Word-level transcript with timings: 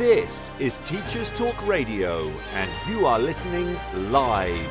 This 0.00 0.50
is 0.58 0.78
Teachers 0.78 1.30
Talk 1.30 1.66
Radio, 1.66 2.30
and 2.54 2.70
you 2.88 3.04
are 3.04 3.18
listening 3.18 3.78
live. 4.10 4.66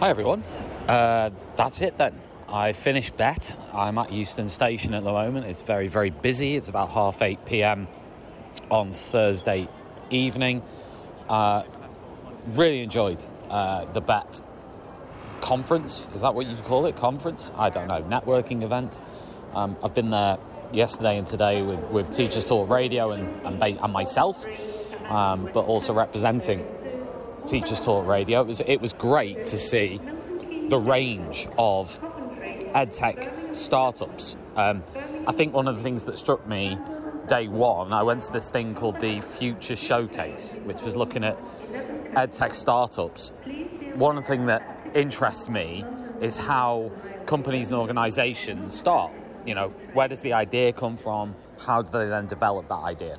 Hi 0.00 0.10
everyone. 0.10 0.44
Uh, 0.86 1.30
that's 1.56 1.80
it 1.80 1.96
then. 1.96 2.20
I 2.46 2.74
finished 2.74 3.16
Bett. 3.16 3.56
I'm 3.72 3.96
at 3.96 4.12
Euston 4.12 4.50
Station 4.50 4.92
at 4.92 5.02
the 5.02 5.10
moment. 5.10 5.46
It's 5.46 5.62
very, 5.62 5.88
very 5.88 6.10
busy. 6.10 6.56
It's 6.56 6.68
about 6.68 6.90
half 6.90 7.22
eight 7.22 7.42
pm 7.46 7.88
on 8.70 8.92
Thursday 8.92 9.66
evening. 10.10 10.62
Uh, 11.26 11.62
really 12.48 12.82
enjoyed 12.82 13.24
uh, 13.48 13.86
the 13.94 14.02
Bett 14.02 14.42
conference. 15.40 16.06
Is 16.14 16.20
that 16.20 16.34
what 16.34 16.46
you 16.46 16.56
call 16.64 16.84
it? 16.84 16.96
Conference? 16.96 17.50
I 17.56 17.70
don't 17.70 17.88
know. 17.88 18.02
Networking 18.02 18.62
event. 18.62 19.00
Um, 19.54 19.78
I've 19.82 19.94
been 19.94 20.10
there 20.10 20.36
yesterday 20.72 21.18
and 21.18 21.26
today 21.26 21.62
with, 21.62 21.80
with 21.90 22.10
Teachers 22.12 22.44
Talk 22.44 22.68
Radio 22.68 23.12
and, 23.12 23.40
and, 23.46 23.62
and 23.62 23.92
myself, 23.92 24.44
um, 25.10 25.50
but 25.52 25.64
also 25.66 25.92
representing 25.92 26.64
Teachers 27.46 27.80
Talk 27.80 28.06
Radio. 28.06 28.40
It 28.40 28.46
was, 28.46 28.60
it 28.60 28.80
was 28.80 28.92
great 28.92 29.46
to 29.46 29.58
see 29.58 30.00
the 30.68 30.78
range 30.78 31.48
of 31.58 32.00
edtech 32.74 33.54
startups. 33.54 34.36
Um, 34.56 34.84
I 35.26 35.32
think 35.32 35.52
one 35.52 35.68
of 35.68 35.76
the 35.76 35.82
things 35.82 36.04
that 36.04 36.18
struck 36.18 36.46
me 36.46 36.78
day 37.26 37.48
one, 37.48 37.92
I 37.92 38.02
went 38.02 38.22
to 38.24 38.32
this 38.32 38.50
thing 38.50 38.74
called 38.74 39.00
the 39.00 39.20
Future 39.20 39.76
Showcase, 39.76 40.56
which 40.64 40.82
was 40.82 40.96
looking 40.96 41.24
at 41.24 41.36
edtech 42.12 42.54
startups. 42.54 43.32
One 43.94 44.22
thing 44.22 44.46
that 44.46 44.90
interests 44.94 45.48
me 45.48 45.84
is 46.20 46.36
how 46.36 46.90
companies 47.26 47.70
and 47.70 47.78
organizations 47.78 48.78
start. 48.78 49.12
You 49.46 49.54
know, 49.54 49.68
where 49.94 50.08
does 50.08 50.20
the 50.20 50.34
idea 50.34 50.72
come 50.72 50.96
from? 50.96 51.34
How 51.58 51.82
do 51.82 51.90
they 51.90 52.06
then 52.06 52.26
develop 52.26 52.68
that 52.68 52.80
idea? 52.80 53.16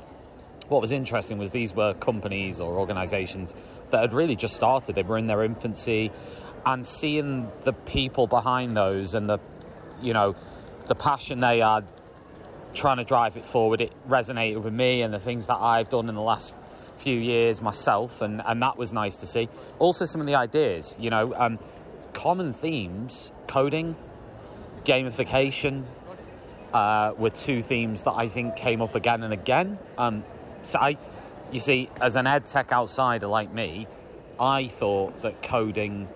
What 0.67 0.81
was 0.81 0.91
interesting 0.91 1.37
was 1.37 1.51
these 1.51 1.73
were 1.73 1.93
companies 1.95 2.61
or 2.61 2.77
organizations 2.77 3.53
that 3.89 4.01
had 4.01 4.13
really 4.13 4.35
just 4.35 4.55
started. 4.55 4.95
They 4.95 5.03
were 5.03 5.17
in 5.17 5.27
their 5.27 5.43
infancy, 5.43 6.11
and 6.65 6.85
seeing 6.85 7.51
the 7.63 7.73
people 7.73 8.27
behind 8.27 8.77
those 8.77 9.15
and 9.15 9.29
the, 9.29 9.39
you 10.01 10.13
know, 10.13 10.35
the 10.87 10.95
passion 10.95 11.39
they 11.39 11.59
had 11.59 11.85
trying 12.73 12.97
to 12.97 13.03
drive 13.03 13.35
it 13.37 13.45
forward, 13.45 13.81
it 13.81 13.91
resonated 14.07 14.61
with 14.61 14.73
me 14.73 15.01
and 15.01 15.13
the 15.13 15.19
things 15.19 15.47
that 15.47 15.57
I've 15.57 15.89
done 15.89 16.07
in 16.07 16.15
the 16.15 16.21
last 16.21 16.55
few 16.97 17.17
years 17.17 17.61
myself, 17.61 18.21
and, 18.21 18.41
and 18.45 18.61
that 18.61 18.77
was 18.77 18.93
nice 18.93 19.17
to 19.17 19.27
see. 19.27 19.49
Also, 19.79 20.05
some 20.05 20.21
of 20.21 20.27
the 20.27 20.35
ideas, 20.35 20.95
you 20.99 21.09
know, 21.09 21.33
um, 21.35 21.59
common 22.13 22.53
themes, 22.53 23.31
coding, 23.47 23.95
gamification, 24.85 25.83
uh, 26.73 27.13
were 27.17 27.29
two 27.29 27.61
themes 27.61 28.03
that 28.03 28.13
I 28.13 28.27
think 28.27 28.55
came 28.55 28.81
up 28.81 28.95
again 28.95 29.23
and 29.23 29.33
again. 29.33 29.77
Um, 29.97 30.23
so 30.63 30.79
I, 30.79 30.97
you 31.51 31.59
see, 31.59 31.89
as 31.99 32.15
an 32.15 32.27
ed 32.27 32.47
tech 32.47 32.71
outsider 32.71 33.27
like 33.27 33.53
me, 33.53 33.87
I 34.39 34.67
thought 34.67 35.21
that 35.21 35.41
coding 35.41 36.07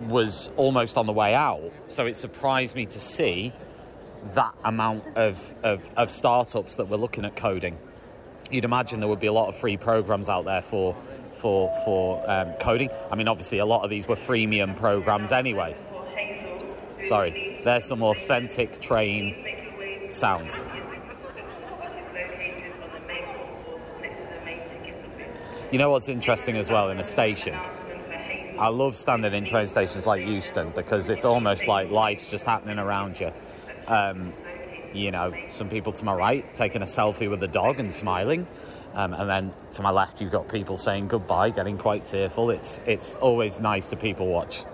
was 0.00 0.50
almost 0.56 0.96
on 0.96 1.06
the 1.06 1.12
way 1.12 1.34
out. 1.34 1.72
So 1.88 2.06
it 2.06 2.16
surprised 2.16 2.76
me 2.76 2.86
to 2.86 3.00
see 3.00 3.52
that 4.34 4.54
amount 4.64 5.04
of, 5.16 5.54
of, 5.62 5.90
of 5.96 6.10
startups 6.10 6.76
that 6.76 6.88
were 6.88 6.96
looking 6.96 7.24
at 7.24 7.36
coding 7.36 7.78
you'd 8.50 8.64
imagine 8.64 9.00
there 9.00 9.08
would 9.08 9.20
be 9.20 9.26
a 9.26 9.32
lot 9.32 9.48
of 9.48 9.56
free 9.56 9.76
programs 9.76 10.28
out 10.28 10.44
there 10.44 10.62
for 10.62 10.94
for 11.30 11.72
for 11.84 12.28
um, 12.30 12.52
coding. 12.54 12.90
I 13.10 13.16
mean, 13.16 13.28
obviously, 13.28 13.58
a 13.58 13.66
lot 13.66 13.84
of 13.84 13.90
these 13.90 14.08
were 14.08 14.16
freemium 14.16 14.76
programs 14.76 15.32
anyway. 15.32 15.76
Sorry, 17.02 17.60
there's 17.64 17.84
some 17.84 18.02
authentic 18.02 18.80
train 18.80 19.47
sounds. 20.12 20.62
You 25.70 25.78
know 25.78 25.90
what's 25.90 26.08
interesting 26.08 26.56
as 26.56 26.70
well 26.70 26.90
in 26.90 26.98
a 26.98 27.04
station? 27.04 27.54
I 28.58 28.68
love 28.68 28.96
standing 28.96 29.34
in 29.34 29.44
train 29.44 29.66
stations 29.66 30.06
like 30.06 30.26
Euston 30.26 30.72
because 30.74 31.10
it's 31.10 31.24
almost 31.24 31.68
like 31.68 31.90
life's 31.90 32.28
just 32.28 32.44
happening 32.44 32.78
around 32.78 33.20
you. 33.20 33.32
Um, 33.86 34.32
you 34.92 35.10
know, 35.10 35.32
some 35.50 35.68
people 35.68 35.92
to 35.92 36.04
my 36.04 36.14
right 36.14 36.54
taking 36.54 36.82
a 36.82 36.86
selfie 36.86 37.30
with 37.30 37.42
a 37.42 37.48
dog 37.48 37.78
and 37.78 37.92
smiling. 37.92 38.46
Um, 38.94 39.12
and 39.12 39.28
then 39.28 39.54
to 39.72 39.82
my 39.82 39.90
left, 39.90 40.20
you've 40.20 40.32
got 40.32 40.48
people 40.48 40.76
saying 40.76 41.08
goodbye, 41.08 41.50
getting 41.50 41.78
quite 41.78 42.04
tearful. 42.04 42.50
It's 42.50 42.80
it's 42.86 43.16
always 43.16 43.60
nice 43.60 43.88
to 43.90 43.96
people 43.96 44.26
watch 44.26 44.64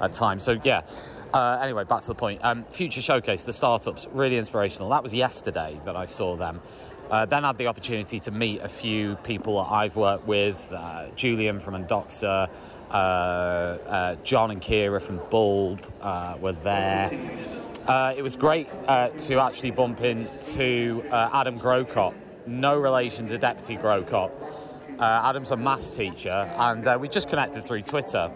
at 0.00 0.12
times. 0.12 0.44
So 0.44 0.60
yeah. 0.62 0.82
Uh, 1.32 1.58
anyway, 1.62 1.84
back 1.84 2.02
to 2.02 2.08
the 2.08 2.14
point. 2.14 2.40
Um, 2.44 2.64
Future 2.70 3.00
Showcase, 3.00 3.42
the 3.44 3.54
startups, 3.54 4.06
really 4.12 4.36
inspirational. 4.36 4.90
That 4.90 5.02
was 5.02 5.14
yesterday 5.14 5.80
that 5.86 5.96
I 5.96 6.04
saw 6.04 6.36
them. 6.36 6.60
Uh, 7.10 7.24
then 7.24 7.44
I 7.44 7.48
had 7.48 7.58
the 7.58 7.68
opportunity 7.68 8.20
to 8.20 8.30
meet 8.30 8.60
a 8.60 8.68
few 8.68 9.16
people 9.16 9.62
that 9.62 9.70
I've 9.70 9.96
worked 9.96 10.26
with. 10.26 10.70
Uh, 10.70 11.08
Julian 11.16 11.58
from 11.58 11.74
Undoxa, 11.74 12.50
uh, 12.90 12.92
uh, 12.92 14.16
John 14.16 14.50
and 14.50 14.60
Kira 14.60 15.00
from 15.00 15.20
Bulb 15.30 15.86
uh, 16.02 16.36
were 16.38 16.52
there. 16.52 17.10
It 18.16 18.22
was 18.22 18.36
great 18.36 18.68
to 18.86 19.40
actually 19.40 19.70
bump 19.70 20.02
into 20.02 21.02
Adam 21.10 21.58
Grocott, 21.58 22.14
no 22.46 22.78
relation 22.78 23.26
to 23.28 23.38
Deputy 23.38 23.76
Grocott. 23.76 24.30
Adam's 25.00 25.50
a 25.50 25.56
maths 25.56 25.96
teacher, 25.96 26.30
and 26.30 27.00
we 27.00 27.08
just 27.08 27.28
connected 27.28 27.62
through 27.62 27.82
Twitter. 27.82 28.30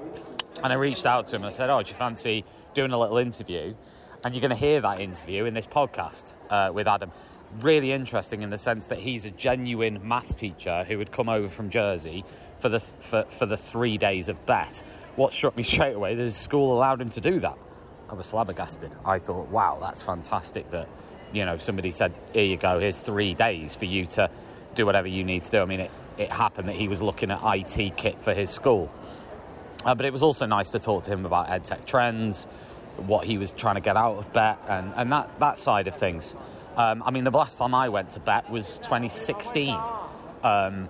And 0.62 0.72
I 0.72 0.76
reached 0.76 1.04
out 1.04 1.26
to 1.26 1.36
him 1.36 1.42
and 1.42 1.48
I 1.48 1.50
said, 1.50 1.68
Oh, 1.68 1.82
do 1.82 1.90
you 1.90 1.94
fancy 1.94 2.44
doing 2.76 2.92
a 2.92 2.98
little 2.98 3.18
interview? 3.18 3.74
And 4.24 4.34
you're 4.34 4.40
going 4.40 4.50
to 4.50 4.56
hear 4.56 4.80
that 4.80 5.00
interview 5.00 5.44
in 5.44 5.54
this 5.54 5.66
podcast 5.66 6.32
uh, 6.50 6.70
with 6.72 6.86
Adam. 6.86 7.10
Really 7.60 7.92
interesting 7.92 8.42
in 8.42 8.50
the 8.50 8.58
sense 8.58 8.86
that 8.86 8.98
he's 8.98 9.24
a 9.24 9.30
genuine 9.30 10.06
maths 10.06 10.34
teacher 10.34 10.84
who 10.84 10.98
had 10.98 11.10
come 11.10 11.28
over 11.28 11.48
from 11.48 11.70
Jersey 11.70 12.24
for 12.60 12.68
the, 12.68 12.80
for, 12.80 13.24
for 13.24 13.46
the 13.46 13.56
three 13.56 13.98
days 13.98 14.28
of 14.28 14.46
BETT. 14.46 14.84
What 15.16 15.32
struck 15.32 15.56
me 15.56 15.62
straight 15.74 15.94
away, 15.94 16.14
the 16.14 16.30
school 16.30 16.76
allowed 16.76 17.00
him 17.00 17.10
to 17.10 17.20
do 17.20 17.40
that 17.40 17.58
I 18.08 18.14
was 18.14 18.28
flabbergasted. 18.28 18.94
I 19.04 19.18
thought, 19.18 19.48
wow, 19.48 19.78
that's 19.80 20.02
fantastic 20.02 20.70
that, 20.70 20.88
you 21.32 21.44
know, 21.44 21.56
somebody 21.56 21.90
said, 21.90 22.12
here 22.32 22.44
you 22.44 22.56
go, 22.56 22.78
here's 22.78 23.00
three 23.00 23.34
days 23.34 23.74
for 23.74 23.84
you 23.84 24.06
to 24.06 24.30
do 24.74 24.86
whatever 24.86 25.08
you 25.08 25.24
need 25.24 25.42
to 25.44 25.50
do. 25.50 25.60
I 25.60 25.64
mean, 25.64 25.80
it, 25.80 25.90
it 26.16 26.30
happened 26.30 26.68
that 26.68 26.76
he 26.76 26.88
was 26.88 27.02
looking 27.02 27.30
at 27.30 27.40
IT 27.42 27.96
kit 27.96 28.20
for 28.20 28.32
his 28.32 28.50
school. 28.50 28.92
Uh, 29.84 29.94
but 29.94 30.06
it 30.06 30.12
was 30.12 30.22
also 30.22 30.46
nice 30.46 30.70
to 30.70 30.78
talk 30.78 31.04
to 31.04 31.12
him 31.12 31.26
about 31.26 31.48
edtech 31.48 31.84
trends, 31.86 32.46
what 32.96 33.26
he 33.26 33.38
was 33.38 33.52
trying 33.52 33.76
to 33.76 33.80
get 33.80 33.96
out 33.96 34.16
of 34.16 34.32
BETT, 34.32 34.58
and, 34.68 34.92
and 34.96 35.12
that, 35.12 35.38
that 35.40 35.58
side 35.58 35.88
of 35.88 35.96
things. 35.96 36.34
Um, 36.76 37.02
I 37.04 37.10
mean, 37.10 37.24
the 37.24 37.30
last 37.30 37.58
time 37.58 37.74
I 37.74 37.88
went 37.88 38.10
to 38.10 38.20
BETT 38.20 38.50
was 38.50 38.78
2016. 38.78 39.76
Um, 40.42 40.88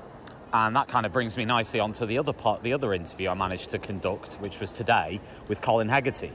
and 0.52 0.76
that 0.76 0.88
kind 0.88 1.04
of 1.04 1.12
brings 1.12 1.36
me 1.36 1.44
nicely 1.44 1.80
onto 1.80 2.06
the 2.06 2.18
other 2.18 2.32
part, 2.32 2.62
the 2.62 2.72
other 2.72 2.94
interview 2.94 3.28
I 3.28 3.34
managed 3.34 3.70
to 3.70 3.78
conduct, 3.78 4.34
which 4.34 4.60
was 4.60 4.72
today 4.72 5.20
with 5.48 5.60
Colin 5.60 5.88
Hegarty 5.88 6.32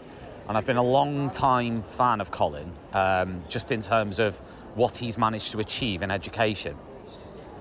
and 0.47 0.57
I've 0.57 0.65
been 0.65 0.75
a 0.75 0.83
long 0.83 1.29
time 1.29 1.81
fan 1.81 2.19
of 2.19 2.31
Colin, 2.31 2.73
um, 2.91 3.43
just 3.47 3.71
in 3.71 3.81
terms 3.81 4.19
of 4.19 4.37
what 4.75 4.97
he's 4.97 5.17
managed 5.17 5.51
to 5.51 5.59
achieve 5.59 6.01
in 6.01 6.11
education. 6.11 6.75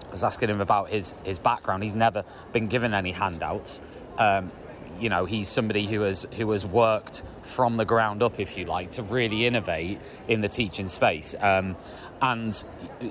I 0.09 0.10
was 0.10 0.25
asking 0.25 0.50
him 0.50 0.60
about 0.60 0.91
his, 0.91 1.15
his 1.22 1.38
background. 1.38 1.84
He's 1.84 1.94
never 1.94 2.25
been 2.50 2.66
given 2.66 2.93
any 2.93 3.12
handouts. 3.12 3.81
Um, 4.19 4.50
you 4.98 5.08
know, 5.08 5.24
he's 5.24 5.48
somebody 5.48 5.86
who 5.86 6.02
has 6.02 6.26
who 6.36 6.50
has 6.50 6.64
worked 6.64 7.22
from 7.42 7.76
the 7.76 7.84
ground 7.84 8.22
up, 8.22 8.40
if 8.40 8.56
you 8.56 8.64
like, 8.64 8.92
to 8.92 9.02
really 9.02 9.46
innovate 9.46 10.00
in 10.28 10.40
the 10.40 10.48
teaching 10.48 10.88
space. 10.88 11.34
Um, 11.38 11.76
and 12.22 12.62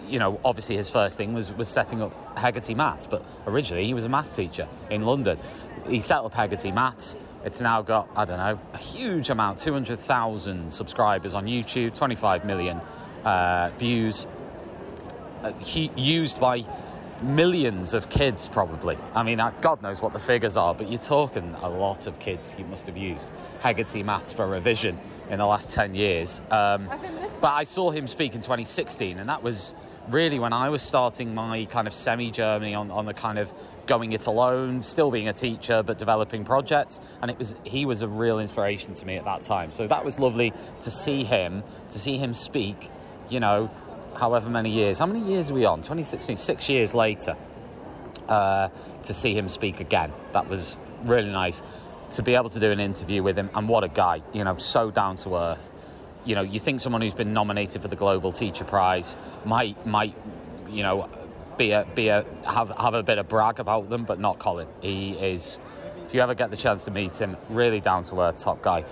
you 0.08 0.20
know, 0.20 0.40
obviously, 0.44 0.78
his 0.78 0.90
first 0.90 1.18
thing 1.18 1.34
was 1.34 1.52
was 1.54 1.68
setting 1.68 2.02
up 2.02 2.38
Hegarty 2.38 2.76
Maths, 2.76 3.08
but 3.08 3.26
originally 3.48 3.86
he 3.86 3.94
was 3.94 4.06
a 4.06 4.10
maths 4.10 4.36
teacher 4.36 4.68
in 4.90 5.04
London. 5.04 5.40
He 5.88 6.00
set 6.00 6.18
up 6.18 6.34
Hegarty 6.34 6.72
Maths 6.72 7.16
it's 7.44 7.62
now 7.62 7.82
got, 7.82 8.10
I 8.16 8.26
don't 8.26 8.38
know, 8.38 8.60
a 8.74 8.78
huge 8.78 9.30
amount 9.30 9.60
200,000 9.60 10.74
subscribers 10.74 11.36
on 11.36 11.46
YouTube, 11.46 11.94
25 11.94 12.44
million 12.44 12.82
uh, 13.24 13.72
views, 13.78 14.28
uh, 15.42 15.54
he, 15.54 15.90
used 15.96 16.40
by 16.40 16.66
millions 17.22 17.94
of 17.94 18.10
kids, 18.10 18.48
probably. 18.48 18.98
I 19.14 19.24
mean, 19.24 19.42
God 19.62 19.82
knows 19.82 20.02
what 20.02 20.14
the 20.14 20.20
figures 20.20 20.58
are, 20.58 20.74
but 20.74 20.90
you're 20.90 21.00
talking 21.00 21.56
a 21.62 21.70
lot 21.70 22.08
of 22.08 22.20
kids 22.20 22.52
he 22.52 22.64
must 22.64 22.88
have 22.88 22.98
used 22.98 23.30
Hegarty 23.62 24.04
Maths 24.04 24.34
for 24.34 24.48
revision 24.48 25.00
in 25.30 25.40
the 25.40 25.46
last 25.46 25.70
10 25.70 25.96
years. 25.96 26.42
Um, 26.50 26.90
but 27.42 27.54
I 27.54 27.64
saw 27.64 27.92
him 27.92 28.08
speak 28.08 28.36
in 28.36 28.42
2016, 28.42 29.18
and 29.18 29.30
that 29.30 29.44
was 29.44 29.74
really 30.10 30.40
when 30.40 30.54
I 30.54 30.70
was 30.70 30.82
starting 30.82 31.36
my 31.36 31.66
kind 31.66 31.88
of 31.88 31.94
semi 31.94 32.32
journey 32.32 32.74
on, 32.74 32.90
on 32.92 33.06
the 33.06 33.14
kind 33.14 33.38
of 33.38 33.52
going 33.86 34.14
it 34.14 34.28
alone, 34.28 34.84
still 34.84 35.12
being 35.12 35.28
a 35.28 35.34
teacher, 35.34 35.84
but 35.84 35.98
developing 35.98 36.46
projects. 36.46 37.00
And 37.22 37.30
it 37.30 37.38
was 37.38 37.56
he 37.64 37.86
was 37.86 38.02
a 38.02 38.08
real 38.08 38.40
inspiration 38.40 38.94
to 38.96 39.06
me 39.06 39.18
at 39.18 39.26
that 39.26 39.44
time. 39.44 39.72
So 39.72 39.88
that 39.88 40.04
was 40.04 40.20
lovely 40.20 40.54
to 40.82 40.92
see 40.92 41.24
him, 41.24 41.64
to 41.92 42.00
see 42.00 42.18
him 42.18 42.34
speak, 42.34 42.90
you 43.30 43.40
know, 43.40 43.70
however 44.20 44.50
many 44.50 44.70
years. 44.70 45.00
How 45.00 45.06
many 45.06 45.32
years 45.32 45.50
are 45.50 45.54
we 45.54 45.66
on? 45.66 45.80
2016, 45.80 46.38
six 46.38 46.70
years 46.70 46.94
later, 46.94 47.36
uh, 48.28 48.70
to 49.04 49.14
see 49.14 49.34
him 49.34 49.50
speak 49.50 49.80
again. 49.80 50.12
That 50.34 50.50
was 50.50 50.78
really 51.06 51.32
nice 51.32 51.64
to 52.12 52.24
be 52.24 52.36
able 52.36 52.50
to 52.50 52.60
do 52.60 52.72
an 52.72 52.80
interview 52.80 53.24
with 53.24 53.38
him. 53.38 53.50
And 53.54 53.70
what 53.70 53.84
a 53.84 53.88
guy, 53.88 54.22
you 54.34 54.44
know, 54.44 54.58
so 54.58 54.92
down 54.92 55.16
to 55.18 55.36
earth 55.36 55.74
you 56.26 56.36
know, 56.36 56.42
you 56.42 56.60
think 56.60 56.82
someone 56.82 57.02
who's 57.02 57.14
been 57.14 57.34
nominated 57.34 57.82
for 57.82 57.88
the 57.88 57.96
Global 57.96 58.32
Teacher 58.32 58.66
Prize 58.66 59.16
might 59.46 59.86
might 59.88 60.16
you 60.72 60.84
know, 60.84 61.10
be 61.58 61.72
a 61.72 61.86
be 61.96 62.10
a 62.10 62.26
have 62.46 62.70
have 62.78 62.94
a 62.94 63.04
bit 63.04 63.18
of 63.18 63.28
brag 63.28 63.60
about 63.60 63.90
them, 63.90 64.06
but 64.06 64.20
not 64.20 64.40
Colin. 64.40 64.68
He 64.82 65.12
is. 65.12 65.60
If 66.06 66.14
you 66.14 66.22
ever 66.22 66.34
get 66.34 66.50
the 66.50 66.58
chance 66.58 66.86
to 66.86 66.92
meet 66.92 67.16
him, 67.18 67.38
really 67.50 67.80
down 67.80 68.04
to 68.06 68.20
earth, 68.22 68.38
top 68.38 68.62
guy. 68.64 68.84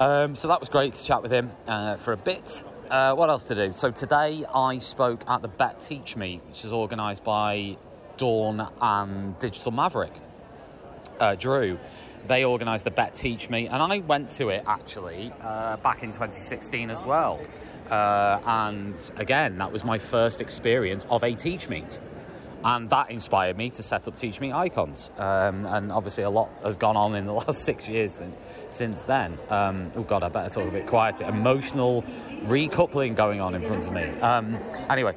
Um, 0.00 0.34
so 0.34 0.48
that 0.48 0.60
was 0.60 0.68
great 0.68 0.94
to 0.94 1.04
chat 1.04 1.22
with 1.22 1.30
him 1.30 1.50
uh, 1.66 1.96
for 1.96 2.12
a 2.12 2.16
bit. 2.16 2.62
Uh, 2.90 3.14
what 3.14 3.28
else 3.28 3.44
to 3.44 3.54
do? 3.54 3.72
So 3.74 3.90
today 3.90 4.46
I 4.54 4.78
spoke 4.78 5.22
at 5.28 5.42
the 5.42 5.48
Bett 5.48 5.78
Teach 5.82 6.16
Meet, 6.16 6.40
which 6.48 6.64
is 6.64 6.72
organised 6.72 7.22
by 7.22 7.76
Dawn 8.16 8.66
and 8.80 9.38
Digital 9.38 9.72
Maverick. 9.72 10.12
Uh, 11.20 11.34
Drew, 11.34 11.78
they 12.28 12.46
organised 12.46 12.86
the 12.86 12.90
Bett 12.90 13.14
Teach 13.14 13.50
Meet, 13.50 13.66
and 13.66 13.82
I 13.82 13.98
went 13.98 14.30
to 14.32 14.48
it 14.48 14.64
actually 14.66 15.30
uh, 15.42 15.76
back 15.78 16.02
in 16.02 16.08
2016 16.08 16.88
as 16.88 17.04
well. 17.04 17.38
Uh, 17.90 18.40
and 18.46 19.10
again, 19.16 19.58
that 19.58 19.70
was 19.70 19.84
my 19.84 19.98
first 19.98 20.40
experience 20.40 21.04
of 21.10 21.22
a 21.24 21.34
Teach 21.34 21.68
Meet. 21.68 22.00
And 22.64 22.90
that 22.90 23.10
inspired 23.10 23.56
me 23.56 23.70
to 23.70 23.82
set 23.82 24.08
up 24.08 24.16
Teach 24.16 24.40
Meet 24.40 24.52
Icons. 24.52 25.10
Um, 25.16 25.64
and 25.66 25.92
obviously, 25.92 26.24
a 26.24 26.30
lot 26.30 26.50
has 26.64 26.76
gone 26.76 26.96
on 26.96 27.14
in 27.14 27.26
the 27.26 27.32
last 27.46 27.62
six 27.62 27.88
years 27.88 28.12
since, 28.12 28.36
since 28.68 29.04
then. 29.04 29.38
Um, 29.48 29.92
oh, 29.96 30.02
God, 30.02 30.22
I 30.22 30.28
better 30.28 30.50
talk 30.50 30.68
a 30.68 30.72
bit 30.72 30.86
quieter. 30.86 31.24
Emotional 31.24 32.02
recoupling 32.44 33.14
going 33.14 33.40
on 33.40 33.54
in 33.54 33.64
front 33.64 33.86
of 33.86 33.92
me. 33.92 34.08
Um, 34.20 34.58
anyway, 34.90 35.14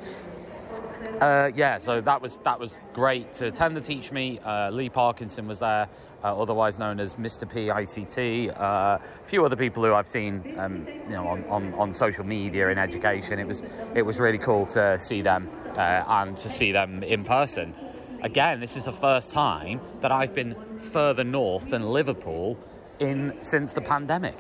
uh, 1.22 1.52
yeah, 1.56 1.78
so 1.78 2.02
that 2.02 2.20
was 2.20 2.38
that 2.40 2.60
was 2.60 2.82
great 2.94 3.32
to 3.34 3.46
attend 3.46 3.78
the 3.78 3.82
Teach 3.82 4.12
Meet. 4.12 4.44
Uh, 4.44 4.72
Lee 4.72 4.90
Parkinson 4.90 5.48
was 5.48 5.60
there, 5.60 5.88
uh, 6.24 6.42
otherwise 6.42 6.80
known 6.80 7.00
as 7.00 7.14
Mr. 7.14 7.48
P 7.48 7.68
ICT. 7.68 8.50
Uh, 8.60 8.98
a 8.98 9.00
few 9.26 9.46
other 9.46 9.56
people 9.56 9.84
who 9.84 9.94
I've 9.94 10.08
seen, 10.08 10.56
um, 10.58 10.88
you 10.88 11.12
know, 11.12 11.28
on, 11.28 11.44
on, 11.46 11.74
on, 11.76 11.94
social 11.94 12.24
media 12.24 12.70
in 12.70 12.80
education. 12.80 13.38
It 13.38 13.46
was 13.46 13.62
it 13.94 14.02
was 14.02 14.20
really 14.20 14.40
cool 14.40 14.66
to 14.68 14.98
see 14.98 15.22
them 15.22 15.48
uh, 15.78 16.04
and 16.08 16.36
to 16.38 16.50
see 16.50 16.72
them 16.72 17.04
in 17.04 17.24
person. 17.24 17.76
Again, 18.24 18.60
this 18.60 18.76
is 18.76 18.86
the 18.86 18.92
first 18.92 19.32
time 19.32 19.80
that 20.00 20.12
I've 20.12 20.34
been 20.34 20.56
further 20.80 21.24
north 21.24 21.70
than 21.70 21.84
Liverpool 21.84 22.58
in 23.00 23.38
since 23.42 23.74
the 23.74 23.82
pandemic. 23.82 24.40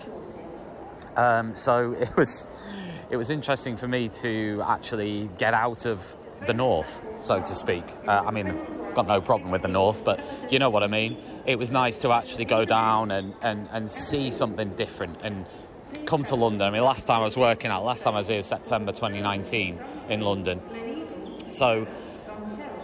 Um, 1.16 1.54
so 1.54 1.92
it 2.00 2.18
was 2.18 2.48
it 3.12 3.18
was 3.18 3.30
interesting 3.30 3.78
for 3.78 3.88
me 3.88 4.10
to 4.24 4.64
actually 4.66 5.30
get 5.38 5.54
out 5.54 5.86
of 5.86 6.16
the 6.46 6.54
north, 6.54 7.04
so 7.20 7.40
to 7.40 7.56
speak. 7.56 7.84
Uh, 8.08 8.24
I 8.26 8.32
mean, 8.32 8.60
got 8.94 9.08
no 9.08 9.22
problem 9.22 9.52
with 9.52 9.62
the 9.62 9.68
north, 9.68 10.04
but 10.04 10.20
you 10.52 10.60
know 10.60 10.70
what 10.70 10.84
I 10.84 10.88
mean. 10.88 11.18
It 11.46 11.58
was 11.58 11.72
nice 11.72 11.98
to 12.00 12.12
actually 12.12 12.46
go 12.46 12.66
down 12.66 13.12
and, 13.12 13.34
and, 13.42 13.68
and 13.72 13.90
see 13.90 14.32
something 14.32 14.76
different 14.76 15.20
and 15.24 15.46
come 16.06 16.24
to 16.26 16.36
London. 16.36 16.68
I 16.68 16.72
mean, 16.72 16.84
last 16.84 17.08
time 17.08 17.22
I 17.22 17.26
was 17.26 17.38
working 17.38 17.72
out, 17.72 17.84
last 17.84 18.04
time 18.04 18.16
I 18.16 18.20
was 18.20 18.28
here, 18.28 18.44
September 18.44 18.92
2019 18.92 19.80
in 20.10 20.22
London. 20.22 20.62
So, 21.48 21.88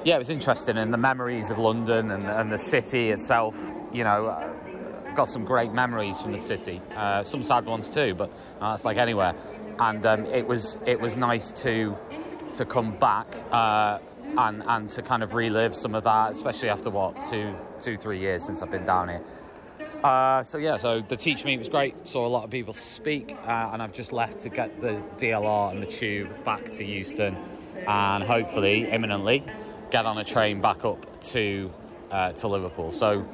yeah, 0.03 0.15
it 0.15 0.19
was 0.19 0.29
interesting, 0.29 0.77
and 0.77 0.93
the 0.93 0.97
memories 0.97 1.51
of 1.51 1.57
London 1.57 2.11
and, 2.11 2.25
and 2.25 2.51
the 2.51 2.57
city 2.57 3.09
itself, 3.09 3.71
you 3.91 4.03
know, 4.03 4.27
uh, 4.27 5.13
got 5.15 5.27
some 5.27 5.45
great 5.45 5.73
memories 5.73 6.21
from 6.21 6.31
the 6.31 6.39
city. 6.39 6.81
Uh, 6.95 7.23
some 7.23 7.43
sad 7.43 7.65
ones 7.65 7.89
too, 7.89 8.13
but 8.13 8.29
uh, 8.61 8.71
that's 8.71 8.85
like 8.85 8.97
anywhere. 8.97 9.33
And 9.79 10.05
um, 10.05 10.25
it 10.25 10.47
was 10.47 10.77
it 10.85 10.99
was 10.99 11.17
nice 11.17 11.51
to 11.63 11.95
to 12.53 12.65
come 12.65 12.97
back 12.97 13.27
uh, 13.51 13.99
and 14.37 14.63
and 14.67 14.89
to 14.91 15.01
kind 15.01 15.23
of 15.23 15.33
relive 15.33 15.75
some 15.75 15.95
of 15.95 16.03
that, 16.03 16.31
especially 16.31 16.69
after 16.69 16.89
what 16.89 17.25
two 17.25 17.55
two 17.79 17.97
three 17.97 18.19
years 18.19 18.43
since 18.43 18.61
I've 18.61 18.71
been 18.71 18.85
down 18.85 19.09
here. 19.09 19.21
Uh, 20.03 20.43
so 20.43 20.57
yeah, 20.57 20.77
so 20.77 21.01
the 21.01 21.15
teach 21.15 21.43
meet 21.43 21.57
was 21.57 21.69
great. 21.69 22.07
Saw 22.07 22.25
a 22.25 22.29
lot 22.29 22.43
of 22.43 22.51
people 22.51 22.73
speak, 22.73 23.35
uh, 23.45 23.71
and 23.73 23.81
I've 23.81 23.93
just 23.93 24.13
left 24.13 24.39
to 24.41 24.49
get 24.49 24.79
the 24.79 25.01
DLR 25.17 25.71
and 25.71 25.81
the 25.81 25.87
tube 25.87 26.43
back 26.43 26.65
to 26.71 26.85
Euston, 26.85 27.35
and 27.87 28.23
hopefully 28.23 28.89
imminently 28.89 29.43
get 29.89 30.05
on 30.05 30.17
a 30.17 30.23
train 30.23 30.61
back 30.61 30.85
up 30.85 31.21
to 31.21 31.71
uh, 32.11 32.31
to 32.33 32.47
Liverpool. 32.47 32.91
So 32.91 33.27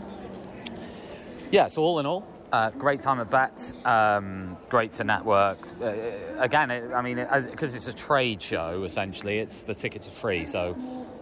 yeah, 1.52 1.68
so 1.68 1.82
all 1.84 2.00
in 2.00 2.06
all, 2.06 2.26
uh, 2.54 2.70
great 2.70 3.02
time 3.02 3.20
at 3.20 3.32
Bett. 3.32 3.74
Um, 3.84 4.56
great 4.70 4.94
to 4.94 5.04
network. 5.04 5.58
Uh, 5.82 5.94
again, 6.38 6.70
it, 6.70 6.94
I 6.94 7.02
mean, 7.02 7.16
because 7.16 7.74
it, 7.74 7.78
it's 7.78 7.88
a 7.88 7.94
trade 7.94 8.44
show, 8.44 8.84
essentially, 8.84 9.40
it's 9.40 9.64
the 9.64 9.74
tickets 9.74 10.08
are 10.08 10.12
free. 10.12 10.46
So 10.46 10.78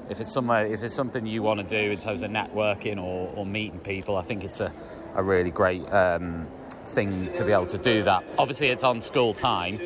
if 0.09 0.19
it's 0.19 0.31
somewhere, 0.31 0.67
if 0.67 0.83
it's 0.83 0.93
something 0.93 1.25
you 1.25 1.41
want 1.41 1.61
to 1.61 1.65
do 1.65 1.91
in 1.91 1.97
terms 1.97 2.23
of 2.23 2.31
networking 2.31 2.97
or, 2.97 3.31
or 3.33 3.45
meeting 3.45 3.79
people, 3.79 4.17
I 4.17 4.23
think 4.23 4.43
it's 4.43 4.59
a, 4.59 4.73
a 5.15 5.23
really 5.23 5.51
great 5.51 5.89
um, 5.93 6.47
thing 6.83 7.31
to 7.31 7.45
be 7.45 7.53
able 7.53 7.67
to 7.67 7.77
do 7.77 8.03
that. 8.03 8.25
Obviously, 8.37 8.67
it's 8.67 8.83
on 8.83 8.99
school 8.99 9.33
time, 9.33 9.79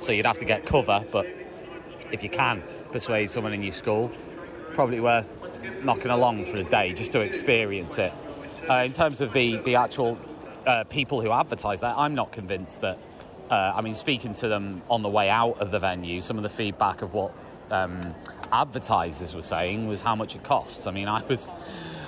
so 0.00 0.10
you'd 0.10 0.26
have 0.26 0.40
to 0.40 0.44
get 0.44 0.66
cover. 0.66 1.04
But 1.12 1.26
if 2.10 2.24
you 2.24 2.30
can 2.30 2.64
persuade 2.90 3.30
someone 3.30 3.52
in 3.52 3.62
your 3.62 3.72
school, 3.72 4.10
probably 4.72 4.98
worth 4.98 5.30
knocking 5.84 6.10
along 6.10 6.46
for 6.46 6.56
a 6.56 6.64
day 6.64 6.92
just 6.94 7.12
to 7.12 7.20
experience 7.20 7.96
it. 7.98 8.12
Uh, 8.68 8.82
in 8.84 8.90
terms 8.90 9.20
of 9.20 9.32
the, 9.32 9.56
the 9.58 9.76
actual 9.76 10.18
uh, 10.66 10.84
people 10.84 11.20
who 11.20 11.32
advertise 11.32 11.80
that, 11.80 11.96
I'm 11.96 12.14
not 12.14 12.32
convinced 12.32 12.80
that. 12.82 12.98
Uh, 13.50 13.72
I 13.74 13.80
mean, 13.80 13.94
speaking 13.94 14.34
to 14.34 14.48
them 14.48 14.82
on 14.88 15.02
the 15.02 15.08
way 15.08 15.28
out 15.28 15.58
of 15.58 15.72
the 15.72 15.80
venue, 15.80 16.22
some 16.22 16.36
of 16.36 16.44
the 16.44 16.48
feedback 16.48 17.02
of 17.02 17.14
what 17.14 17.32
um, 17.70 18.14
advertisers 18.52 19.34
were 19.34 19.42
saying 19.42 19.88
was 19.88 20.00
how 20.00 20.14
much 20.14 20.36
it 20.36 20.44
costs. 20.44 20.86
I 20.86 20.92
mean, 20.92 21.08
I 21.08 21.22
was. 21.24 21.50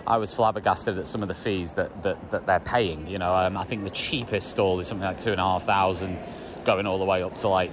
I 0.04 0.16
was 0.16 0.34
flabbergasted 0.34 0.98
at 0.98 1.06
some 1.06 1.22
of 1.22 1.28
the 1.28 1.34
fees 1.34 1.74
that, 1.74 2.02
that, 2.02 2.30
that 2.32 2.44
they're 2.44 2.58
paying. 2.58 3.06
You 3.06 3.18
know, 3.18 3.32
um, 3.36 3.56
I 3.56 3.62
think 3.62 3.84
the 3.84 3.90
cheapest 3.90 4.50
stall 4.50 4.80
is 4.80 4.88
something 4.88 5.06
like 5.06 5.18
two 5.18 5.30
and 5.30 5.40
a 5.40 5.44
half 5.44 5.62
thousand, 5.62 6.18
going 6.64 6.88
all 6.88 6.98
the 6.98 7.04
way 7.04 7.22
up 7.22 7.36
to 7.38 7.48
like 7.48 7.70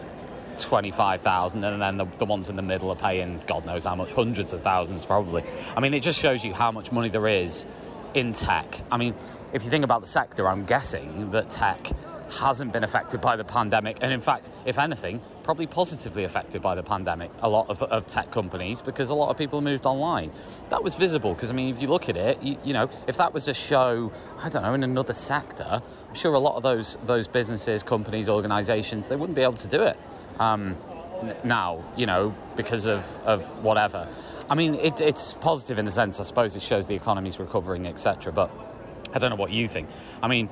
25,000 0.60 1.64
and 1.64 1.82
then 1.82 1.98
the, 1.98 2.06
the, 2.18 2.26
ones 2.26 2.50
in 2.50 2.56
the 2.56 2.62
middle 2.62 2.92
are 2.92 2.96
paying 2.96 3.42
God 3.48 3.66
knows 3.66 3.86
how 3.86 3.96
much, 3.96 4.12
hundreds 4.12 4.54
of 4.54 4.62
thousands 4.62 5.06
probably. 5.06 5.44
I 5.76 5.80
mean, 5.80 5.94
it 5.94 6.02
just 6.02 6.20
shows 6.20 6.44
you 6.44 6.54
how 6.54 6.72
much 6.72 6.92
money 6.92 7.10
there 7.10 7.28
is 7.28 7.66
in 8.14 8.34
tech. 8.34 8.82
I 8.92 8.98
mean, 8.98 9.16
if 9.54 9.64
you 9.64 9.70
think 9.70 9.84
about 9.84 10.02
the 10.02 10.08
sector, 10.08 10.48
I'm 10.48 10.66
guessing 10.66 11.32
that 11.32 11.50
tech 11.52 11.88
hasn't 12.32 12.72
been 12.72 12.84
affected 12.84 13.22
by 13.22 13.36
the 13.36 13.44
pandemic, 13.44 13.98
and 14.02 14.14
in 14.14 14.22
fact, 14.22 14.50
if 14.66 14.78
anything, 14.78 15.20
probably 15.44 15.66
positively 15.66 16.24
affected 16.24 16.62
by 16.62 16.76
the 16.76 16.84
pandemic. 16.84 17.32
A 17.42 17.50
lot 17.50 17.70
of, 17.70 17.82
of 17.82 18.06
tech 18.08 18.32
companies 18.32 18.82
because 18.82 19.10
a 19.10 19.16
lot 19.16 19.30
of 19.30 19.38
people 19.38 19.62
moved 19.62 19.86
online. 19.86 20.32
That 20.70 20.84
was 20.84 20.96
visible 20.96 21.34
because 21.34 21.50
I 21.50 21.54
mean, 21.54 21.74
if 21.74 21.82
you 21.82 21.88
look 21.88 22.08
at 22.08 22.18
it, 22.18 22.42
you, 22.44 22.58
you, 22.64 22.74
know, 22.74 22.90
if 23.08 23.18
that 23.18 23.34
was 23.34 23.48
a 23.48 23.54
show, 23.54 24.12
I 24.38 24.50
don't 24.50 24.62
know, 24.62 24.74
in 24.74 24.84
another 24.84 25.14
sector, 25.14 25.82
I'm 26.08 26.16
sure 26.16 26.34
a 26.34 26.40
lot 26.40 26.56
of 26.56 26.64
those 26.64 26.98
those 27.06 27.28
businesses, 27.28 27.82
companies, 27.82 28.30
organisations, 28.30 29.10
they 29.10 29.16
wouldn't 29.16 29.36
be 29.36 29.42
able 29.42 29.54
to 29.54 29.68
do 29.68 29.82
it. 29.82 29.98
Um, 30.40 30.78
now, 31.44 31.84
you 31.98 32.06
know, 32.06 32.36
because 32.56 32.88
of, 32.88 33.04
of 33.26 33.64
whatever. 33.64 34.08
I 34.50 34.56
mean, 34.56 34.76
it, 34.76 35.00
it's 35.00 35.34
positive 35.34 35.78
in 35.78 35.86
the 35.86 35.92
sense, 35.92 36.20
I 36.20 36.24
suppose 36.24 36.56
it 36.56 36.64
shows 36.64 36.88
the 36.88 36.96
economy's 36.96 37.40
recovering, 37.40 37.86
etc. 37.86 38.34
But 38.34 38.50
I 39.14 39.20
don't 39.20 39.30
know 39.30 39.36
what 39.36 39.52
you 39.52 39.68
think. 39.68 39.90
I 40.24 40.28
mean, 40.28 40.50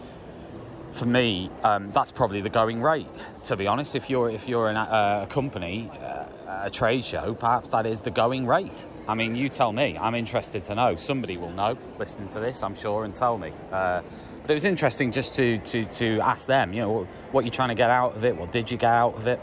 for 0.92 1.06
me, 1.06 1.50
um, 1.64 1.92
that's 1.92 2.12
probably 2.12 2.42
the 2.42 2.50
going 2.50 2.82
rate. 2.82 3.08
To 3.44 3.56
be 3.56 3.68
honest, 3.68 3.96
if 3.96 4.10
you're 4.10 4.30
if 4.30 4.48
you're 4.48 4.70
in 4.70 4.76
a, 4.76 5.24
a 5.24 5.28
company, 5.28 5.90
uh, 6.02 6.26
a 6.64 6.70
trade 6.70 7.04
show, 7.04 7.34
perhaps 7.34 7.70
that 7.70 7.86
is 7.86 8.02
the 8.02 8.12
going 8.12 8.46
rate. 8.46 8.86
I 9.08 9.16
mean, 9.16 9.36
you 9.36 9.50
tell 9.50 9.72
me. 9.72 9.98
I'm 9.98 10.16
interested 10.16 10.64
to 10.66 10.76
know. 10.76 10.96
Somebody 10.96 11.38
will 11.38 11.52
know 11.52 11.78
listening 11.98 12.28
to 12.30 12.40
this, 12.40 12.62
I'm 12.62 12.76
sure, 12.76 13.06
and 13.06 13.14
tell 13.14 13.38
me. 13.38 13.52
Uh, 13.72 14.02
but 14.42 14.52
it 14.52 14.54
was 14.54 14.66
interesting 14.66 15.12
just 15.12 15.34
to, 15.36 15.58
to, 15.60 15.86
to 15.86 16.20
ask 16.20 16.48
them, 16.48 16.74
you 16.74 16.82
know, 16.82 17.08
what 17.32 17.46
you're 17.46 17.54
trying 17.54 17.70
to 17.70 17.76
get 17.76 17.90
out 17.90 18.16
of 18.16 18.26
it. 18.26 18.36
What 18.36 18.52
did 18.52 18.70
you 18.70 18.78
get 18.78 18.94
out 18.94 19.16
of 19.16 19.28
it? 19.28 19.40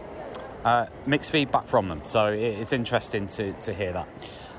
Uh, 0.65 0.87
mixed 1.07 1.31
feedback 1.31 1.65
from 1.65 1.89
them. 1.89 2.01
So 2.05 2.27
it's 2.27 2.73
interesting 2.73 3.29
to, 3.29 3.53
to 3.53 3.75
hear 3.75 3.93
that. 3.93 4.09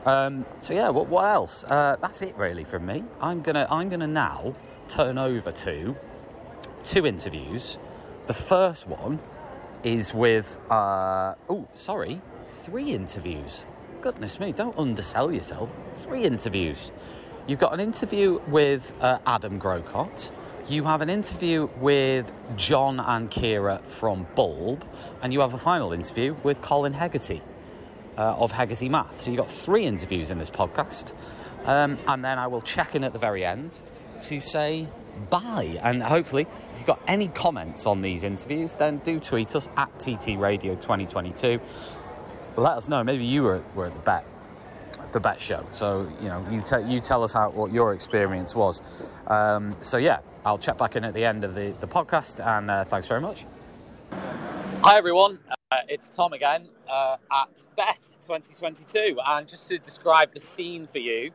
Um, 0.05 0.45
so 0.59 0.73
yeah, 0.73 0.89
what, 0.89 1.09
what 1.09 1.25
else? 1.25 1.63
Uh, 1.63 1.97
that's 1.99 2.21
it 2.21 2.37
really 2.37 2.63
from 2.63 2.85
me. 2.85 3.03
I'm 3.19 3.41
gonna 3.41 3.67
I'm 3.69 3.89
gonna 3.89 4.07
now 4.07 4.55
turn 4.87 5.17
over 5.17 5.51
to 5.51 5.95
two 6.83 7.05
interviews. 7.07 7.79
The 8.27 8.33
first 8.33 8.87
one 8.87 9.19
is 9.83 10.13
with 10.13 10.59
uh, 10.69 11.33
oh 11.49 11.67
sorry, 11.73 12.21
three 12.47 12.93
interviews. 12.93 13.65
Goodness 14.01 14.39
me, 14.39 14.51
don't 14.51 14.77
undersell 14.77 15.31
yourself. 15.31 15.71
Three 15.95 16.23
interviews. 16.23 16.91
You've 17.47 17.59
got 17.59 17.73
an 17.73 17.79
interview 17.79 18.39
with 18.47 18.93
uh, 19.01 19.17
Adam 19.25 19.59
Grocott. 19.59 20.31
You 20.67 20.83
have 20.83 21.01
an 21.01 21.09
interview 21.09 21.69
with 21.77 22.31
John 22.55 22.99
and 22.99 23.29
Kira 23.29 23.83
from 23.83 24.27
Bulb, 24.35 24.83
and 25.21 25.33
you 25.33 25.39
have 25.39 25.53
a 25.53 25.59
final 25.59 25.93
interview 25.93 26.35
with 26.43 26.61
Colin 26.61 26.93
Hegarty 26.93 27.41
uh, 28.17 28.35
of 28.37 28.51
Hegarty 28.51 28.89
Math. 28.89 29.19
So 29.19 29.31
you've 29.31 29.39
got 29.39 29.49
three 29.49 29.85
interviews 29.85 30.31
in 30.31 30.37
this 30.39 30.49
podcast. 30.49 31.13
Um, 31.65 31.97
and 32.07 32.23
then 32.23 32.37
I 32.37 32.47
will 32.47 32.61
check 32.61 32.95
in 32.95 33.03
at 33.03 33.13
the 33.13 33.19
very 33.19 33.43
end 33.43 33.81
to 34.21 34.39
say 34.39 34.87
bye. 35.29 35.79
And 35.81 36.03
hopefully, 36.03 36.47
if 36.71 36.77
you've 36.77 36.87
got 36.87 37.01
any 37.07 37.27
comments 37.29 37.85
on 37.85 38.01
these 38.01 38.23
interviews, 38.23 38.75
then 38.75 38.99
do 38.99 39.19
tweet 39.19 39.55
us 39.55 39.67
at 39.75 39.99
TT 39.99 40.37
Radio 40.37 40.75
2022. 40.75 41.59
Let 42.57 42.77
us 42.77 42.87
know. 42.87 43.03
Maybe 43.03 43.25
you 43.25 43.43
were, 43.43 43.63
were 43.73 43.87
at 43.87 43.93
the 43.93 44.01
Bett 44.01 44.25
the 45.11 45.19
Bett 45.21 45.39
show. 45.39 45.65
So 45.71 46.11
you 46.21 46.27
know, 46.27 46.45
you, 46.51 46.61
te- 46.61 46.83
you 46.93 46.99
tell 46.99 47.23
us 47.23 47.31
how 47.31 47.49
what 47.49 47.71
your 47.71 47.93
experience 47.93 48.53
was. 48.53 48.81
Um, 49.27 49.75
so 49.81 49.97
yeah, 49.97 50.19
I'll 50.45 50.57
check 50.57 50.77
back 50.77 50.95
in 50.95 51.03
at 51.05 51.13
the 51.13 51.25
end 51.25 51.43
of 51.43 51.55
the, 51.55 51.73
the 51.79 51.87
podcast. 51.87 52.45
And 52.45 52.69
uh, 52.69 52.83
thanks 52.83 53.07
very 53.07 53.21
much. 53.21 53.45
Hi 54.11 54.97
everyone. 54.97 55.39
Uh, 55.75 55.81
it's 55.89 56.15
Tom 56.15 56.31
again 56.31 56.69
uh, 56.89 57.17
at 57.33 57.49
BETT 57.75 57.99
2022. 58.25 59.19
And 59.27 59.45
just 59.45 59.67
to 59.67 59.77
describe 59.77 60.33
the 60.33 60.39
scene 60.39 60.87
for 60.87 60.99
you, 60.99 61.31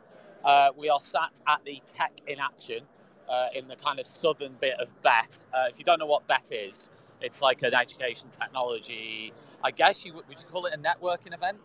uh, 0.47 0.70
we 0.78 0.88
are 0.88 1.00
sat 1.00 1.28
at 1.47 1.62
the 1.66 1.82
Tech 1.87 2.23
in 2.26 2.38
Action 2.40 2.85
uh, 3.28 3.49
in 3.54 3.68
the 3.68 3.76
kind 3.76 4.00
of 4.00 4.06
southern 4.06 4.54
bit 4.59 4.80
of 4.80 4.90
BETT. 5.02 5.44
Uh, 5.52 5.64
if 5.68 5.78
you 5.78 5.85
don't 5.85 5.99
know 5.99 6.06
what 6.06 6.26
BETT 6.26 6.52
is, 6.52 6.88
it's 7.20 7.42
like 7.42 7.62
an 7.64 7.75
education 7.75 8.28
technology. 8.30 9.35
I 9.62 9.73
guess 9.73 10.06
you 10.06 10.14
would 10.14 10.25
you 10.30 10.47
call 10.50 10.64
it 10.64 10.73
a 10.73 10.78
networking 10.78 11.35
event? 11.35 11.59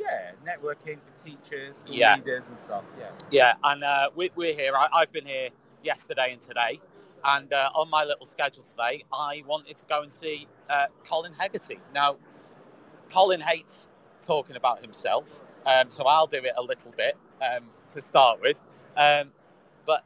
Yeah, 0.00 0.30
networking 0.42 0.96
for 1.04 1.22
teachers, 1.22 1.84
Yeah. 1.86 2.16
leaders 2.16 2.48
and 2.48 2.58
stuff. 2.58 2.84
Yeah. 2.98 3.10
Yeah, 3.30 3.54
and 3.62 3.84
uh, 3.84 4.08
we, 4.16 4.30
we're 4.34 4.54
here. 4.54 4.72
I, 4.74 4.88
I've 4.90 5.12
been 5.12 5.26
here 5.26 5.50
yesterday 5.84 6.32
and 6.32 6.40
today. 6.40 6.80
And 7.24 7.52
uh, 7.52 7.70
on 7.74 7.90
my 7.90 8.04
little 8.04 8.26
schedule 8.26 8.62
today, 8.62 9.04
I 9.12 9.42
wanted 9.46 9.76
to 9.78 9.86
go 9.86 10.02
and 10.02 10.12
see 10.12 10.46
uh, 10.70 10.86
Colin 11.04 11.32
Hegarty. 11.32 11.80
Now, 11.94 12.16
Colin 13.10 13.40
hates 13.40 13.88
talking 14.22 14.56
about 14.56 14.80
himself, 14.80 15.42
um, 15.66 15.90
so 15.90 16.04
I'll 16.04 16.26
do 16.26 16.38
it 16.38 16.52
a 16.56 16.62
little 16.62 16.92
bit 16.96 17.16
um, 17.42 17.70
to 17.90 18.00
start 18.00 18.40
with. 18.40 18.60
Um, 18.96 19.32
but 19.86 20.04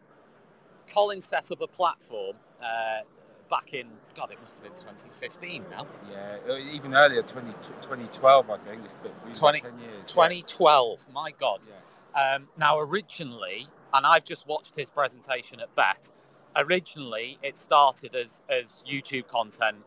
Colin 0.86 1.20
set 1.20 1.50
up 1.50 1.60
a 1.60 1.66
platform 1.66 2.36
uh, 2.62 3.00
back 3.48 3.74
in, 3.74 3.86
God, 4.14 4.32
it 4.32 4.38
must 4.38 4.56
have 4.56 4.64
been 4.64 4.72
2015 4.72 5.64
now. 5.70 5.86
Yeah, 6.10 6.58
even 6.72 6.94
earlier, 6.94 7.22
20, 7.22 7.52
2012, 7.82 8.50
I 8.50 8.56
think. 8.58 8.84
It's 8.84 8.94
been 8.94 9.12
been 9.24 9.32
20 9.32 9.60
10 9.60 9.78
years. 9.78 10.08
2012, 10.08 11.06
my 11.12 11.32
God. 11.32 11.60
Yeah. 11.68 12.34
Um, 12.34 12.48
now, 12.58 12.78
originally, 12.78 13.66
and 13.94 14.06
I've 14.06 14.24
just 14.24 14.46
watched 14.46 14.76
his 14.76 14.90
presentation 14.90 15.60
at 15.60 15.74
BETT, 15.74 16.12
originally 16.56 17.38
it 17.42 17.58
started 17.58 18.14
as, 18.14 18.42
as 18.48 18.82
YouTube 18.90 19.28
content 19.28 19.78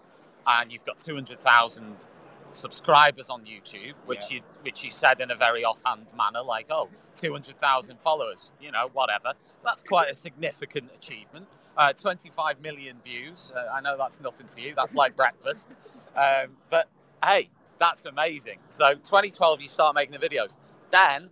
and 0.47 0.71
you've 0.71 0.85
got 0.85 0.97
200,000 0.99 2.09
subscribers 2.53 3.29
on 3.29 3.43
YouTube, 3.45 3.93
which 4.05 4.21
Yeah. 4.29 4.37
you 4.37 4.41
which 4.61 4.83
you 4.83 4.91
said 4.91 5.19
in 5.21 5.31
a 5.31 5.35
very 5.35 5.65
offhand 5.65 6.07
manner, 6.15 6.41
like, 6.41 6.67
oh, 6.69 6.89
200,000 7.15 7.99
followers, 7.99 8.51
you 8.61 8.71
know, 8.71 8.89
whatever. 8.93 9.33
That's 9.63 9.83
quite 9.83 10.09
a 10.09 10.15
significant 10.15 10.91
achievement. 10.93 11.47
Uh, 11.77 11.91
25 11.93 12.61
million 12.61 12.97
views. 13.03 13.51
Uh, 13.55 13.65
I 13.73 13.81
know 13.81 13.97
that's 13.97 14.21
nothing 14.21 14.47
to 14.55 14.61
you. 14.61 14.73
That's 14.75 14.95
like 14.95 15.15
breakfast. 15.15 15.69
Um, 16.15 16.57
but 16.69 16.89
hey, 17.25 17.49
that's 17.79 18.05
amazing. 18.05 18.59
So 18.69 18.93
2012, 18.93 19.61
you 19.63 19.67
start 19.67 19.95
making 19.95 20.19
the 20.19 20.19
videos. 20.19 20.57
Then, 20.91 21.31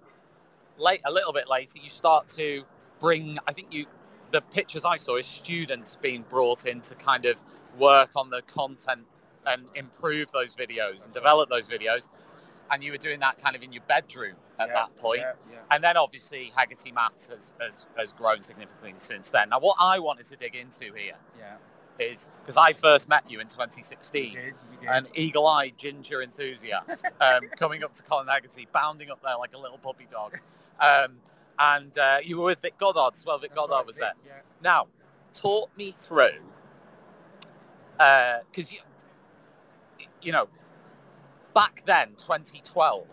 late 0.78 1.02
a 1.06 1.12
little 1.12 1.34
bit 1.34 1.50
later, 1.50 1.80
you 1.84 1.90
start 1.90 2.28
to 2.30 2.64
bring. 3.00 3.38
I 3.48 3.54
think 3.54 3.68
you, 3.72 3.86
the 4.32 4.42
pictures 4.42 4.86
I 4.86 4.98
saw 4.98 5.18
is 5.18 5.28
students 5.28 5.98
being 6.02 6.24
brought 6.30 6.66
in 6.66 6.82
to 6.82 6.96
kind 6.96 7.26
of 7.26 7.42
work 7.78 8.12
on 8.16 8.30
the 8.30 8.42
content 8.44 9.06
and 9.46 9.66
improve 9.76 10.32
those 10.32 10.56
videos 10.56 11.06
and 11.06 11.14
develop 11.14 11.50
those 11.50 11.68
videos. 11.68 12.08
And 12.72 12.84
you 12.84 12.92
were 12.92 12.98
doing 12.98 13.20
that 13.20 13.42
kind 13.44 13.56
of 13.56 13.64
in 13.64 13.74
your 13.74 13.84
bedroom 13.88 14.36
at 14.60 14.70
Yeah, 14.70 14.74
that 14.76 14.96
point. 14.98 15.20
Yeah, 15.22 15.34
yeah. 15.52 15.58
And 15.72 15.84
then 15.84 15.98
obviously 15.98 16.52
Hegarty 16.56 16.92
Maths 16.92 17.30
has, 17.30 17.54
has, 17.60 17.86
has 17.98 18.14
grown 18.14 18.42
significantly 18.42 18.94
since 18.98 19.30
then. 19.30 19.50
Now, 19.50 19.60
what 19.60 19.78
I 19.80 20.00
wanted 20.00 20.28
to 20.30 20.36
dig 20.38 20.56
into 20.56 20.94
here 20.96 21.16
yeah. 21.38 21.58
is 22.00 22.32
because 22.42 22.58
I 22.58 22.74
first 22.74 23.10
met 23.10 23.30
you 23.30 23.40
in 23.40 23.48
You 23.48 23.50
2016 23.50 24.34
did, 24.34 24.56
you 24.72 24.78
did. 24.80 24.90
an 24.90 25.08
eagle-eyed 25.16 25.74
ginger 25.78 26.22
enthusiast 26.22 27.06
um, 27.20 27.42
coming 27.58 27.84
up 27.84 27.94
to 27.96 28.04
Colin 28.04 28.28
Hegarty, 28.28 28.68
bounding 28.72 29.10
up 29.12 29.22
there 29.24 29.38
like 29.38 29.54
a 29.54 29.60
little 29.60 29.78
puppy 29.78 30.08
dog. 30.10 30.40
Um, 30.80 31.18
and 31.60 31.98
uh, 31.98 32.18
you 32.24 32.38
were 32.38 32.46
with 32.46 32.62
Vic 32.62 32.78
Goddard 32.78 33.16
as 33.16 33.26
well. 33.26 33.38
Vic 33.38 33.52
That's 33.52 33.60
Goddard 33.60 33.76
right, 33.76 33.86
was 33.86 33.96
Vic, 33.96 34.04
there. 34.04 34.14
Yeah. 34.26 34.42
Now, 34.64 34.88
talk 35.34 35.76
me 35.78 35.92
through, 35.92 36.40
because 37.98 38.72
you, 38.72 38.80
you 40.22 40.32
know, 40.32 40.48
back 41.54 41.84
then, 41.86 42.10
2012, 42.18 43.06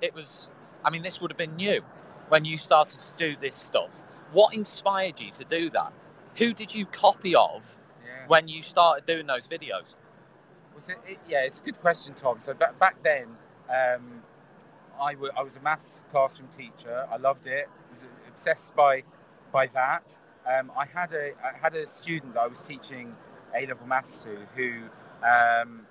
it 0.00 0.14
was. 0.14 0.50
I 0.84 0.90
mean, 0.90 1.02
this 1.02 1.20
would 1.20 1.30
have 1.30 1.38
been 1.38 1.56
new 1.56 1.82
when 2.28 2.44
you 2.44 2.58
started 2.58 3.00
to 3.02 3.12
do 3.16 3.36
this 3.40 3.56
stuff. 3.56 4.04
What 4.32 4.54
inspired 4.54 5.20
you 5.20 5.30
to 5.32 5.44
do 5.44 5.70
that? 5.70 5.92
Who 6.36 6.52
did 6.52 6.74
you 6.74 6.86
copy 6.86 7.34
of 7.34 7.78
yeah. 8.04 8.26
when 8.26 8.46
you 8.48 8.62
started 8.62 9.06
doing 9.06 9.26
those 9.26 9.48
videos? 9.48 9.96
Was 10.74 10.88
it, 10.88 10.98
it, 11.06 11.18
yeah, 11.28 11.44
it's 11.44 11.60
a 11.60 11.62
good 11.62 11.80
question, 11.80 12.14
Tom. 12.14 12.38
So 12.38 12.54
back, 12.54 12.78
back 12.78 13.02
then, 13.02 13.28
um, 13.70 14.22
I 15.00 15.42
was 15.42 15.56
a 15.56 15.60
maths 15.60 16.04
classroom 16.10 16.48
teacher. 16.56 17.06
I 17.10 17.16
loved 17.16 17.46
it. 17.46 17.68
I 17.68 17.90
was 17.90 18.06
obsessed 18.28 18.74
by 18.76 19.04
by 19.52 19.66
that. 19.68 20.18
Um, 20.46 20.72
I 20.76 20.86
had 20.86 21.12
a 21.12 21.32
I 21.44 21.56
had 21.60 21.74
a 21.74 21.86
student 21.86 22.34
that 22.34 22.42
I 22.42 22.46
was 22.46 22.60
teaching 22.62 23.14
A 23.54 23.66
level 23.66 23.86
maths 23.86 24.24
to 24.24 24.36
who 24.56 24.84
um, 25.24 25.86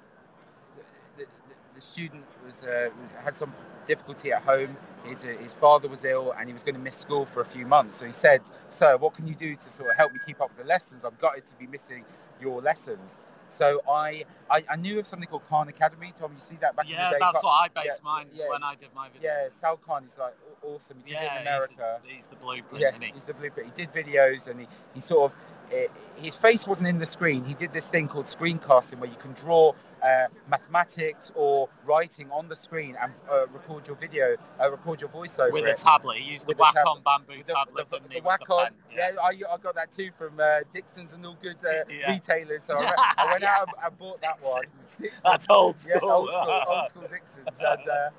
the, 1.18 1.24
the, 1.26 1.56
the 1.76 1.82
student 1.82 2.26
was, 2.46 2.64
uh, 2.64 2.90
was 3.02 3.14
had 3.24 3.36
some 3.36 3.54
difficulty 3.86 4.32
at 4.32 4.44
home. 4.44 4.78
His, 5.06 5.26
uh, 5.26 5.30
his 5.42 5.54
father 5.54 5.88
was 5.90 6.06
ill 6.06 6.34
and 6.38 6.48
he 6.48 6.54
was 6.54 6.64
going 6.64 6.76
to 6.76 6.82
miss 6.82 6.96
school 6.96 7.26
for 7.26 7.42
a 7.42 7.46
few 7.46 7.66
months. 7.66 7.98
So 7.98 8.06
he 8.06 8.12
said, 8.12 8.42
"Sir, 8.70 8.98
what 8.98 9.14
can 9.14 9.28
you 9.28 9.36
do 9.36 9.56
to 9.56 9.70
sort 9.70 9.90
of 9.90 9.98
help 9.98 10.14
me 10.14 10.20
keep 10.26 10.42
up 10.42 10.50
with 10.50 10.60
the 10.60 10.70
lessons? 10.70 11.06
I've 11.06 11.20
got 11.20 11.36
to 11.46 11.56
be 11.56 11.68
missing 11.68 12.06
your 12.42 12.62
lessons." 12.62 13.18
So 13.50 13.82
I, 13.90 14.26
I, 14.50 14.64
I 14.70 14.76
knew 14.76 15.00
of 15.00 15.08
something 15.08 15.28
called 15.28 15.48
Khan 15.48 15.68
Academy. 15.68 16.14
Tom, 16.18 16.32
you 16.34 16.40
see 16.40 16.58
that 16.62 16.76
back 16.76 16.86
in 16.86 16.92
the 16.92 16.98
day? 16.98 17.10
Yeah, 17.12 17.18
that's 17.20 17.44
what 17.44 17.52
I 17.52 17.68
based 17.68 18.02
yeah, 18.04 18.04
mine 18.04 18.28
yeah. 18.34 18.50
when 18.50 18.64
I 18.64 18.76
did 18.76 18.90
my 18.96 19.10
video. 19.10 19.32
Yeah, 19.32 19.50
Sal 19.50 19.78
Khan 19.78 20.04
is 20.06 20.18
like 20.18 20.36
awesome. 20.62 20.98
He 21.06 21.14
did 21.14 21.22
it 21.22 21.24
yeah, 21.24 21.36
in 21.36 21.42
America. 21.42 22.02
He's, 22.04 22.16
he's 22.16 22.26
the 22.26 22.36
blueprint, 22.36 22.82
Yeah, 22.82 22.92
he? 23.00 23.12
he's 23.14 23.24
the 23.24 23.34
blueprint. 23.34 23.72
He 23.76 23.86
did 23.86 23.94
videos 23.94 24.48
and 24.48 24.60
he, 24.60 24.68
he 24.94 25.00
sort 25.00 25.32
of, 25.32 25.38
eh, 25.72 25.88
his 26.18 26.36
face 26.36 26.66
wasn't 26.68 26.88
in 26.88 27.00
the 27.00 27.06
screen. 27.06 27.44
He 27.44 27.54
did 27.54 27.74
this 27.74 27.88
thing 27.88 28.08
called 28.08 28.26
screencasting 28.26 29.00
where 29.00 29.10
you 29.10 29.18
can 29.18 29.34
draw 29.34 29.74
uh, 30.04 30.26
mathematics 30.50 31.32
or 31.36 31.68
writing 31.86 32.30
on 32.32 32.48
the 32.48 32.56
screen 32.56 32.96
and 33.02 33.12
uh, 33.32 33.48
record 33.48 33.88
your 33.88 33.96
video, 33.96 34.36
uh, 34.62 34.70
record 34.72 35.02
your 35.02 35.10
voice 35.10 35.40
over 35.40 35.52
With 35.52 35.66
it. 35.66 35.80
a 35.80 35.84
tablet, 35.84 36.18
he 36.18 36.32
used 36.32 36.48
With 36.48 36.58
the 36.58 36.64
Wacom 36.64 37.04
bamboo 37.04 37.44
The, 37.46 37.54
tablet, 37.54 37.90
the, 37.90 38.00
the 38.00 38.08
the 38.16 38.22
Wacom, 38.22 38.64
pen? 38.66 38.74
yeah, 38.96 39.12
I, 39.22 39.30
I 39.30 39.58
got 39.58 39.76
that 39.76 39.92
too 39.92 40.12
from 40.12 40.40
uh, 40.40 40.60
Dixon's 40.72 41.14
and 41.14 41.26
all 41.26 41.38
good 41.42 41.58
uh, 41.66 41.84
Yeah. 41.90 42.12
retailers. 42.12 42.64
So 42.64 42.78
I, 42.78 42.82
re- 42.92 42.96
I 43.18 43.32
went 43.32 43.44
out 43.44 43.68
and, 43.68 43.72
and 43.84 43.98
bought 43.98 44.22
that 44.22 44.42
one. 44.42 44.64
Dixon's. 44.84 45.12
That's 45.24 45.48
old 45.50 45.76
Yeah, 45.88 45.98
school. 45.98 46.12
old 46.12 46.30
school, 46.30 46.62
old 46.70 46.88
school 46.88 47.04
Dixon's. 47.12 47.48
And, 47.60 47.90
uh, 47.90 48.10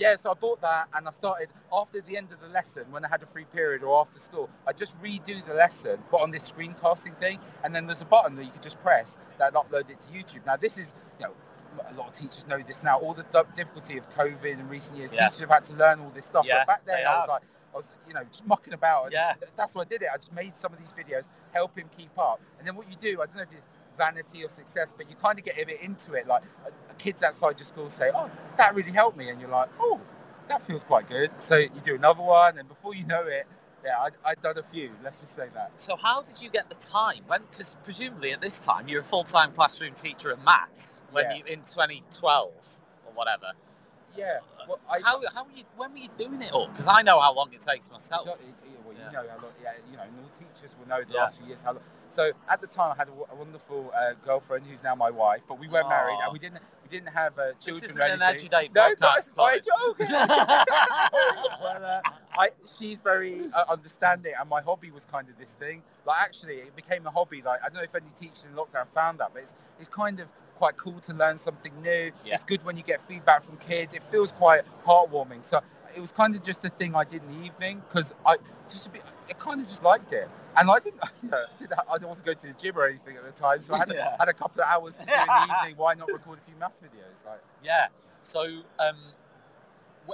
yeah, 0.00 0.16
so 0.16 0.30
I 0.30 0.34
bought 0.34 0.60
that 0.62 0.88
and 0.94 1.06
I 1.06 1.10
started 1.10 1.48
after 1.72 2.00
the 2.00 2.16
end 2.16 2.32
of 2.32 2.40
the 2.40 2.48
lesson 2.48 2.84
when 2.90 3.04
I 3.04 3.08
had 3.08 3.22
a 3.22 3.26
free 3.26 3.44
period 3.44 3.82
or 3.82 4.00
after 4.00 4.18
school. 4.18 4.48
I 4.66 4.72
just 4.72 5.00
redo 5.02 5.44
the 5.46 5.54
lesson, 5.54 6.02
but 6.10 6.20
on 6.22 6.30
this 6.30 6.50
screencasting 6.50 7.16
thing, 7.18 7.38
and 7.64 7.74
then 7.74 7.86
there's 7.86 8.02
a 8.02 8.06
button 8.06 8.34
that 8.36 8.44
you 8.44 8.50
could 8.50 8.62
just 8.62 8.80
press 8.82 9.18
that 9.38 9.54
upload 9.54 9.90
it 9.90 10.00
to 10.00 10.08
YouTube. 10.12 10.44
Now 10.46 10.56
this 10.56 10.78
is, 10.78 10.94
you 11.18 11.26
know, 11.26 11.32
a 11.88 11.94
lot 11.94 12.08
of 12.08 12.12
teachers 12.14 12.46
know 12.48 12.58
this 12.66 12.82
now. 12.82 12.98
All 12.98 13.14
the 13.14 13.24
difficulty 13.54 13.96
of 13.98 14.08
COVID 14.10 14.58
in 14.58 14.68
recent 14.68 14.96
years, 14.98 15.12
Yeah. 15.12 15.26
teachers 15.28 15.40
have 15.40 15.50
had 15.50 15.64
to 15.64 15.74
learn 15.74 16.00
all 16.00 16.10
this 16.10 16.26
stuff. 16.26 16.44
Yeah, 16.46 16.60
but 16.60 16.66
back 16.66 16.84
then 16.86 17.06
I 17.06 17.18
was 17.18 17.28
like, 17.28 17.42
I 17.72 17.76
was, 17.76 17.94
you 18.08 18.14
know, 18.14 18.24
just 18.24 18.44
mucking 18.46 18.72
about. 18.74 19.04
and 19.04 19.12
Yeah. 19.12 19.34
th- 19.34 19.52
that's 19.56 19.74
what 19.76 19.86
I 19.86 19.88
did. 19.88 20.02
It. 20.02 20.08
I 20.12 20.16
just 20.16 20.32
made 20.32 20.56
some 20.56 20.72
of 20.72 20.78
these 20.80 20.92
videos, 20.92 21.26
help 21.52 21.78
him 21.78 21.88
keep 21.96 22.10
up. 22.18 22.40
And 22.58 22.66
then 22.66 22.74
what 22.74 22.88
you 22.88 22.96
do, 22.96 23.20
I 23.22 23.26
don't 23.26 23.36
know 23.36 23.42
if 23.42 23.52
it's 23.52 23.68
vanity 24.04 24.42
or 24.44 24.48
success, 24.48 24.94
but 24.96 25.10
you 25.10 25.16
kind 25.16 25.38
of 25.38 25.44
get 25.44 25.58
a 25.58 25.64
bit 25.66 25.80
into 25.82 26.14
it. 26.14 26.26
Like 26.26 26.42
uh, 26.66 26.70
kids 26.98 27.22
outside 27.22 27.58
your 27.60 27.66
school 27.66 27.90
say, 27.90 28.10
"Oh, 28.14 28.30
that 28.56 28.74
really 28.74 28.92
helped 28.92 29.16
me," 29.18 29.28
and 29.28 29.38
you're 29.40 29.50
like, 29.50 29.68
"Oh, 29.78 30.00
that 30.48 30.62
feels 30.62 30.84
quite 30.84 31.06
good." 31.08 31.30
So 31.38 31.56
you 31.58 31.70
do 31.84 31.94
another 31.94 32.22
one, 32.22 32.56
and 32.58 32.66
before 32.68 32.94
you 32.94 33.04
know 33.06 33.22
it, 33.24 33.46
yeah, 33.84 33.98
I, 33.98 34.08
I'd 34.30 34.40
done 34.40 34.56
a 34.58 34.62
few. 34.62 34.90
Let's 35.04 35.20
just 35.20 35.34
say 35.36 35.48
that. 35.54 35.72
So 35.76 35.96
how 35.96 36.22
did 36.22 36.40
you 36.40 36.48
get 36.48 36.70
the 36.70 36.76
time? 36.76 37.20
When, 37.26 37.42
because 37.50 37.76
presumably 37.84 38.32
at 38.32 38.40
this 38.40 38.58
time 38.58 38.88
you're 38.88 39.00
a 39.02 39.04
full-time 39.04 39.52
classroom 39.52 39.92
teacher 39.94 40.30
of 40.30 40.42
maths 40.44 41.02
when 41.12 41.24
Yeah. 41.26 41.34
you 41.36 41.44
in 41.44 41.58
2012 41.60 42.50
or 43.06 43.12
whatever. 43.14 43.52
Yeah. 44.16 44.38
Well, 44.68 44.80
I, 44.90 45.00
how 45.04 45.20
how 45.34 45.44
were 45.44 45.50
you? 45.54 45.64
When 45.76 45.92
were 45.92 45.98
you 45.98 46.08
doing 46.16 46.40
it 46.42 46.52
all? 46.52 46.68
Because 46.68 46.88
I 46.88 47.02
know 47.02 47.20
how 47.20 47.34
long 47.34 47.52
it 47.52 47.60
takes 47.60 47.90
myself. 47.90 48.26
you- 48.26 48.46
you- 48.46 48.54
well, 48.64 48.69
you 49.06 49.12
know, 49.12 49.22
yeah, 49.62 49.72
you 49.90 49.96
know, 49.96 50.02
all 50.02 50.30
teachers 50.38 50.74
will 50.78 50.88
know 50.88 51.02
the 51.04 51.14
last 51.16 51.38
few 51.38 51.46
years 51.46 51.62
how 51.62 51.72
long. 51.72 51.82
So 52.10 52.32
at 52.48 52.60
the 52.60 52.66
time, 52.66 52.92
I 52.92 52.96
had 52.96 53.08
a 53.08 53.34
wonderful 53.36 53.92
uh, 53.96 54.14
girlfriend 54.22 54.66
who's 54.66 54.82
now 54.82 54.94
my 54.96 55.10
wife, 55.10 55.42
but 55.48 55.58
we 55.60 55.68
weren't 55.68 55.88
married, 55.88 56.18
and 56.24 56.32
we 56.32 56.38
didn't 56.38 56.60
we 56.82 56.88
didn't 56.88 57.12
have 57.12 57.38
uh, 57.38 57.52
This 57.64 57.64
children. 57.80 57.90
isn't 57.90 58.00
or 58.00 58.04
an. 58.04 58.20
Edudate 58.20 58.74
No, 58.74 58.90
podcast, 58.94 59.30
no, 59.36 59.44
I 59.44 59.60
Colin. 59.60 59.98
joke. 59.98 59.98
well, 61.60 61.84
uh, 61.84 62.00
I, 62.38 62.50
she's 62.78 62.98
very 63.00 63.42
uh, 63.54 63.64
understanding, 63.68 64.32
and 64.38 64.48
my 64.48 64.60
hobby 64.60 64.90
was 64.90 65.04
kind 65.06 65.28
of 65.28 65.38
this 65.38 65.50
thing. 65.52 65.82
Like, 66.04 66.20
actually, 66.20 66.54
it 66.56 66.74
became 66.76 67.06
a 67.06 67.10
hobby. 67.10 67.42
Like, 67.44 67.60
I 67.62 67.66
don't 67.68 67.76
know 67.76 67.82
if 67.82 67.94
any 67.94 68.06
teachers 68.18 68.44
in 68.50 68.56
lockdown 68.56 68.88
found 68.88 69.18
that, 69.20 69.30
but 69.32 69.42
it's, 69.42 69.54
it's 69.78 69.88
kind 69.88 70.20
of 70.20 70.26
quite 70.56 70.76
cool 70.76 70.98
to 71.00 71.14
learn 71.14 71.38
something 71.38 71.72
new. 71.82 72.10
Yeah. 72.24 72.34
It's 72.34 72.44
good 72.44 72.62
when 72.64 72.76
you 72.76 72.82
get 72.82 73.00
feedback 73.00 73.42
from 73.42 73.56
kids. 73.58 73.94
It 73.94 74.02
feels 74.02 74.32
quite 74.32 74.62
heartwarming. 74.86 75.44
So 75.44 75.60
it 75.94 76.00
was 76.00 76.12
kind 76.12 76.34
of 76.34 76.42
just 76.42 76.64
a 76.64 76.68
thing 76.70 76.94
I 76.94 77.04
did 77.04 77.22
in 77.22 77.38
the 77.38 77.44
evening 77.46 77.82
because 77.88 78.12
I 78.26 78.36
just 78.68 78.86
a 78.86 78.90
bit, 78.90 79.02
I 79.28 79.32
kind 79.34 79.60
of 79.60 79.68
just 79.68 79.82
liked 79.82 80.12
it. 80.12 80.28
And 80.56 80.70
I 80.70 80.78
didn't, 80.80 81.02
you 81.22 81.28
know, 81.30 81.44
didn't 81.58 81.74
I 81.78 81.92
wasn't 82.04 82.06
going 82.06 82.16
to 82.16 82.22
go 82.24 82.34
to 82.34 82.46
the 82.48 82.52
gym 82.62 82.76
or 82.78 82.86
anything 82.86 83.16
at 83.16 83.24
the 83.24 83.32
time, 83.40 83.62
so 83.62 83.74
I 83.74 83.78
had, 83.78 83.90
a, 83.90 83.94
Yeah. 83.94 84.16
had 84.18 84.28
a 84.28 84.32
couple 84.32 84.62
of 84.62 84.68
hours 84.68 84.96
to 84.96 85.06
do 85.06 85.12
in 85.12 85.26
the 85.26 85.56
evening. 85.60 85.74
Why 85.76 85.94
not 85.94 86.12
record 86.12 86.38
a 86.38 86.42
few 86.42 86.54
maths 86.58 86.80
videos? 86.80 87.24
Like, 87.26 87.40
Yeah. 87.62 87.86
So, 88.22 88.42
um, 88.78 88.96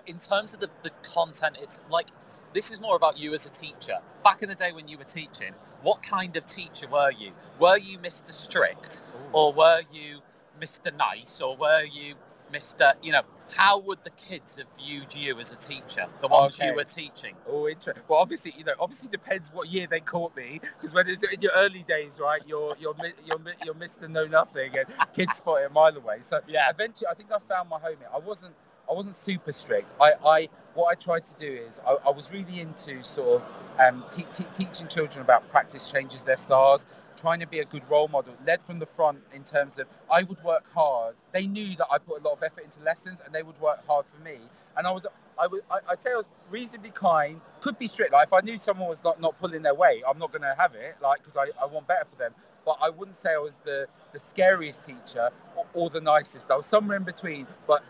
in 0.07 0.19
terms 0.19 0.53
of 0.55 0.61
the, 0.61 0.69
the 0.83 0.91
content, 1.03 1.57
it's 1.61 1.81
like 1.91 2.09
this 2.53 2.71
is 2.71 2.81
more 2.81 2.97
about 2.97 3.19
you 3.19 3.35
as 3.35 3.47
a 3.47 3.51
teacher. 3.51 3.99
Back 4.25 4.43
in 4.43 4.49
the 4.49 4.55
day 4.55 4.73
when 4.73 4.89
you 4.89 4.99
were 4.99 5.05
teaching, 5.05 5.53
what 5.83 6.03
kind 6.03 6.37
of 6.37 6.45
teacher 6.45 6.87
were 6.89 7.11
you? 7.13 7.33
Were 7.59 7.79
you 7.79 7.99
Mr. 7.99 8.31
Strict, 8.31 9.03
or 9.33 9.53
were 9.53 9.81
you 9.91 10.21
Mr. 10.61 10.95
Nice, 10.97 11.41
or 11.41 11.57
were 11.57 11.85
you 11.85 12.15
Mr. 12.53 12.95
You 13.03 13.13
know, 13.13 13.23
how 13.57 13.81
would 13.81 14.03
the 14.05 14.11
kids 14.11 14.57
have 14.57 14.67
viewed 14.79 15.15
you 15.15 15.39
as 15.39 15.53
a 15.53 15.57
teacher, 15.57 16.07
the 16.21 16.29
ones 16.29 16.55
Okay. 16.55 16.69
you 16.69 16.75
were 16.75 16.85
teaching? 16.85 17.35
Oh, 17.49 17.69
interesting. 17.69 18.03
Well, 18.09 18.19
obviously, 18.21 18.55
you 18.57 18.65
know, 18.65 18.75
obviously 18.81 19.09
depends 19.09 19.51
what 19.53 19.69
year 19.69 19.87
they 19.89 20.01
caught 20.01 20.37
me, 20.37 20.61
because 20.63 20.95
when 20.95 21.09
it's 21.09 21.23
in 21.33 21.41
your 21.43 21.53
early 21.57 21.83
days, 21.83 22.19
right, 22.21 22.43
you're 22.47 22.75
you're 22.81 22.95
you're 23.25 23.41
you're 23.65 23.75
Mr. 23.75 24.09
Know 24.09 24.27
Nothing, 24.27 24.77
and 24.79 24.87
kids 25.13 25.37
spot 25.37 25.63
it 25.63 25.71
a 25.71 25.71
mile 25.73 25.97
away. 25.97 26.19
So 26.23 26.41
Yeah. 26.47 26.71
eventually, 26.71 27.07
I 27.11 27.15
think 27.15 27.31
I 27.33 27.39
found 27.39 27.69
my 27.69 27.79
home. 27.79 27.97
here. 27.99 28.09
I 28.15 28.19
wasn't 28.19 28.55
I 28.91 28.95
wasn't 28.95 29.17
super 29.17 29.53
strict. 29.53 29.89
I, 30.01 30.13
I 30.25 30.49
what 30.75 30.91
I 30.91 30.95
tried 30.95 31.27
to 31.27 31.35
do 31.41 31.47
is 31.53 31.81
I, 31.87 31.97
I 32.07 32.11
was 32.11 32.31
really 32.33 32.61
into 32.61 33.03
sort 33.03 33.43
of 33.43 33.53
um, 33.81 34.05
te- 34.11 34.27
te- 34.33 34.47
teaching 34.55 34.87
children 34.89 35.23
about 35.25 35.49
practice 35.51 35.91
changes 35.91 36.23
their 36.23 36.37
stars, 36.37 36.87
trying 37.17 37.41
to 37.41 37.49
be 37.49 37.61
a 37.61 37.65
good 37.67 37.89
role 37.91 38.09
model, 38.09 38.35
led 38.47 38.63
from 38.63 38.79
the 38.79 38.87
front 38.87 39.21
in 39.35 39.45
terms 39.45 39.79
of 39.79 39.87
I 40.13 40.25
would 40.25 40.43
work 40.45 40.67
hard. 40.75 41.17
They 41.33 41.47
knew 41.47 41.77
that 41.77 41.89
I 41.93 41.99
put 41.99 42.21
a 42.21 42.25
lot 42.25 42.35
of 42.35 42.43
effort 42.43 42.65
into 42.65 42.81
lessons, 42.83 43.21
and 43.25 43.35
they 43.35 43.43
would 43.43 43.61
work 43.61 43.87
hard 43.87 44.07
for 44.07 44.21
me. 44.23 44.39
And 44.77 44.87
I 44.87 44.93
was 44.93 45.07
I 45.39 45.47
would 45.49 45.63
I'd 45.91 46.03
say 46.03 46.13
I 46.13 46.17
was 46.17 46.29
reasonably 46.51 46.91
kind. 46.91 47.41
Could 47.61 47.79
be 47.79 47.89
strict. 47.89 48.13
Like 48.13 48.29
if 48.29 48.33
I 48.35 48.41
knew 48.41 48.59
someone 48.59 48.89
was 48.89 49.05
not, 49.05 49.21
not 49.21 49.39
pulling 49.41 49.63
their 49.63 49.75
weight, 49.75 50.03
I'm 50.09 50.19
not 50.19 50.33
going 50.33 50.43
to 50.43 50.55
have 50.59 50.75
it. 50.75 50.97
Like 51.03 51.21
because 51.23 51.37
I, 51.37 51.47
I 51.63 51.67
want 51.67 51.89
better 51.89 52.07
for 52.07 52.17
them. 52.17 52.35
But 52.67 52.79
I 52.83 52.91
wouldn't 52.91 53.17
say 53.17 53.35
I 53.35 53.39
was 53.39 53.61
the 53.65 53.89
the 54.13 54.19
scariest 54.21 54.87
teacher 54.87 55.31
or, 55.57 55.67
or 55.75 55.91
the 55.91 56.01
nicest. 56.03 56.51
I 56.51 56.57
was 56.57 56.67
somewhere 56.67 56.99
in 56.99 57.05
between. 57.05 57.47
But 57.67 57.83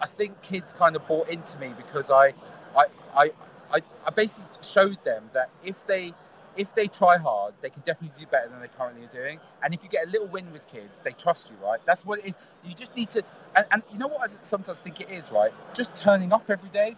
I 0.00 0.06
think 0.06 0.40
kids 0.42 0.72
kind 0.74 0.96
of 0.96 1.06
bought 1.08 1.28
into 1.28 1.58
me 1.58 1.72
because 1.76 2.10
I, 2.10 2.34
I, 2.76 2.86
I, 3.16 3.32
I, 3.72 3.82
I 4.06 4.10
basically 4.10 4.46
showed 4.62 5.02
them 5.04 5.30
that 5.34 5.50
if 5.64 5.86
they, 5.86 6.14
if 6.56 6.74
they 6.74 6.86
try 6.88 7.18
hard, 7.18 7.54
they 7.62 7.70
can 7.70 7.82
definitely 7.82 8.18
do 8.20 8.26
better 8.30 8.48
than 8.48 8.60
they 8.60 8.68
currently 8.68 9.04
are 9.04 9.08
doing. 9.10 9.40
And 9.62 9.74
if 9.74 9.82
you 9.82 9.88
get 9.90 10.08
a 10.08 10.10
little 10.10 10.28
win 10.28 10.52
with 10.52 10.66
kids, 10.68 11.00
they 11.04 11.12
trust 11.12 11.50
you, 11.50 11.56
right? 11.64 11.80
That's 11.86 12.04
what 12.06 12.20
it 12.20 12.26
is. 12.26 12.36
You 12.64 12.74
just 12.74 12.96
need 12.96 13.10
to, 13.10 13.22
and, 13.56 13.66
and 13.72 13.82
you 13.92 13.98
know 13.98 14.08
what 14.08 14.30
I 14.30 14.34
sometimes 14.42 14.78
think 14.78 15.00
it 15.00 15.10
is, 15.10 15.32
right? 15.32 15.52
Just 15.74 15.94
turning 15.94 16.32
up 16.32 16.50
every 16.50 16.70
day. 16.70 16.96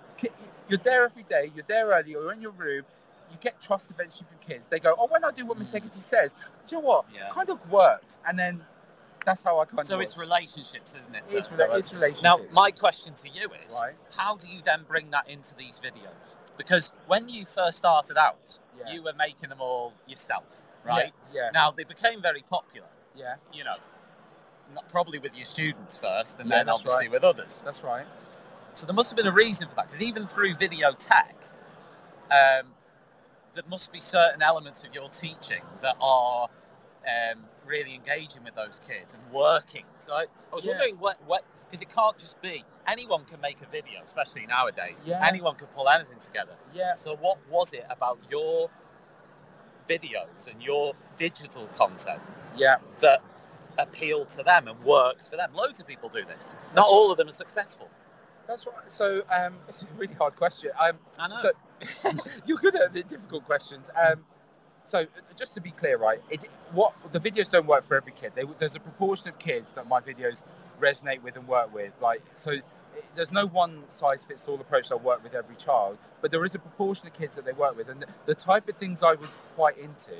You're 0.69 0.79
there 0.81 1.05
every 1.05 1.25
day. 1.25 1.51
You're 1.55 1.65
there 1.69 1.89
early. 1.91 2.13
You're 2.13 2.33
in 2.33 2.43
your 2.43 2.53
room. 2.53 2.85
You 3.33 3.39
get 3.41 3.61
trust 3.61 3.91
eventually 3.91 4.27
from 4.29 4.39
kids. 4.49 4.67
They 4.69 4.79
go, 4.81 4.95
oh, 4.99 5.09
when 5.11 5.25
I 5.25 5.31
do 5.33 5.47
what 5.47 5.59
Miss 5.59 5.73
Hegarty 5.73 6.01
says, 6.01 6.35
do 6.69 6.77
you 6.77 6.83
know 6.83 6.89
what? 6.89 7.07
Yeah. 7.15 7.29
Kind 7.31 7.51
of 7.51 7.59
works. 7.71 8.19
And 8.29 8.39
then 8.39 8.63
that's 9.25 9.43
how 9.43 9.61
I 9.61 9.65
kind 9.67 9.87
So 9.87 9.97
of. 9.97 10.01
So 10.01 10.01
it's 10.01 10.19
relationships, 10.19 10.95
isn't 10.97 11.15
it? 11.15 11.23
it's, 11.31 11.51
it's 11.51 11.95
relationships. 11.95 12.23
Now, 12.23 12.41
my 12.53 12.71
question 12.71 13.15
to 13.15 13.29
you 13.29 13.49
is, 13.67 13.75
Right. 13.75 13.95
how 14.17 14.37
do 14.37 14.49
you 14.49 14.61
then 14.65 14.83
bring 14.89 15.11
that 15.11 15.29
into 15.29 15.55
these 15.57 15.81
videos? 15.81 16.15
Because 16.59 16.93
when 17.07 17.29
you 17.29 17.47
first 17.47 17.79
started 17.79 18.17
out, 18.19 18.59
Yeah. 18.79 18.93
you 18.93 19.03
were 19.03 19.15
making 19.15 19.49
them 19.49 19.61
all 19.61 19.93
yourself, 20.07 20.63
right? 20.85 21.13
Yeah. 21.33 21.51
Now 21.53 21.71
they 21.71 21.85
became 21.85 22.21
very 22.23 22.43
popular. 22.51 22.89
Yeah. 23.15 23.37
You 23.53 23.65
know, 23.65 23.77
not 24.75 24.89
probably 24.89 25.19
with 25.19 25.37
your 25.37 25.47
students 25.47 25.97
first, 25.97 26.39
and 26.41 26.49
Yeah, 26.51 26.59
then 26.59 26.69
obviously 26.69 27.07
right. 27.07 27.11
with 27.11 27.25
others. 27.25 27.63
That's 27.65 27.83
right. 27.83 28.07
So 28.73 28.87
there 28.87 28.95
must 28.95 29.09
have 29.11 29.17
been 29.17 29.27
a 29.27 29.33
reason 29.33 29.69
for 29.69 29.75
that, 29.77 29.87
because 29.87 30.03
even 30.03 30.27
through 30.27 30.55
video 30.55 30.93
tech, 30.93 31.37
um, 32.31 32.67
there 33.55 33.65
must 33.71 33.91
be 33.93 34.01
certain 34.01 34.43
elements 34.43 34.85
of 34.85 34.93
your 34.95 35.09
teaching 35.09 35.63
that 35.81 35.97
are 36.01 36.49
um, 37.07 37.45
really 37.65 37.95
engaging 37.95 38.45
with 38.45 38.55
those 38.55 38.81
kids 38.87 39.15
and 39.15 39.23
working. 39.33 39.85
So 39.99 40.13
I, 40.13 40.27
I 40.53 40.55
was 40.55 40.65
Yeah. 40.65 40.73
wondering 40.73 40.97
what, 40.99 41.17
what, 41.27 41.45
because 41.67 41.83
it 41.83 41.91
can't 41.95 42.17
just 42.19 42.41
be 42.43 42.65
anyone 42.87 43.25
can 43.25 43.41
make 43.41 43.61
a 43.63 43.67
video, 43.67 44.01
especially 44.05 44.47
nowadays. 44.47 45.05
Yeah. 45.07 45.21
Anyone 45.27 45.57
can 45.57 45.67
pull 45.69 45.89
anything 45.89 46.19
together. 46.21 46.55
Yeah. 46.75 46.95
So 46.97 47.17
what 47.17 47.39
was 47.51 47.73
it 47.73 47.85
about 47.91 48.19
your 48.31 48.71
videos 49.89 50.51
and 50.51 50.63
your 50.63 50.95
digital 51.17 51.67
content 51.69 52.21
Yeah. 52.57 52.77
that 53.01 53.23
appealed 53.79 54.29
to 54.31 54.43
them 54.43 54.69
and 54.69 54.81
works 54.85 55.29
for 55.29 55.37
them? 55.37 55.53
Loads 55.55 55.81
of 55.81 55.87
people 55.87 56.09
do 56.09 56.25
this. 56.25 56.55
Not 56.75 56.87
all 56.87 57.11
of 57.11 57.19
them 57.19 57.29
are 57.29 57.33
successful. 57.33 57.91
That's 58.47 58.67
right. 58.67 58.91
So 58.91 59.23
um, 59.31 59.55
it's 59.69 59.83
a 59.83 59.87
really 59.97 60.15
hard 60.15 60.37
question. 60.37 60.71
Um, 60.79 60.99
I 61.19 61.29
know. 61.29 61.37
so 61.39 61.53
you're 62.47 62.59
good 62.59 62.77
at 62.77 62.93
the 62.93 63.03
difficult 63.03 63.45
questions. 63.45 63.91
Um, 63.97 64.25
so 64.85 65.05
just 65.37 65.55
to 65.55 65.61
be 65.61 65.73
clear, 65.73 65.99
right? 65.99 66.21
It, 66.31 66.49
what 66.73 66.95
the 67.13 67.19
videos 67.19 67.51
don't 67.51 67.67
work 67.67 67.83
for 67.83 67.97
every 67.97 68.13
kid. 68.13 68.33
They, 68.37 68.45
there's 68.61 68.77
a 68.77 68.81
proportion 68.81 69.29
of 69.29 69.39
kids 69.39 69.73
that 69.73 69.89
my 69.89 70.01
videos 70.01 70.45
resonate 70.81 71.23
with 71.23 71.37
and 71.37 71.47
work 71.49 71.73
with. 71.75 71.93
Like 72.01 72.23
so, 72.35 72.57
there's 73.15 73.33
no 73.33 73.47
one 73.47 73.83
size 73.89 74.25
fits 74.25 74.47
all 74.49 74.61
approach 74.61 74.89
that 74.89 75.03
work 75.03 75.23
with 75.23 75.35
every 75.35 75.57
child, 75.57 75.99
but 76.23 76.31
there 76.31 76.45
is 76.45 76.55
a 76.55 76.59
proportion 76.59 77.07
of 77.07 77.13
kids 77.15 77.37
that 77.37 77.45
they 77.45 77.53
work 77.53 77.77
with. 77.77 77.89
And 77.89 78.01
the, 78.03 78.07
the 78.27 78.35
type 78.35 78.69
of 78.69 78.77
things 78.77 79.03
I 79.03 79.15
was 79.15 79.39
quite 79.55 79.77
into 79.79 80.13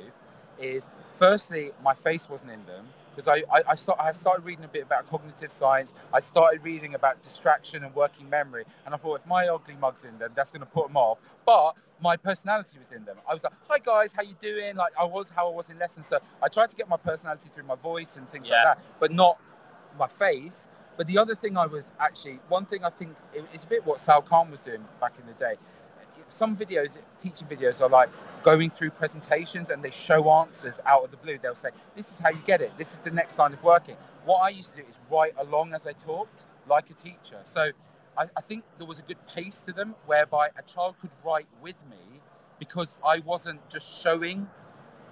is 0.59 0.89
firstly 1.15 1.71
my 1.83 1.93
face 1.93 2.29
wasn't 2.29 2.51
in 2.51 2.65
them 2.65 2.85
because 3.15 3.27
I 3.27 3.43
I, 3.55 3.63
I, 3.69 3.75
start, 3.75 3.99
I 4.01 4.11
started 4.11 4.43
reading 4.45 4.65
a 4.65 4.67
bit 4.67 4.83
about 4.83 5.07
cognitive 5.07 5.51
science. 5.51 5.93
I 6.13 6.19
started 6.19 6.63
reading 6.63 6.95
about 6.95 7.21
distraction 7.21 7.83
and 7.83 7.93
working 7.95 8.29
memory, 8.29 8.65
and 8.85 8.93
I 8.93 8.97
thought 8.97 9.19
if 9.19 9.25
my 9.27 9.47
ugly 9.47 9.75
mug's 9.79 10.03
in 10.03 10.17
them, 10.17 10.31
that's 10.35 10.51
going 10.51 10.61
to 10.61 10.67
put 10.67 10.87
them 10.87 10.97
off. 10.97 11.17
But 11.45 11.73
my 12.01 12.15
personality 12.15 12.77
was 12.77 12.91
in 12.91 13.03
them. 13.05 13.17
I 13.27 13.33
was 13.33 13.43
like, 13.43 13.53
"Hi 13.67 13.79
guys, 13.79 14.13
how 14.13 14.21
you 14.21 14.35
doing?" 14.39 14.75
Like 14.75 14.93
I 14.99 15.03
was 15.03 15.29
how 15.29 15.51
I 15.51 15.55
was 15.55 15.69
in 15.69 15.79
lessons. 15.79 16.05
So 16.07 16.19
I 16.43 16.47
tried 16.47 16.69
to 16.69 16.75
get 16.75 16.87
my 16.89 16.97
personality 16.97 17.49
through 17.53 17.63
my 17.65 17.75
voice 17.75 18.17
and 18.17 18.29
things 18.31 18.49
Yeah. 18.49 18.57
like 18.57 18.65
that, 18.77 18.79
but 18.99 19.11
not 19.11 19.39
my 19.97 20.07
face. 20.07 20.69
But 20.97 21.07
the 21.07 21.17
other 21.17 21.35
thing 21.35 21.57
I 21.57 21.67
was 21.67 21.93
actually 21.99 22.39
one 22.49 22.65
thing 22.65 22.83
I 22.85 22.89
think 22.91 23.15
it- 23.33 23.45
it's 23.53 23.65
a 23.65 23.67
bit 23.67 23.85
what 23.85 23.99
Sal 23.99 24.21
Khan 24.21 24.51
was 24.51 24.61
doing 24.61 24.85
back 25.01 25.19
in 25.19 25.27
the 25.27 25.33
day. 25.33 25.57
Some 26.29 26.57
videos, 26.57 26.97
teaching 27.19 27.47
videos, 27.47 27.81
are 27.81 27.89
like 27.89 28.09
going 28.43 28.69
through 28.69 28.91
presentations 28.91 29.69
and 29.69 29.83
they 29.83 29.91
show 29.91 30.29
answers 30.31 30.79
out 30.85 31.03
of 31.05 31.11
the 31.11 31.17
blue. 31.17 31.37
They'll 31.39 31.55
say, 31.55 31.69
"This 31.95 32.11
is 32.11 32.19
how 32.19 32.29
you 32.29 32.41
get 32.45 32.61
it. 32.61 32.77
This 32.77 32.93
is 32.93 32.99
the 32.99 33.11
next 33.11 33.37
line 33.39 33.53
of 33.53 33.63
working." 33.63 33.97
What 34.25 34.39
I 34.39 34.49
used 34.49 34.71
to 34.75 34.83
do 34.83 34.87
is 34.89 35.01
write 35.11 35.35
along 35.37 35.73
as 35.73 35.87
I 35.87 35.93
talked, 35.93 36.45
like 36.67 36.89
a 36.89 36.93
teacher. 36.95 37.39
So 37.45 37.71
I, 38.17 38.25
I 38.37 38.41
think 38.41 38.65
there 38.77 38.87
was 38.87 38.99
a 38.99 39.03
good 39.03 39.25
pace 39.27 39.61
to 39.61 39.73
them, 39.73 39.95
whereby 40.05 40.49
a 40.57 40.63
child 40.63 40.95
could 41.01 41.11
write 41.23 41.47
with 41.61 41.85
me 41.89 42.21
because 42.59 42.95
I 43.05 43.19
wasn't 43.19 43.67
just 43.69 43.87
showing 44.01 44.49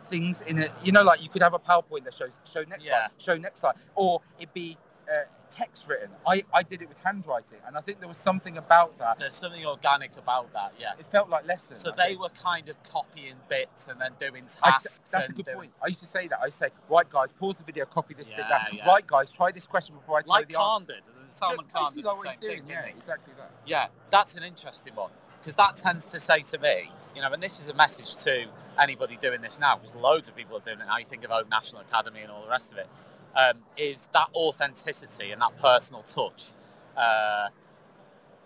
things 0.06 0.41
in 0.41 0.60
it. 0.60 0.72
You 0.84 0.91
know, 0.91 1.04
like 1.04 1.22
you 1.22 1.30
could 1.30 1.41
have 1.41 1.54
a 1.54 1.60
PowerPoint 1.60 2.04
that 2.06 2.13
shows 2.13 2.39
show 2.52 2.63
next 2.63 2.86
Yeah. 2.86 3.08
slide, 3.08 3.12
show 3.18 3.38
next 3.38 3.60
slide, 3.62 3.76
or 3.96 4.22
it'd 4.39 4.54
be 4.54 4.78
uh, 5.08 5.24
text 5.52 5.88
written. 5.88 6.10
I, 6.28 6.44
I 6.52 6.63
did 6.63 6.82
it 6.82 6.89
with 6.89 6.98
handwriting, 7.04 7.60
and 7.68 7.78
I 7.78 7.82
think 7.82 8.00
there 8.00 8.08
was 8.08 8.18
something 8.18 8.58
about 8.58 8.98
that. 8.98 9.20
There's 9.20 9.36
something 9.36 9.63
organic 9.65 10.18
about 10.18 10.52
that, 10.54 10.74
yeah. 10.80 10.94
It 10.98 11.06
felt 11.06 11.30
like 11.30 11.46
lessons. 11.46 11.80
So 11.82 11.91
I 11.91 11.96
they 11.96 12.08
think. 12.10 12.22
were 12.22 12.30
kind 12.30 12.70
of 12.70 12.82
copying 12.84 13.36
bits 13.48 13.88
and 13.88 14.02
then 14.02 14.13
doing 14.20 14.46
tasks. 14.48 15.00
s- 15.06 15.12
that's 15.12 15.30
a 15.30 15.32
good 15.32 15.46
doing- 15.46 15.58
point. 15.58 15.72
I 15.84 15.88
used 15.88 16.00
to 16.00 16.08
say 16.08 16.28
that. 16.30 16.39
I 16.41 16.50
say, 16.50 16.70
right, 16.89 17.08
guys, 17.08 17.32
pause 17.34 17.58
the 17.58 17.63
video, 17.63 17.86
copy 17.86 18.15
this 18.15 18.30
bit 18.30 18.39
Yeah, 18.50 18.65
yeah. 18.72 18.88
Right, 18.88 19.06
guys, 19.06 19.32
try 19.32 19.52
this 19.52 19.68
question 19.68 19.96
before 19.96 20.18
I 20.18 20.22
tell 20.24 20.30
Like 20.34 20.50
the 20.50 20.56
answer. 20.60 20.63
Khan 20.70 20.86
did. 20.86 20.96
and 21.22 21.32
Salman 21.34 21.65
Khan 21.72 21.94
did 21.94 22.04
the 22.06 22.13
same 22.15 22.38
thing, 22.39 22.63
Yeah, 22.68 22.86
exactly 22.86 23.34
that. 23.38 23.52
Yeah, 23.68 23.88
that's 24.10 24.34
an 24.36 24.41
interesting 24.41 24.96
one 24.96 25.12
because 25.39 25.54
that 25.56 25.76
tends 25.76 26.10
to 26.10 26.20
say 26.20 26.39
to 26.41 26.58
me, 26.58 26.91
you 27.15 27.21
know, 27.21 27.32
and 27.32 27.41
this 27.41 27.60
is 27.60 27.69
a 27.69 27.73
message 27.73 28.15
to 28.23 28.45
anybody 28.80 29.17
doing 29.21 29.41
this 29.41 29.60
now, 29.60 29.78
because 29.78 29.95
loads 29.95 30.28
of 30.28 30.36
people 30.36 30.58
are 30.58 30.62
doing 30.62 30.80
it 30.80 30.86
now. 30.86 30.97
You 30.97 31.06
think 31.06 31.23
of 31.23 31.32
Oak 31.32 31.49
National 31.49 31.82
Academy 31.82 32.21
and 32.21 32.32
all 32.32 32.43
the 32.43 32.49
rest 32.49 32.71
of 32.71 32.78
it. 32.78 32.88
Um, 33.36 33.60
is 33.78 34.10
that 34.13 34.30
authenticity 34.34 35.32
and 35.32 35.41
that 35.41 35.58
personal 35.62 36.04
touch? 36.04 36.51
Uh, 36.95 37.49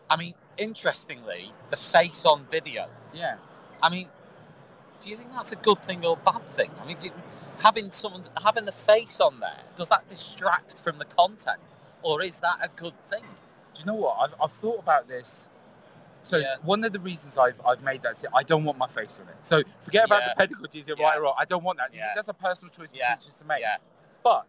I 0.10 0.17
mean, 0.17 0.34
interestingly, 0.58 1.51
the 1.69 1.77
face 1.77 2.25
on 2.25 2.45
video. 2.45 2.88
Yeah. 3.13 3.36
I 3.82 3.89
mean, 3.89 4.08
do 5.01 5.10
you 5.10 5.15
think 5.15 5.32
that's 5.34 5.51
a 5.51 5.55
good 5.55 5.82
thing 5.84 6.05
or 6.05 6.13
a 6.13 6.32
bad 6.32 6.45
thing? 6.45 6.71
I 6.82 6.88
mean, 6.88 6.97
do 6.97 7.08
you, 7.08 7.13
having 7.62 7.91
someone 7.91 8.23
having 8.43 8.65
the 8.65 8.71
face 8.71 9.19
on 9.19 9.39
there 9.39 9.62
does 9.75 9.89
that 9.89 10.08
distract 10.08 10.79
from 10.79 10.97
the 10.97 11.05
content, 11.05 11.60
or 12.01 12.21
is 12.21 12.39
that 12.39 12.58
a 12.62 12.69
good 12.75 12.99
thing? 13.10 13.23
Do 13.73 13.82
you 13.82 13.86
know 13.86 13.95
what? 13.95 14.17
I've, 14.19 14.41
I've 14.41 14.51
thought 14.51 14.79
about 14.79 15.08
this. 15.08 15.47
So 16.23 16.38
Yeah. 16.38 16.55
one 16.63 16.84
of 16.84 16.91
the 16.93 16.99
reasons 16.99 17.38
I've, 17.38 17.60
I've 17.65 17.82
made 17.84 18.01
that 18.03 18.13
is 18.13 18.25
I 18.34 18.43
don't 18.43 18.63
want 18.63 18.77
my 18.77 18.88
face 18.88 19.19
on 19.23 19.29
it. 19.29 19.36
So 19.43 19.63
forget 19.79 20.05
about 20.05 20.21
Yeah. 20.21 20.29
the 20.29 20.36
pedagogy, 20.47 20.79
is 20.79 20.89
it 20.89 20.99
Yeah. 20.99 21.08
right 21.08 21.17
or 21.17 21.23
wrong? 21.23 21.36
I 21.38 21.45
don't 21.45 21.63
want 21.63 21.77
that. 21.79 21.93
Yeah. 21.93 22.12
That's 22.15 22.27
a 22.27 22.34
personal 22.34 22.71
choice 22.71 22.91
for 22.91 22.97
teachers 22.97 23.36
to 23.39 23.45
make. 23.45 23.63
But 24.23 24.47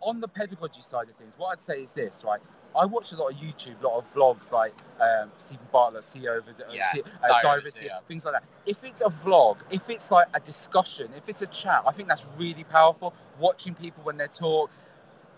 on 0.00 0.20
the 0.20 0.28
pedagogy 0.28 0.82
side 0.82 1.08
of 1.08 1.16
things, 1.16 1.34
what 1.36 1.48
I'd 1.58 1.62
say 1.62 1.82
is 1.82 1.92
this, 1.92 2.22
right? 2.24 2.40
I 2.76 2.84
watch 2.86 3.12
a 3.12 3.16
lot 3.16 3.32
of 3.32 3.38
YouTube, 3.38 3.82
a 3.82 3.86
lot 3.88 3.98
of 3.98 4.14
vlogs 4.14 4.52
like 4.52 4.74
um, 5.00 5.30
Steven 5.36 5.66
Bartlett, 5.72 6.04
CEO 6.04 6.38
of 6.38 6.48
uh, 6.48 6.52
Yeah, 6.72 6.84
uh, 6.94 7.00
of 7.32 7.38
a 7.38 7.42
Diary 7.42 7.58
of 7.60 7.66
a 7.66 7.70
CEO. 7.70 7.90
CEO, 7.90 8.02
things 8.04 8.24
like 8.24 8.34
that. 8.34 8.44
If 8.66 8.84
it's 8.84 9.00
a 9.00 9.06
vlog, 9.06 9.58
if 9.70 9.90
it's 9.90 10.10
like 10.12 10.28
a 10.34 10.40
discussion, 10.40 11.10
if 11.16 11.28
it's 11.28 11.42
a 11.42 11.48
chat, 11.48 11.82
I 11.86 11.92
think 11.92 12.08
that's 12.08 12.26
really 12.38 12.64
powerful. 12.64 13.14
Watching 13.38 13.74
people 13.74 14.04
when 14.04 14.16
they 14.16 14.28
talk. 14.28 14.70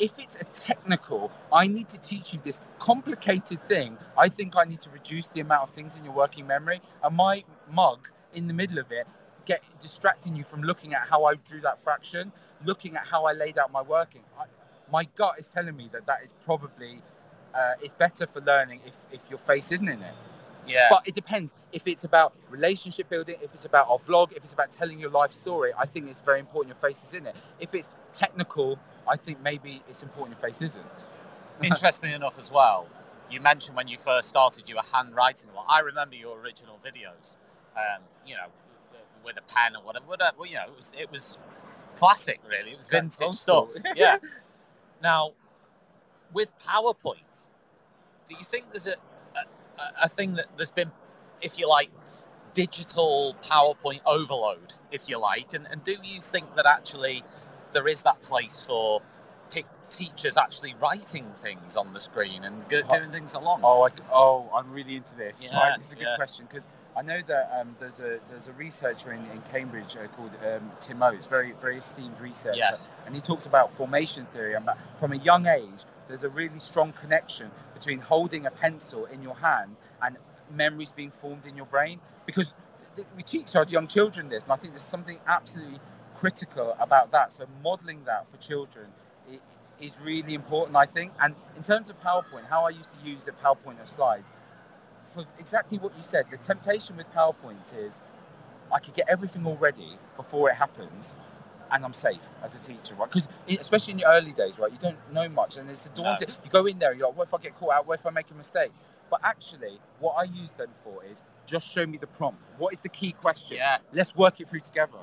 If 0.02 0.18
it's 0.18 0.36
a 0.36 0.44
technical, 0.44 1.30
I 1.52 1.68
need 1.68 1.88
to 1.90 1.98
teach 1.98 2.32
you 2.32 2.40
this 2.42 2.60
complicated 2.80 3.66
thing. 3.68 3.96
I 4.18 4.28
think 4.28 4.56
I 4.56 4.64
need 4.64 4.80
to 4.80 4.90
reduce 4.90 5.28
the 5.28 5.40
amount 5.40 5.62
of 5.62 5.70
things 5.70 5.96
in 5.96 6.04
your 6.04 6.12
working 6.12 6.46
memory. 6.46 6.80
And 7.04 7.16
my 7.16 7.44
mug 7.70 8.08
in 8.34 8.48
the 8.48 8.54
middle 8.54 8.78
of 8.78 8.90
it 8.90 9.06
get 9.44 9.62
distracting 9.80 10.34
you 10.34 10.42
from 10.42 10.62
looking 10.62 10.92
at 10.92 11.06
how 11.08 11.24
I 11.24 11.34
drew 11.36 11.60
that 11.60 11.80
fraction, 11.80 12.32
looking 12.64 12.96
at 12.96 13.06
how 13.06 13.24
I 13.26 13.32
laid 13.32 13.58
out 13.58 13.70
my 13.70 13.82
working. 13.82 14.22
I, 14.38 14.46
my 14.90 15.04
gut 15.14 15.38
is 15.38 15.46
telling 15.46 15.76
me 15.76 15.88
that 15.92 16.06
that 16.06 16.24
is 16.24 16.34
probably 16.44 17.00
uh, 17.54 17.74
it's 17.80 17.94
better 17.94 18.26
for 18.26 18.40
learning 18.40 18.80
if, 18.86 18.96
if 19.12 19.30
your 19.30 19.38
face 19.38 19.70
isn't 19.70 19.88
in 19.88 20.02
it. 20.02 20.14
yeah. 20.66 20.86
But 20.90 21.06
it 21.06 21.14
depends. 21.14 21.54
If 21.72 21.86
it's 21.86 22.04
about 22.04 22.34
relationship 22.50 23.08
building, 23.08 23.36
if 23.42 23.52
it's 23.54 23.64
about 23.64 23.86
a 23.88 23.98
vlog, 23.98 24.32
if 24.32 24.44
it's 24.44 24.52
about 24.52 24.72
telling 24.72 24.98
your 24.98 25.10
life 25.10 25.30
story, 25.30 25.72
I 25.78 25.86
think 25.86 26.08
it's 26.08 26.20
very 26.20 26.40
important 26.40 26.74
your 26.74 26.88
face 26.90 27.02
is 27.02 27.14
in 27.14 27.26
it. 27.26 27.36
If 27.60 27.74
it's 27.74 27.90
technical, 28.12 28.78
I 29.08 29.16
think 29.16 29.40
maybe 29.42 29.82
it's 29.88 30.02
important 30.02 30.38
your 30.38 30.48
face 30.48 30.62
isn't. 30.62 30.84
interesting 31.62 32.12
enough 32.12 32.38
as 32.38 32.50
well, 32.50 32.88
you 33.30 33.40
mentioned 33.40 33.76
when 33.76 33.88
you 33.88 33.98
first 33.98 34.28
started 34.28 34.68
you 34.68 34.74
were 34.74 34.82
handwriting 34.92 35.52
lot. 35.54 35.66
I 35.68 35.80
remember 35.80 36.16
your 36.16 36.38
original 36.40 36.78
videos, 36.84 37.36
um, 37.76 38.02
you 38.26 38.34
know, 38.34 38.46
with 39.24 39.36
a 39.38 39.42
pen 39.42 39.76
or 39.76 39.82
whatever. 39.82 40.06
whatever 40.06 40.46
you 40.46 40.54
know, 40.54 40.64
it 40.64 40.76
was 40.76 40.92
it 40.98 41.10
was 41.10 41.38
classic, 41.96 42.40
really. 42.48 42.72
It 42.72 42.76
was 42.76 42.88
vintage 42.88 43.34
stuff. 43.34 43.70
yeah. 43.96 44.18
Now, 45.02 45.32
with 46.32 46.52
PowerPoint, 46.58 47.48
do 48.26 48.34
you 48.38 48.44
think 48.44 48.70
there's 48.72 48.86
a, 48.86 48.96
a 49.36 50.04
a 50.04 50.08
thing 50.08 50.34
that 50.34 50.46
there's 50.56 50.70
been, 50.70 50.90
if 51.40 51.58
you 51.58 51.68
like, 51.68 51.90
digital 52.54 53.36
PowerPoint 53.42 54.00
overload, 54.06 54.74
if 54.90 55.08
you 55.08 55.18
like, 55.18 55.54
and, 55.54 55.66
and 55.70 55.82
do 55.82 55.96
you 56.02 56.20
think 56.20 56.54
that 56.56 56.66
actually 56.66 57.22
there 57.72 57.88
is 57.88 58.02
that 58.02 58.22
place 58.22 58.62
for 58.66 59.00
teachers 59.92 60.36
actually 60.36 60.74
writing 60.80 61.26
things 61.36 61.76
on 61.76 61.92
the 61.92 62.00
screen 62.00 62.44
and 62.44 62.66
doing 62.68 63.10
things 63.10 63.34
along? 63.34 63.60
Oh, 63.62 63.86
I, 63.86 63.90
oh, 64.12 64.50
I'm 64.54 64.70
really 64.72 64.96
into 64.96 65.14
this. 65.14 65.40
Yeah, 65.42 65.56
right, 65.58 65.76
this 65.76 65.88
is 65.88 65.92
a 65.92 65.96
good 65.96 66.06
yeah. 66.08 66.16
question 66.16 66.46
because 66.48 66.66
I 66.96 67.02
know 67.02 67.20
that 67.26 67.52
um, 67.60 67.76
there's 67.78 68.00
a 68.00 68.18
there's 68.30 68.48
a 68.48 68.52
researcher 68.52 69.12
in, 69.12 69.20
in 69.30 69.40
Cambridge 69.52 69.96
uh, 69.96 70.06
called 70.08 70.30
um, 70.46 70.70
Tim 70.80 71.02
Oates, 71.02 71.26
very 71.26 71.52
very 71.60 71.78
esteemed 71.78 72.18
researcher, 72.20 72.56
Yes. 72.56 72.90
and 73.06 73.14
he 73.14 73.20
talks 73.20 73.46
about 73.46 73.72
formation 73.72 74.26
theory 74.26 74.54
and 74.54 74.66
that 74.66 74.78
from 74.98 75.12
a 75.12 75.16
young 75.16 75.46
age 75.46 75.84
there's 76.08 76.24
a 76.24 76.30
really 76.30 76.58
strong 76.58 76.92
connection 76.92 77.50
between 77.74 77.98
holding 77.98 78.46
a 78.46 78.50
pencil 78.50 79.06
in 79.06 79.22
your 79.22 79.36
hand 79.36 79.76
and 80.02 80.16
memories 80.54 80.92
being 80.92 81.10
formed 81.10 81.46
in 81.46 81.56
your 81.56 81.66
brain 81.66 82.00
because 82.26 82.54
th- 82.78 82.96
th- 82.96 83.08
we 83.16 83.22
teach 83.22 83.54
our 83.56 83.64
young 83.68 83.86
children 83.86 84.28
this, 84.28 84.44
and 84.44 84.52
I 84.52 84.56
think 84.56 84.72
there's 84.72 84.82
something 84.82 85.18
absolutely 85.26 85.78
critical 86.18 86.76
about 86.80 87.12
that. 87.12 87.32
So 87.32 87.46
modelling 87.62 88.04
that 88.04 88.28
for 88.28 88.36
children 88.38 88.86
is 89.80 90.00
really 90.02 90.34
important, 90.34 90.76
I 90.76 90.86
think. 90.86 91.12
And 91.20 91.34
in 91.56 91.62
terms 91.62 91.90
of 91.90 92.00
PowerPoint, 92.00 92.48
how 92.48 92.64
I 92.64 92.70
used 92.70 92.90
to 92.92 92.98
use 93.08 93.24
the 93.24 93.32
PowerPoint 93.32 93.82
or 93.82 93.86
slides, 93.86 94.30
for 95.04 95.24
exactly 95.38 95.78
what 95.78 95.96
you 95.96 96.02
said, 96.02 96.26
the 96.30 96.36
temptation 96.36 96.96
with 96.96 97.12
PowerPoints 97.12 97.76
is 97.76 98.00
I 98.72 98.78
could 98.78 98.94
get 98.94 99.06
everything 99.08 99.44
all 99.46 99.56
ready 99.56 99.98
before 100.16 100.48
it 100.50 100.54
happens, 100.54 101.18
and 101.70 101.84
I'm 101.84 101.92
safe 101.92 102.26
as 102.42 102.54
a 102.54 102.58
teacher, 102.58 102.94
right? 102.94 103.10
Because 103.10 103.28
especially 103.48 103.94
in 103.94 103.98
your 103.98 104.08
early 104.10 104.32
days, 104.32 104.58
right, 104.58 104.70
you 104.70 104.78
don't 104.80 104.96
know 105.12 105.28
much, 105.28 105.56
and 105.56 105.68
it's 105.68 105.86
a 105.86 105.90
daunting. 105.90 106.28
You 106.44 106.50
go 106.50 106.66
in 106.66 106.78
there, 106.78 106.94
you're 106.94 107.08
like, 107.08 107.16
what 107.16 107.28
if 107.28 107.34
I 107.34 107.38
get 107.38 107.54
caught 107.56 107.74
out? 107.74 107.86
What 107.86 107.98
if 107.98 108.06
I 108.06 108.10
make 108.10 108.30
a 108.30 108.34
mistake? 108.34 108.70
But 109.10 109.20
actually, 109.24 109.78
what 109.98 110.14
I 110.16 110.24
use 110.24 110.52
them 110.52 110.70
for 110.84 111.04
is 111.04 111.22
just 111.44 111.70
show 111.70 111.86
me 111.86 111.98
the 111.98 112.06
prompt. 112.06 112.40
What 112.56 112.72
is 112.72 112.80
the 112.80 112.88
key 112.88 113.12
question? 113.12 113.56
Yeah. 113.58 113.78
Let's 113.92 114.14
work 114.16 114.40
it 114.40 114.48
through 114.48 114.60
together. 114.60 114.98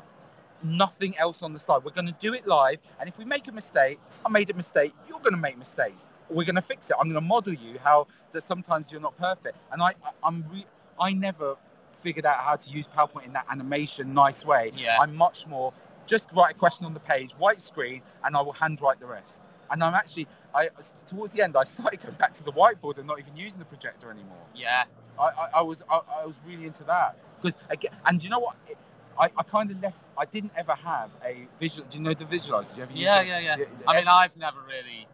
Nothing 0.63 1.17
else 1.17 1.41
on 1.41 1.53
the 1.53 1.59
slide. 1.59 1.83
We're 1.83 1.91
going 1.91 2.07
to 2.07 2.15
do 2.19 2.33
it 2.33 2.47
live, 2.47 2.79
and 2.99 3.07
if 3.07 3.17
we 3.17 3.25
make 3.25 3.47
a 3.47 3.51
mistake, 3.51 3.99
I 4.25 4.29
made 4.29 4.49
a 4.49 4.53
mistake. 4.53 4.93
You're 5.07 5.19
going 5.19 5.33
to 5.33 5.39
make 5.39 5.57
mistakes. 5.57 6.05
We're 6.29 6.45
going 6.45 6.55
to 6.55 6.61
fix 6.61 6.89
it. 6.89 6.95
I'm 6.99 7.05
going 7.05 7.15
to 7.15 7.21
model 7.21 7.53
you 7.53 7.79
how 7.83 8.07
that 8.31 8.43
sometimes 8.43 8.91
you're 8.91 9.01
not 9.01 9.17
perfect, 9.17 9.57
and 9.71 9.81
I, 9.81 9.93
I'm 10.23 10.43
re- 10.51 10.65
I 10.99 11.13
never 11.13 11.55
figured 11.91 12.25
out 12.25 12.37
how 12.37 12.55
to 12.55 12.71
use 12.71 12.87
PowerPoint 12.87 13.25
in 13.25 13.33
that 13.33 13.45
animation 13.49 14.13
nice 14.13 14.45
way. 14.45 14.71
Yeah. 14.75 14.97
I'm 14.99 15.15
much 15.15 15.47
more 15.47 15.73
just 16.09 16.29
write 16.33 16.55
a 16.55 16.57
question 16.57 16.85
on 16.85 16.93
the 16.93 16.99
page, 16.99 17.33
white 17.33 17.61
screen, 17.61 18.01
and 18.23 18.35
I 18.35 18.41
will 18.41 18.53
handwrite 18.53 18.99
the 18.99 19.05
rest. 19.05 19.41
And 19.71 19.83
I'm 19.83 19.93
actually, 19.93 20.27
I 20.55 20.69
towards 21.05 21.33
the 21.33 21.43
end, 21.43 21.55
I 21.55 21.63
started 21.65 22.01
going 22.01 22.15
back 22.15 22.33
to 22.33 22.43
the 22.43 22.51
whiteboard 22.51 22.97
and 22.97 23.05
not 23.05 23.19
even 23.19 23.37
using 23.37 23.59
the 23.59 23.65
projector 23.65 24.09
anymore. 24.09 24.43
Yeah. 24.55 24.85
I, 25.19 25.23
I, 25.25 25.47
I 25.55 25.61
was 25.61 25.83
I, 25.89 25.99
I 26.21 26.25
was 26.25 26.41
really 26.47 26.65
into 26.65 26.83
that 26.85 27.17
because 27.39 27.55
again, 27.69 27.91
and 28.05 28.23
you 28.23 28.29
know 28.29 28.39
what? 28.39 28.55
It, 28.67 28.77
I, 29.19 29.25
I 29.37 29.43
kind 29.43 29.69
of 29.69 29.81
left. 29.81 30.07
I 30.17 30.25
didn't 30.25 30.53
ever 30.55 30.73
have 30.73 31.11
a 31.25 31.45
visual. 31.59 31.87
Do 31.89 31.97
you 31.97 32.03
know 32.03 32.13
the 32.13 32.25
visualizer? 32.25 32.73
Do 32.73 32.77
you 32.77 32.83
ever 32.83 32.91
use 32.93 33.01
Yeah, 33.01 33.21
yeah, 33.21 33.39
yeah. 33.39 33.55
Yeah, 33.59 33.65
I 33.87 33.97
mean, 33.97 34.07
I've 34.07 34.35
never 34.37 34.59
really 34.65 35.07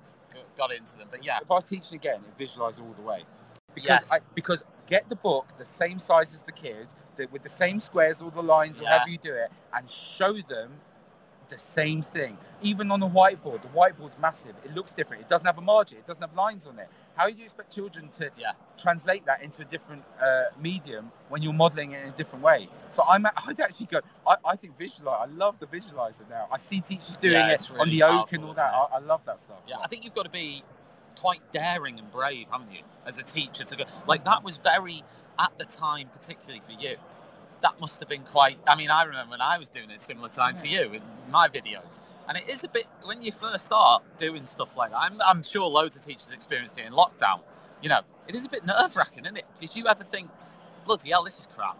got 0.56 0.72
into 0.72 0.98
them, 0.98 1.08
but 1.10 1.26
yeah. 1.26 1.40
if 1.42 1.50
I 1.50 1.56
was 1.56 1.64
teaching 1.64 1.96
again, 1.96 2.20
it 2.28 2.38
visualize 2.38 2.80
all 2.80 2.94
the 2.98 3.02
way. 3.02 3.24
Because 3.74 3.90
Yes. 3.90 4.10
I, 4.12 4.20
because 4.36 4.64
get 4.86 5.10
the 5.10 5.16
book 5.16 5.48
the 5.58 5.66
same 5.66 5.98
size 5.98 6.34
as 6.34 6.44
the 6.44 6.52
kid, 6.52 6.88
the, 7.16 7.28
with 7.32 7.42
the 7.44 7.50
same 7.50 7.80
squares, 7.80 8.22
all 8.22 8.30
the 8.30 8.44
lines, 8.44 8.80
or 8.80 8.84
Yeah. 8.84 8.90
however 8.92 9.10
you 9.10 9.18
do 9.18 9.34
it, 9.34 9.52
and 9.74 9.90
show 9.90 10.34
them 10.34 10.72
the 11.50 11.58
same 11.58 12.02
thing. 12.02 12.38
Even 12.62 12.92
on 12.92 13.00
the 13.00 13.10
whiteboard, 13.10 13.62
the 13.62 13.68
whiteboard's 13.70 14.20
massive. 14.20 14.56
It 14.66 14.74
looks 14.76 14.94
different. 14.94 15.22
It 15.24 15.30
doesn't 15.30 15.46
have 15.46 15.58
a 15.58 15.62
margin. 15.62 15.98
It 15.98 16.08
doesn't 16.08 16.22
have 16.24 16.36
lines 16.36 16.68
on 16.68 16.80
it. 16.80 16.90
How 17.16 17.28
do 17.30 17.34
you 17.36 17.44
expect 17.44 17.74
children 17.74 18.10
to 18.18 18.32
Yeah. 18.38 18.54
translate 18.78 19.26
that 19.26 19.42
into 19.42 19.62
a 19.62 19.66
different 19.66 20.04
uh, 20.22 20.46
medium 20.60 21.12
when 21.30 21.42
you're 21.44 21.54
modeling 21.54 21.92
it 21.94 22.04
in 22.04 22.10
a 22.10 22.16
different 22.16 22.44
way? 22.44 22.70
So 22.92 23.04
I'm, 23.08 23.26
I'd 23.26 23.60
actually 23.60 23.88
go. 23.88 24.02
I, 24.28 24.36
I 24.46 24.56
think 24.56 24.78
visualize. 24.78 25.30
I 25.30 25.34
love 25.34 25.60
the 25.60 25.68
visualizer 25.68 26.30
now. 26.30 26.48
I 26.52 26.58
see 26.58 26.82
teachers 26.82 27.18
doing 27.18 27.34
Yeah, 27.34 27.50
it 27.52 27.54
it's 27.56 27.70
on 27.72 27.78
really 27.78 27.92
the 27.92 28.04
oak 28.04 28.34
and 28.34 28.44
all 28.46 28.54
that. 28.54 28.74
I, 28.74 28.88
I 28.96 29.00
love 29.00 29.22
that 29.26 29.40
stuff. 29.40 29.60
Yeah, 29.68 29.78
I 29.84 29.88
think 29.88 30.04
you've 30.04 30.16
got 30.16 30.26
to 30.26 30.32
be 30.32 30.64
quite 31.20 31.42
daring 31.52 32.00
and 32.00 32.12
brave, 32.12 32.48
haven't 32.52 32.72
you, 32.72 32.82
as 33.06 33.18
a 33.18 33.24
teacher 33.24 33.64
to 33.64 33.76
go 33.76 33.86
like 34.08 34.24
that 34.26 34.44
was 34.44 34.58
very 34.58 35.04
at 35.40 35.58
the 35.58 35.66
time, 35.66 36.10
particularly 36.14 36.62
for 36.66 36.74
you. 36.82 36.96
That 37.66 37.82
must 37.82 38.00
have 38.00 38.08
been 38.08 38.22
quite. 38.22 38.60
I 38.68 38.76
mean, 38.76 38.92
I 38.92 39.02
remember 39.06 39.32
when 39.32 39.42
I 39.42 39.58
was 39.58 39.68
doing 39.70 39.90
it 39.90 40.00
similar 40.00 40.30
time 40.30 40.56
to 40.58 40.68
you 40.68 40.84
in 40.94 41.02
my 41.32 41.48
videos, 41.48 42.00
and 42.30 42.38
it 42.38 42.48
is 42.48 42.64
a 42.64 42.68
bit 42.68 42.86
when 43.04 43.24
you 43.24 43.32
first 43.32 43.66
start 43.66 44.04
doing 44.20 44.46
stuff 44.46 44.78
like 44.78 44.92
that. 44.92 45.00
I'm, 45.00 45.20
I'm 45.26 45.42
sure 45.42 45.68
loads 45.68 45.96
of 45.96 46.06
teachers 46.06 46.32
experienced 46.32 46.78
it 46.78 46.86
in 46.86 46.94
lockdown. 46.94 47.40
You 47.82 47.90
know, 47.90 48.02
it 48.28 48.36
is 48.36 48.46
a 48.46 48.50
bit 48.50 48.68
nerve 48.68 48.96
wracking, 48.96 49.26
isn't 49.26 49.38
it? 49.38 49.46
Did 49.58 49.76
you 49.76 49.88
ever 49.88 50.04
think, 50.04 50.30
bloody 50.86 51.10
hell, 51.10 51.24
this 51.24 51.40
is 51.40 51.48
crap, 51.56 51.76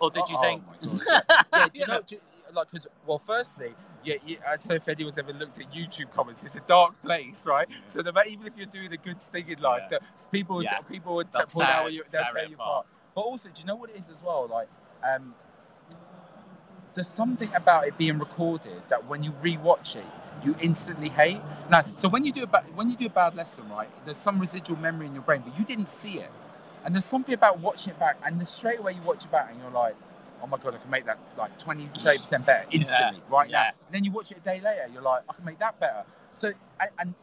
or 0.00 0.10
did 0.10 0.26
you 0.30 0.36
Oh, 0.38 0.40
think? 0.40 0.62
yeah, 1.12 1.20
do 1.52 1.60
you 1.74 1.80
You 1.82 1.86
know, 1.86 1.94
know? 1.96 2.02
do 2.06 2.14
you- 2.14 2.20
like, 2.54 2.70
because, 2.70 2.86
well, 3.06 3.18
firstly, 3.18 3.74
yeah, 4.04 4.14
yeah, 4.26 4.38
I 4.46 4.56
don't 4.56 4.70
know 4.70 4.74
if 4.76 4.88
anyone's 4.88 5.18
ever 5.18 5.34
looked 5.34 5.58
at 5.60 5.70
YouTube 5.70 6.10
comments. 6.10 6.42
It's 6.44 6.56
a 6.56 6.60
dark 6.60 6.98
place, 7.02 7.44
right? 7.44 7.68
So 7.88 8.00
no 8.00 8.12
matter, 8.12 8.30
even 8.30 8.46
if 8.46 8.56
you're 8.56 8.64
doing 8.64 8.90
a 8.94 8.96
good 8.96 9.20
thing 9.20 9.46
in 9.50 9.58
life, 9.58 9.82
Yeah. 9.92 9.98
people 10.32 10.56
would, 10.56 10.64
Yeah. 10.64 10.80
people 10.80 11.16
would 11.16 11.30
They'll 11.30 11.42
out 11.42 11.50
tear- 11.82 11.90
you, 11.90 12.04
they'll 12.10 12.24
tear 12.32 12.46
you 12.46 12.54
apart. 12.54 12.86
But 13.14 13.20
also, 13.20 13.50
do 13.50 13.60
you 13.60 13.66
know 13.66 13.74
what 13.74 13.90
it 13.90 13.96
is 13.96 14.08
as 14.08 14.22
well? 14.22 14.46
Like, 14.50 14.68
um, 15.02 15.34
there's 16.94 17.08
something 17.08 17.50
about 17.54 17.86
it 17.86 17.96
being 17.98 18.18
recorded 18.18 18.82
that 18.88 19.06
when 19.06 19.22
you 19.22 19.30
rewatch 19.32 19.96
it, 19.96 20.04
you 20.44 20.56
instantly 20.60 21.08
hate. 21.08 21.40
Now, 21.70 21.84
so 21.96 22.08
when 22.08 22.24
you 22.24 22.32
do 22.32 22.44
a 22.44 22.46
ba- 22.46 22.64
when 22.74 22.90
you 22.90 22.96
do 22.96 23.06
a 23.06 23.10
bad 23.10 23.34
lesson, 23.36 23.68
right? 23.68 23.88
There's 24.04 24.16
some 24.16 24.38
residual 24.38 24.78
memory 24.78 25.06
in 25.06 25.14
your 25.14 25.22
brain, 25.22 25.42
but 25.46 25.58
you 25.58 25.64
didn't 25.64 25.88
see 25.88 26.18
it. 26.20 26.30
And 26.84 26.94
there's 26.94 27.04
something 27.04 27.34
about 27.34 27.60
watching 27.60 27.92
it 27.92 27.98
back, 27.98 28.18
and 28.24 28.40
the 28.40 28.46
straight 28.46 28.78
away 28.78 28.92
you 28.94 29.02
watch 29.02 29.24
it 29.24 29.30
back, 29.32 29.50
and 29.50 29.60
you're 29.60 29.70
like, 29.70 29.96
oh 30.42 30.46
my 30.46 30.56
god, 30.58 30.74
I 30.74 30.78
can 30.78 30.90
make 30.90 31.06
that 31.06 31.18
like 31.36 31.58
20, 31.58 31.88
30 31.98 32.18
percent 32.18 32.46
better 32.46 32.66
instantly, 32.70 33.22
right 33.30 33.50
now. 33.50 33.58
And 33.86 33.94
then 33.94 34.04
you 34.04 34.12
watch 34.12 34.30
it 34.30 34.38
a 34.38 34.40
day 34.40 34.60
later, 34.64 34.88
you're 34.92 35.02
like, 35.02 35.22
I 35.28 35.32
can 35.34 35.44
make 35.44 35.58
that 35.58 35.78
better. 35.80 36.04
So, 36.34 36.52
and, 36.80 36.90
and 37.00 37.14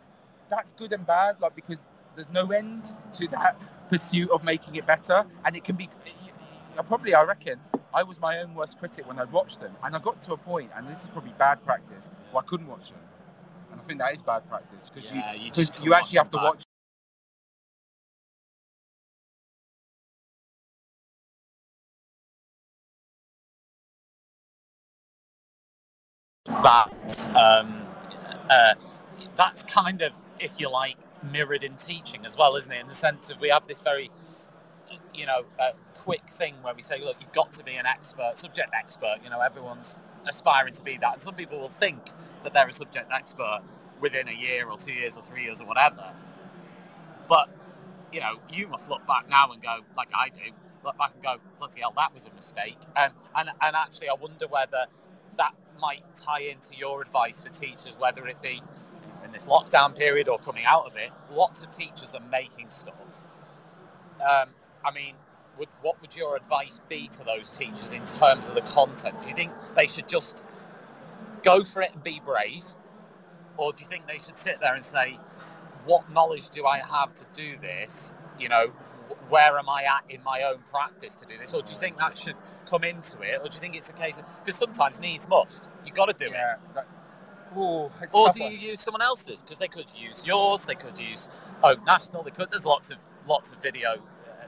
that's 0.50 0.74
good 0.74 0.92
and 0.94 1.06
bad, 1.08 1.40
like 1.42 1.56
because 1.56 1.80
there's 2.16 2.32
no 2.32 2.48
end 2.52 2.86
to 3.14 3.28
that 3.30 3.58
pursuit 3.90 4.30
of 4.32 4.44
making 4.44 4.76
it 4.76 4.86
better, 4.86 5.26
and 5.46 5.56
it 5.56 5.64
can 5.64 5.76
be. 5.76 5.90
I 6.80 6.84
probably, 6.84 7.16
I 7.16 7.24
reckon, 7.24 7.60
I 7.94 8.04
was 8.04 8.20
my 8.22 8.40
own 8.40 8.56
worst 8.56 8.80
critic 8.80 9.08
when 9.08 9.20
I'd 9.20 9.32
watched 9.32 9.62
them, 9.62 9.74
and 9.84 9.96
I 9.96 10.00
got 10.00 10.22
to 10.24 10.34
a 10.34 10.38
point, 10.38 10.72
and 10.76 10.88
this 10.88 11.04
is 11.04 11.10
probably 11.10 11.34
bad 11.40 11.64
practice, 11.66 12.10
where 12.32 12.44
I 12.44 12.48
couldn't 12.48 12.68
watch 12.68 12.90
them, 12.92 13.00
and 13.72 13.82
I 13.82 13.84
think 13.86 14.00
that 14.00 14.14
is 14.14 14.22
bad 14.24 14.48
practice 14.50 14.90
because 14.94 15.12
Yeah, 15.12 15.34
you, 15.34 15.52
you 15.58 15.66
you 15.84 15.94
actually 15.96 16.20
have 16.20 16.32
to 16.32 16.38
back. 16.38 16.46
watch. 16.46 16.64
that 26.64 27.30
um, 27.36 27.84
uh, 28.50 28.76
that's 29.36 29.64
kind 29.64 30.02
of, 30.02 30.14
if 30.40 30.60
you 30.60 30.70
like, 30.72 30.98
mirrored 31.32 31.64
in 31.64 31.76
teaching 31.76 32.26
as 32.26 32.38
well, 32.38 32.56
isn't 32.58 32.72
it? 32.72 32.82
In 32.82 32.88
the 32.88 32.96
sense 32.96 33.30
of 33.30 33.42
we 33.42 33.50
have 33.50 33.68
this 33.68 33.82
very, 33.82 34.12
you 35.14 35.26
know, 35.26 35.46
a 35.60 35.74
quick 35.98 36.30
thing 36.30 36.56
where 36.62 36.74
we 36.74 36.82
say, 36.82 37.00
look, 37.02 37.18
you've 37.20 37.34
got 37.34 37.54
to 37.54 37.64
be 37.64 37.76
an 37.76 37.86
expert, 37.86 38.38
subject 38.38 38.70
expert. 38.74 39.18
You 39.24 39.30
know, 39.30 39.42
everyone's 39.42 40.00
aspiring 40.28 40.74
to 40.74 40.84
be 40.84 40.98
that, 40.98 41.14
and 41.14 41.22
some 41.22 41.36
people 41.36 41.60
will 41.60 41.70
think 41.70 42.02
that 42.44 42.54
they're 42.54 42.68
a 42.68 42.72
subject 42.72 43.12
expert 43.12 43.62
within 44.02 44.28
a 44.28 44.34
year 44.34 44.68
or 44.70 44.78
two 44.78 44.94
years 44.94 45.18
or 45.18 45.24
three 45.24 45.44
years 45.44 45.62
or 45.62 45.68
whatever. 45.68 46.12
But 47.28 47.50
you 48.12 48.20
know, 48.22 48.40
you 48.52 48.68
must 48.68 48.90
look 48.90 49.06
back 49.08 49.30
now 49.30 49.52
and 49.52 49.62
go, 49.62 49.80
like 49.98 50.10
I 50.16 50.30
do, 50.30 50.42
look 50.84 50.98
back 50.98 51.14
and 51.14 51.24
go, 51.24 51.38
bloody 51.60 51.82
hell, 51.82 51.94
that 51.98 52.14
was 52.14 52.28
a 52.28 52.34
mistake. 52.36 52.78
Um, 52.96 53.12
and 53.36 53.50
and 53.62 53.76
actually, 53.76 54.10
I 54.10 54.16
wonder 54.20 54.48
whether 54.48 54.86
that 55.38 55.54
might 55.82 56.04
tie 56.16 56.42
into 56.42 56.76
your 56.76 57.02
advice 57.02 57.42
for 57.42 57.50
teachers, 57.50 57.98
whether 58.00 58.26
it 58.28 58.42
be 58.42 58.62
in 59.26 59.32
this 59.32 59.46
lockdown 59.48 59.98
period 59.98 60.30
or 60.30 60.40
coming 60.40 60.66
out 60.66 60.86
of 60.86 60.96
it. 60.96 61.12
Lots 61.32 61.64
of 61.64 61.72
teachers 61.72 62.16
are 62.16 62.24
making 62.32 62.70
stuff. 62.70 62.94
Um, 64.22 64.50
I 64.86 64.92
mean, 64.92 65.16
would, 65.58 65.70
what 65.82 66.00
would 66.02 66.16
your 66.16 66.36
advice 66.36 66.82
be 66.88 67.08
to 67.10 67.24
those 67.24 67.50
teachers 67.58 67.94
in 67.94 68.06
terms 68.06 68.50
of 68.50 68.56
the 68.56 68.62
content? 68.62 69.22
Do 69.22 69.30
you 69.30 69.36
think 69.36 69.52
they 69.76 69.88
should 69.88 70.08
just 70.08 70.44
go 71.44 71.64
for 71.64 71.82
it 71.82 71.92
and 71.94 72.04
be 72.04 72.22
brave, 72.24 72.64
or 73.58 73.74
do 73.74 73.84
you 73.84 73.90
think 73.90 74.08
they 74.08 74.20
should 74.20 74.38
sit 74.38 74.60
there 74.60 74.76
and 74.76 74.84
say, 74.84 75.18
what 75.86 76.12
knowledge 76.12 76.50
do 76.50 76.66
I 76.66 76.78
have 76.80 77.14
to 77.16 77.26
do 77.34 77.58
this? 77.58 78.12
You 78.40 78.50
know, 78.50 78.68
where 79.30 79.58
am 79.58 79.70
I 79.70 79.84
at 79.84 80.04
in 80.10 80.24
my 80.24 80.44
own 80.44 80.60
practice 80.70 81.16
to 81.16 81.26
do 81.26 81.38
this? 81.38 81.54
Or 81.54 81.62
do 81.62 81.72
you 81.72 81.80
think 81.80 81.98
that 81.98 82.18
should 82.18 82.36
come 82.66 82.84
into 82.84 83.22
it? 83.22 83.40
Or 83.42 83.48
do 83.48 83.56
you 83.56 83.62
think 83.62 83.76
it's 83.76 83.90
a 83.90 83.94
case 83.94 84.18
of, 84.18 84.26
because 84.44 84.60
sometimes 84.60 85.00
needs 85.00 85.28
must. 85.30 85.70
You've 85.86 85.96
got 85.96 86.08
to 86.08 86.26
do 86.26 86.32
it. 86.32 86.60
That, 86.74 86.88
ooh, 87.58 87.90
Or 88.12 88.32
do 88.34 88.44
you 88.44 88.72
use 88.72 88.82
someone 88.82 89.02
else's? 89.02 89.42
Because 89.42 89.60
they 89.60 89.68
could 89.68 89.92
use 89.98 90.26
yours, 90.26 90.66
they 90.66 90.76
could 90.76 91.00
use 91.00 91.30
Oak 91.64 91.86
National. 91.86 92.24
They 92.24 92.32
could. 92.32 92.50
There's 92.50 92.66
lots 92.66 92.92
of 92.92 92.98
lots 93.28 93.52
of 93.52 93.62
video 93.62 94.02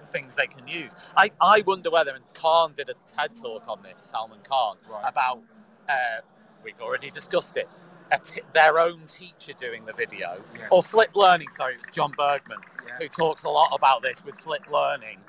things 0.08 0.36
they 0.36 0.48
can 0.48 0.67
use. 0.67 0.93
I, 1.15 1.32
I 1.41 1.63
wonder 1.65 1.89
whether 1.91 2.12
and 2.13 2.24
Khan 2.34 2.74
did 2.76 2.89
a 2.89 2.96
TED 3.08 3.36
talk 3.36 3.67
on 3.67 3.82
this. 3.84 4.04
Salman 4.04 4.39
Khan 4.50 4.78
Right. 4.89 5.04
about 5.06 5.41
uh, 5.89 6.22
we've 6.63 6.80
already 6.82 7.12
discussed 7.12 7.58
it. 7.58 7.70
A 8.12 8.20
t- 8.20 8.41
their 8.54 8.80
own 8.80 9.02
teacher 9.08 9.54
doing 9.54 9.86
the 9.86 9.93
video 9.93 10.41
Yeah. 10.58 10.67
or 10.72 10.84
flip 10.84 11.12
learning. 11.15 11.50
Sorry, 11.56 11.74
it 11.76 11.80
was 11.80 11.88
Jon 11.93 12.12
Bergmann 12.17 12.60
Yeah. 12.88 12.98
who 13.00 13.08
talks 13.08 13.43
a 13.43 13.50
lot 13.50 13.70
about 13.74 14.02
this 14.02 14.24
with 14.26 14.36
flip 14.36 14.63
learning. 14.72 15.20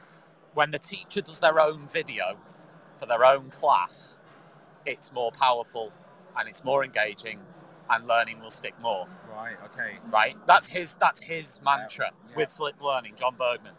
When 0.54 0.70
the 0.70 0.78
teacher 0.78 1.20
does 1.20 1.40
their 1.40 1.60
own 1.60 1.88
video 1.88 2.36
for 2.98 3.06
their 3.06 3.24
own 3.24 3.50
class, 3.50 4.16
it's 4.86 5.12
more 5.12 5.30
powerful 5.32 5.92
and 6.38 6.48
it's 6.48 6.64
more 6.64 6.84
engaging 6.84 7.40
and 7.90 8.06
learning 8.06 8.40
will 8.40 8.50
stick 8.50 8.74
more 8.80 9.06
Right. 9.34 9.56
Okay. 9.66 9.98
right 10.10 10.36
that's 10.46 10.66
his 10.66 10.94
that's 10.96 11.20
his 11.20 11.60
mantra 11.64 12.10
yeah. 12.30 12.36
with 12.36 12.50
flip 12.50 12.74
learning 12.82 13.14
jon 13.16 13.34
bergmann 13.38 13.74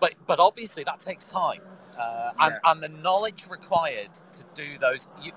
but 0.00 0.14
but 0.26 0.40
obviously 0.40 0.84
that 0.84 1.00
takes 1.00 1.30
time 1.30 1.60
uh, 1.98 2.32
and, 2.40 2.54
and 2.64 2.82
the 2.82 2.88
knowledge 3.02 3.44
required 3.50 4.10
to 4.32 4.44
do 4.54 4.78
those 4.78 5.08
you, 5.22 5.32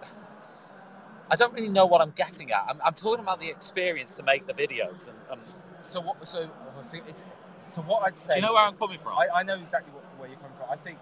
i 1.31 1.35
don't 1.35 1.53
really 1.53 1.69
know 1.69 1.85
what 1.85 2.01
i'm 2.01 2.13
getting 2.15 2.51
at 2.51 2.65
i'm, 2.69 2.79
I'm 2.85 2.93
talking 2.93 3.23
about 3.23 3.39
the 3.41 3.49
experience 3.49 4.15
to 4.17 4.23
make 4.23 4.47
the 4.47 4.53
videos 4.53 5.09
and, 5.09 5.17
and 5.31 5.41
So 5.83 6.01
what? 6.01 6.27
So, 6.27 6.49
so, 6.83 6.99
it's, 7.07 7.23
so 7.69 7.81
what 7.83 8.03
I'd 8.03 8.17
say. 8.19 8.33
do 8.33 8.39
you 8.39 8.45
know 8.45 8.53
where 8.53 8.65
i'm 8.65 8.75
coming 8.77 8.97
from 8.99 9.13
I, 9.17 9.27
I 9.35 9.43
know 9.43 9.55
exactly 9.59 9.93
what, 9.93 10.03
where 10.19 10.29
you're 10.29 10.39
coming 10.39 10.57
from. 10.57 10.69
I 10.71 10.77
think, 10.77 10.99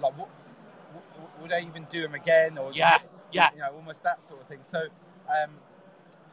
like, 0.00 0.16
what, 0.18 0.28
what 1.18 1.42
would 1.42 1.52
I 1.52 1.60
even 1.62 1.84
do 1.90 2.02
them 2.02 2.14
again, 2.14 2.58
or 2.58 2.72
Yeah, 2.72 2.98
yeah. 3.32 3.50
you 3.54 3.60
know, 3.60 3.70
almost 3.74 4.02
that 4.04 4.24
sort 4.24 4.40
of 4.40 4.48
thing. 4.48 4.60
So, 4.62 4.86
um, 5.28 5.50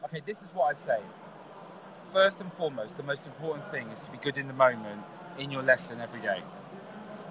okay, 0.05 0.21
this 0.25 0.41
is 0.41 0.51
what 0.53 0.69
I'd 0.71 0.79
say. 0.79 0.99
First 2.05 2.41
and 2.41 2.51
foremost, 2.53 2.97
the 2.97 3.03
most 3.03 3.25
important 3.27 3.65
thing 3.65 3.87
is 3.89 3.99
to 4.01 4.11
be 4.11 4.17
good 4.17 4.37
in 4.37 4.47
the 4.47 4.53
moment 4.53 5.03
in 5.39 5.52
your 5.52 5.63
lesson 5.63 6.02
every 6.02 6.21
day. 6.21 6.41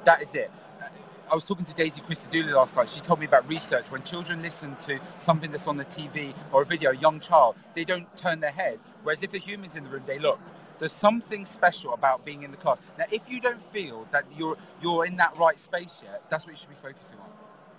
That 0.04 0.22
is 0.22 0.34
it. 0.34 0.50
Uh, 0.82 0.86
I 1.30 1.34
was 1.34 1.44
talking 1.46 1.64
to 1.66 1.74
Daisy 1.74 2.00
Christodoulou 2.00 2.54
last 2.54 2.76
night. 2.76 2.88
She 2.88 3.00
told 3.00 3.20
me 3.20 3.26
about 3.26 3.48
research. 3.48 3.90
When 3.90 4.02
children 4.02 4.42
listen 4.42 4.76
to 4.78 5.00
something 5.18 5.50
that's 5.50 5.68
on 5.68 5.76
the 5.76 5.84
TV 5.84 6.34
or 6.52 6.62
a 6.62 6.66
video, 6.66 6.92
a 6.92 6.96
young 6.96 7.20
child, 7.20 7.56
they 7.74 7.84
don't 7.84 8.14
turn 8.16 8.40
their 8.40 8.52
head. 8.52 8.78
Whereas 9.02 9.22
if 9.22 9.30
the 9.30 9.38
human's 9.38 9.76
in 9.76 9.84
the 9.84 9.90
room, 9.90 10.04
they 10.06 10.18
look. 10.18 10.40
There's 10.78 10.92
something 10.92 11.44
special 11.44 11.94
about 11.94 12.24
being 12.24 12.44
in 12.44 12.50
the 12.50 12.56
class. 12.56 12.80
Now, 12.98 13.04
if 13.12 13.30
you 13.30 13.40
don't 13.40 13.60
feel 13.60 14.08
that 14.12 14.24
you're 14.36 14.56
you're 14.82 15.06
in 15.06 15.16
that 15.16 15.36
right 15.38 15.60
space 15.60 16.02
yet, 16.04 16.22
that's 16.30 16.46
what 16.46 16.52
you 16.52 16.56
should 16.56 16.70
be 16.70 16.76
focusing 16.76 17.18
on, 17.18 17.28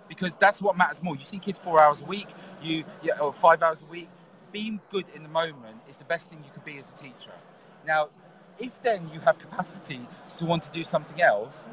because 0.07 0.35
that's 0.35 0.61
what 0.61 0.77
matters 0.77 1.03
more. 1.03 1.15
You 1.15 1.21
see 1.23 1.39
kids 1.39 1.57
four 1.57 1.81
hours 1.81 2.03
a 2.03 2.05
week, 2.05 2.27
you 2.61 2.85
or 3.21 3.33
five 3.33 3.63
hours 3.63 3.81
a 3.81 3.85
week. 3.87 4.09
Being 4.51 4.81
good 4.91 5.05
in 5.15 5.23
the 5.23 5.29
moment 5.29 5.77
is 5.89 5.97
the 5.97 6.05
best 6.05 6.29
thing 6.29 6.39
you 6.45 6.51
could 6.53 6.65
be 6.65 6.77
as 6.77 6.93
a 6.93 6.97
teacher. 6.97 7.33
Now, 7.87 8.09
if 8.59 8.81
then 8.81 9.09
you 9.13 9.19
have 9.21 9.39
capacity 9.39 10.01
to 10.37 10.45
want 10.45 10.63
to 10.63 10.71
do 10.71 10.83
something 10.83 11.21
else, 11.21 11.69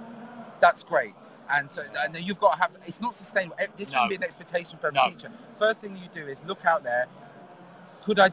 that's 0.60 0.82
great. 0.82 1.14
And 1.50 1.70
so 1.70 1.84
and 1.98 2.16
you've 2.16 2.40
got 2.40 2.54
to 2.54 2.58
have. 2.60 2.78
It's 2.86 3.00
not 3.00 3.14
sustainable. 3.14 3.56
Eh, 3.58 3.66
This 3.76 3.88
shouldn't 3.90 4.04
No. 4.06 4.08
be 4.10 4.16
an 4.16 4.24
expectation 4.24 4.78
for 4.78 4.88
every 4.88 5.00
No. 5.00 5.10
teacher. 5.10 5.30
First 5.58 5.80
thing 5.80 5.96
you 5.96 6.08
do 6.14 6.26
is 6.28 6.42
look 6.44 6.64
out 6.64 6.82
there. 6.84 7.06
Could 8.04 8.20
I? 8.20 8.30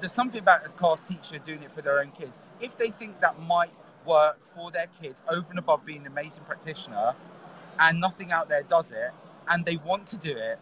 There's 0.00 0.12
something 0.12 0.40
about 0.40 0.66
a 0.66 0.70
class 0.70 1.02
teacher 1.06 1.38
doing 1.38 1.62
it 1.62 1.72
for 1.72 1.82
their 1.82 2.00
own 2.00 2.10
kids. 2.12 2.38
If 2.60 2.76
they 2.78 2.90
think 2.90 3.20
that 3.20 3.38
might 3.40 3.72
work 4.06 4.44
for 4.44 4.70
their 4.70 4.88
kids 5.02 5.22
over 5.28 5.46
and 5.50 5.58
above 5.58 5.84
being 5.84 6.02
an 6.02 6.06
amazing 6.08 6.44
practitioner, 6.44 7.14
and 7.78 8.00
nothing 8.00 8.32
out 8.32 8.48
there 8.48 8.62
does 8.62 8.92
it, 8.92 9.12
and 9.48 9.64
they 9.64 9.76
want 9.78 10.06
to 10.08 10.16
do 10.18 10.36
it, 10.36 10.58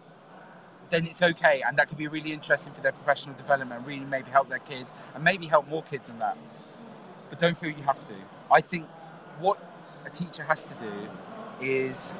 then 0.91 1.07
it's 1.07 1.23
okay, 1.23 1.63
and 1.67 1.79
that 1.79 1.89
could 1.89 1.99
be 1.99 2.09
really 2.09 2.33
interesting 2.33 2.73
for 2.73 2.81
their 2.83 2.93
professional 2.93 3.35
development. 3.37 3.87
Really, 3.87 4.05
maybe 4.05 4.31
help 4.31 4.49
their 4.49 4.59
kids, 4.61 4.93
and 5.15 5.25
maybe 5.25 5.47
help 5.47 5.69
more 5.69 5.83
kids 5.83 6.09
than 6.09 6.17
that. 6.17 6.37
But 7.33 7.39
don't 7.39 7.57
feel 7.57 7.71
you 7.71 7.83
have 7.85 8.07
to. 8.09 8.15
I 8.51 8.61
think 8.61 8.87
what 9.39 9.57
a 10.05 10.11
teacher 10.11 10.43
has 10.43 10.67
to 10.67 10.75
do 10.75 10.93
is 11.63 12.13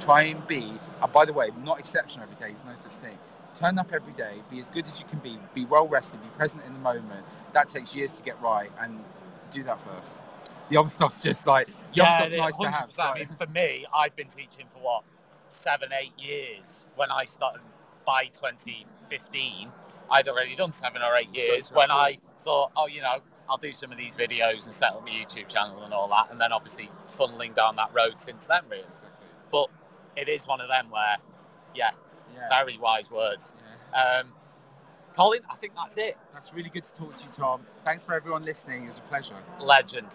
try 0.00 0.22
and 0.22 0.46
be. 0.46 0.72
And 1.02 1.12
by 1.12 1.26
the 1.26 1.34
way, 1.34 1.50
not 1.62 1.78
exceptional 1.78 2.22
every 2.22 2.36
day. 2.36 2.52
There's 2.52 2.64
no 2.64 2.74
such 2.74 2.94
thing. 2.94 3.18
Turn 3.54 3.78
up 3.78 3.92
every 3.92 4.14
day. 4.14 4.36
Be 4.50 4.58
as 4.60 4.70
good 4.70 4.86
as 4.86 4.98
you 4.98 5.04
can 5.08 5.18
be. 5.18 5.38
Be 5.52 5.66
well 5.66 5.86
rested. 5.86 6.22
Be 6.22 6.28
present 6.38 6.62
in 6.66 6.72
the 6.72 6.78
moment. 6.78 7.26
That 7.52 7.68
takes 7.68 7.94
years 7.94 8.12
to 8.12 8.22
get 8.22 8.40
right, 8.40 8.70
and 8.80 9.04
do 9.50 9.62
that 9.64 9.78
first. 9.78 10.16
The 10.70 10.78
other 10.78 10.88
stuff's 10.88 11.22
just 11.22 11.46
like 11.46 11.66
the 11.66 11.72
other 11.72 12.10
yeah, 12.10 12.16
stuff's 12.16 12.32
it- 12.32 12.38
nice 12.38 12.56
to 12.56 12.70
have. 12.70 12.88
100%. 12.88 12.98
I 13.00 13.14
mean, 13.18 13.28
for 13.36 13.46
me, 13.48 13.84
I've 13.94 14.16
been 14.16 14.28
teaching 14.28 14.64
for 14.72 14.78
what 14.78 15.04
seven, 15.50 15.90
eight 15.92 16.18
years. 16.18 16.86
When 16.96 17.10
I 17.10 17.26
started 17.26 17.60
by 18.06 18.30
2015, 18.32 19.70
I'd 20.10 20.28
already 20.28 20.56
done 20.56 20.72
seven 20.72 21.02
or 21.02 21.14
eight 21.14 21.34
years. 21.36 21.64
That's 21.68 21.72
right. 21.72 21.76
When 21.76 21.90
I 21.90 22.18
thought, 22.40 22.72
oh, 22.74 22.86
you 22.86 23.02
know, 23.02 23.20
I'll 23.48 23.56
do 23.56 23.72
some 23.72 23.92
of 23.92 23.98
these 23.98 24.16
videos 24.16 24.64
and 24.64 24.72
set 24.72 24.92
up 24.92 25.04
my 25.04 25.10
YouTube 25.10 25.48
channel 25.48 25.82
and 25.82 25.94
all 25.94 26.08
that, 26.08 26.30
and 26.30 26.40
then 26.40 26.52
obviously 26.52 26.90
funneling 27.08 27.54
down 27.54 27.76
that 27.76 27.90
road 27.94 28.18
since 28.18 28.46
then, 28.46 28.62
really. 28.70 28.84
But 29.50 29.68
it 30.16 30.28
is 30.28 30.46
one 30.46 30.60
of 30.60 30.68
them 30.68 30.90
where, 30.90 31.16
yeah, 31.74 31.90
yeah, 32.34 32.48
very 32.48 32.78
wise 32.78 33.10
words. 33.10 33.54
yeah. 33.92 34.20
Um, 34.20 34.32
Colin, 35.14 35.40
I 35.50 35.56
think 35.56 35.74
that's 35.74 35.96
it. 35.96 36.18
That's 36.34 36.52
really 36.52 36.68
good 36.68 36.84
to 36.84 36.92
talk 36.92 37.16
to 37.16 37.24
you, 37.24 37.30
Tom. 37.30 37.62
Thanks 37.84 38.04
for 38.04 38.14
everyone 38.14 38.42
listening. 38.42 38.84
It 38.84 38.88
was 38.88 38.98
a 38.98 39.02
pleasure. 39.02 39.36
Legend. 39.60 40.14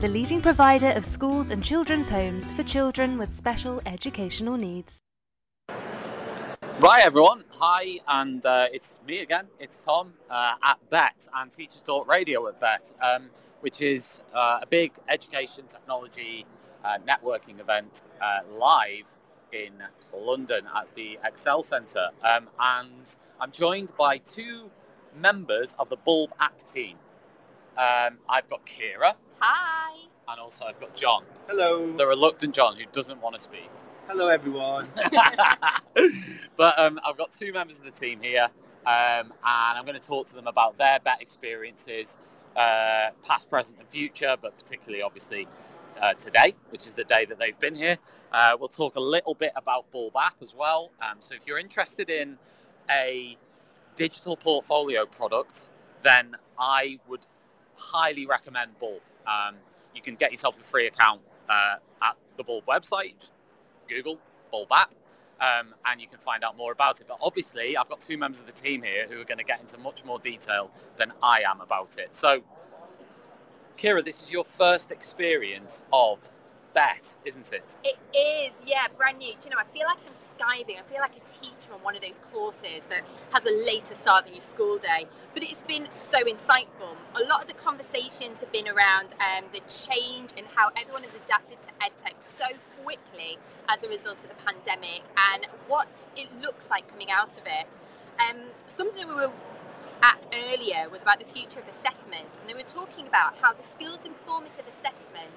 the 0.00 0.08
leading 0.08 0.40
provider 0.40 0.92
of 0.92 1.04
schools 1.04 1.50
and 1.50 1.62
children's 1.62 2.08
homes 2.08 2.50
for 2.52 2.62
children 2.62 3.18
with 3.18 3.34
special 3.34 3.82
educational 3.84 4.56
needs. 4.56 4.98
Right, 6.78 7.02
everyone. 7.04 7.44
Hi, 7.50 7.98
and 8.08 8.46
uh, 8.46 8.68
it's 8.72 8.98
me 9.06 9.18
again. 9.18 9.46
It's 9.58 9.84
Tom 9.84 10.14
uh, 10.30 10.54
at 10.62 10.78
Bett 10.88 11.28
and 11.34 11.52
Teachers 11.52 11.82
Talk 11.82 12.10
Radio 12.10 12.48
at 12.48 12.58
Bett, 12.58 12.94
um, 13.02 13.28
which 13.60 13.82
is 13.82 14.22
uh, 14.32 14.60
a 14.62 14.66
big 14.66 14.92
education 15.10 15.66
technology 15.68 16.46
uh, 16.82 16.96
networking 17.06 17.60
event 17.60 18.00
uh, 18.22 18.38
live 18.50 19.18
in 19.52 19.74
London 20.16 20.64
at 20.74 20.86
the 20.94 21.18
Excel 21.26 21.62
Centre. 21.62 22.08
Um, 22.24 22.48
and 22.58 23.16
I'm 23.38 23.50
joined 23.50 23.92
by 23.98 24.16
two 24.16 24.70
members 25.14 25.74
of 25.78 25.90
the 25.90 25.96
Bulb 25.96 26.32
app 26.40 26.62
team. 26.62 26.96
Um, 27.76 28.16
I've 28.30 28.48
got 28.48 28.64
Kira. 28.64 29.16
Hi. 29.40 29.96
And 30.28 30.38
also 30.38 30.66
I've 30.66 30.78
got 30.78 30.94
John. 30.94 31.24
Hello. 31.48 31.92
The 31.92 32.06
reluctant 32.06 32.54
John 32.54 32.76
who 32.76 32.84
doesn't 32.92 33.20
want 33.22 33.36
to 33.36 33.40
speak. 33.40 33.70
Hello, 34.06 34.28
everyone. 34.28 34.86
but 36.56 36.78
um, 36.78 37.00
I've 37.06 37.16
got 37.16 37.32
two 37.32 37.52
members 37.52 37.78
of 37.78 37.84
the 37.84 37.90
team 37.90 38.20
here, 38.20 38.48
um, 38.84 39.32
and 39.32 39.32
I'm 39.42 39.84
going 39.84 39.98
to 39.98 40.06
talk 40.06 40.26
to 40.28 40.34
them 40.34 40.46
about 40.46 40.76
their 40.76 40.98
Bett 41.00 41.22
experiences, 41.22 42.18
uh, 42.56 43.10
past, 43.24 43.48
present, 43.48 43.78
and 43.78 43.88
future, 43.88 44.36
but 44.40 44.58
particularly, 44.58 45.02
obviously, 45.02 45.46
uh, 46.00 46.14
today, 46.14 46.54
which 46.70 46.86
is 46.86 46.94
the 46.94 47.04
day 47.04 47.24
that 47.24 47.38
they've 47.38 47.58
been 47.58 47.74
here. 47.74 47.96
Uh, 48.32 48.56
we'll 48.58 48.68
talk 48.68 48.96
a 48.96 49.00
little 49.00 49.34
bit 49.34 49.52
about 49.56 49.90
Bulb 49.90 50.14
app 50.20 50.36
as 50.42 50.54
well. 50.54 50.90
Um, 51.00 51.16
so 51.20 51.34
if 51.34 51.46
you're 51.46 51.58
interested 51.58 52.10
in 52.10 52.36
a 52.90 53.36
digital 53.94 54.36
portfolio 54.36 55.06
product, 55.06 55.70
then 56.02 56.36
I 56.58 56.98
would 57.08 57.26
highly 57.76 58.26
recommend 58.26 58.78
Bulb. 58.78 59.00
Um, 59.30 59.56
you 59.94 60.02
can 60.02 60.14
get 60.16 60.30
yourself 60.32 60.58
a 60.58 60.62
free 60.62 60.86
account 60.86 61.20
uh, 61.48 61.76
at 62.02 62.16
the 62.36 62.44
Bulb 62.44 62.66
website. 62.66 63.18
Just 63.18 63.32
Google 63.88 64.18
Bulb 64.50 64.68
app, 64.72 64.94
um, 65.40 65.74
and 65.86 66.00
you 66.00 66.06
can 66.06 66.18
find 66.18 66.44
out 66.44 66.56
more 66.56 66.72
about 66.72 67.00
it. 67.00 67.06
But 67.08 67.18
obviously, 67.22 67.76
I've 67.76 67.88
got 67.88 68.00
two 68.00 68.18
members 68.18 68.40
of 68.40 68.46
the 68.46 68.52
team 68.52 68.82
here 68.82 69.06
who 69.08 69.20
are 69.20 69.24
going 69.24 69.38
to 69.38 69.44
get 69.44 69.60
into 69.60 69.78
much 69.78 70.04
more 70.04 70.18
detail 70.18 70.70
than 70.96 71.12
I 71.22 71.42
am 71.46 71.60
about 71.60 71.98
it. 71.98 72.14
So, 72.14 72.42
Kira, 73.76 74.04
this 74.04 74.22
is 74.22 74.32
your 74.32 74.44
first 74.44 74.90
experience 74.90 75.82
of 75.92 76.30
isn't 77.24 77.52
it? 77.52 77.76
It 77.84 77.96
is, 78.16 78.52
yeah, 78.66 78.86
brand 78.96 79.18
new. 79.18 79.32
Do 79.32 79.44
you 79.44 79.50
know, 79.50 79.58
I 79.60 79.64
feel 79.72 79.86
like 79.86 79.98
I'm 80.06 80.14
skiving. 80.14 80.78
I 80.78 80.82
feel 80.90 81.00
like 81.00 81.16
a 81.16 81.44
teacher 81.44 81.72
on 81.72 81.82
one 81.82 81.94
of 81.94 82.02
those 82.02 82.20
courses 82.32 82.86
that 82.88 83.02
has 83.32 83.44
a 83.44 83.64
later 83.64 83.94
start 83.94 84.24
than 84.24 84.34
your 84.34 84.42
school 84.42 84.78
day. 84.78 85.06
But 85.34 85.42
it's 85.44 85.62
been 85.64 85.86
so 85.90 86.18
insightful. 86.24 86.96
A 87.14 87.24
lot 87.28 87.42
of 87.42 87.48
the 87.48 87.54
conversations 87.54 88.40
have 88.40 88.52
been 88.52 88.68
around 88.68 89.14
um, 89.20 89.44
the 89.52 89.60
change 89.68 90.30
and 90.36 90.46
how 90.54 90.70
everyone 90.76 91.02
has 91.02 91.14
adapted 91.14 91.58
to 91.62 91.68
EdTech 91.80 92.14
so 92.20 92.46
quickly 92.82 93.38
as 93.68 93.82
a 93.82 93.88
result 93.88 94.16
of 94.24 94.28
the 94.28 94.40
pandemic 94.44 95.02
and 95.32 95.46
what 95.68 95.88
it 96.16 96.28
looks 96.42 96.70
like 96.70 96.88
coming 96.88 97.10
out 97.10 97.32
of 97.32 97.44
it. 97.46 97.68
Um, 98.28 98.38
something 98.66 99.06
that 99.06 99.08
we 99.08 99.14
were 99.14 99.32
at 100.02 100.26
earlier 100.48 100.88
was 100.88 101.02
about 101.02 101.20
the 101.20 101.26
future 101.26 101.60
of 101.60 101.68
assessment, 101.68 102.28
and 102.40 102.48
they 102.48 102.54
were 102.54 102.68
talking 102.68 103.06
about 103.06 103.34
how 103.40 103.52
the 103.52 103.62
skills 103.62 104.04
informative 104.04 104.66
assessment 104.68 105.30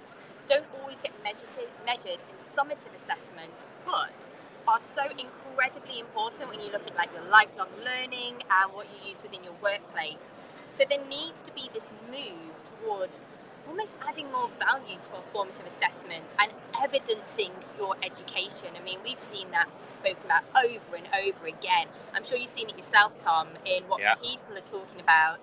don't 0.47 0.65
always 0.81 0.99
get 1.01 1.11
measured, 1.23 1.49
measured 1.85 2.19
in 2.29 2.35
summative 2.39 2.93
assessment, 2.95 3.53
but 3.85 4.13
are 4.67 4.79
so 4.79 5.03
incredibly 5.17 5.99
important 5.99 6.49
when 6.49 6.59
you 6.61 6.71
look 6.71 6.85
at 6.87 6.95
like 6.95 7.09
your 7.13 7.23
lifelong 7.29 7.67
learning 7.83 8.35
and 8.49 8.73
what 8.73 8.87
you 8.87 9.09
use 9.09 9.21
within 9.21 9.43
your 9.43 9.53
workplace. 9.61 10.31
So 10.73 10.83
there 10.89 11.03
needs 11.05 11.41
to 11.43 11.51
be 11.53 11.69
this 11.73 11.91
move 12.09 12.53
towards 12.81 13.19
almost 13.67 13.95
adding 14.07 14.31
more 14.31 14.49
value 14.59 14.97
to 15.01 15.15
our 15.15 15.21
formative 15.33 15.65
assessment 15.65 16.25
and 16.39 16.51
evidencing 16.81 17.51
your 17.79 17.95
education. 18.03 18.69
I 18.79 18.83
mean, 18.83 18.99
we've 19.03 19.19
seen 19.19 19.51
that 19.51 19.67
spoken 19.81 20.23
about 20.25 20.43
over 20.55 20.95
and 20.97 21.07
over 21.25 21.47
again. 21.47 21.87
I'm 22.13 22.23
sure 22.23 22.37
you've 22.37 22.49
seen 22.49 22.69
it 22.69 22.77
yourself, 22.77 23.17
Tom, 23.23 23.49
in 23.65 23.83
what 23.83 24.01
Yeah. 24.01 24.15
people 24.15 24.57
are 24.57 24.61
talking 24.61 24.99
about. 24.99 25.39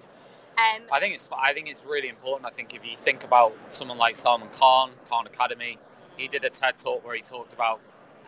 Um, 0.60 0.82
I 0.92 1.00
think 1.00 1.14
it's 1.14 1.28
I 1.36 1.52
think 1.52 1.70
it's 1.70 1.86
really 1.86 2.08
important. 2.08 2.46
I 2.46 2.50
think 2.50 2.74
if 2.74 2.84
you 2.88 2.96
think 2.96 3.24
about 3.24 3.54
someone 3.70 3.98
like 3.98 4.16
Salman 4.16 4.48
Khan, 4.52 4.90
Khan 5.08 5.26
Academy, 5.26 5.78
he 6.16 6.28
did 6.28 6.44
a 6.44 6.50
TED 6.50 6.78
talk 6.78 7.04
where 7.04 7.14
he 7.14 7.22
talked 7.22 7.52
about 7.52 7.80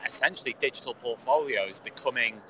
essentially 0.07 0.57
digital 0.59 0.95
portfolios 0.95 1.79
becoming 1.79 2.40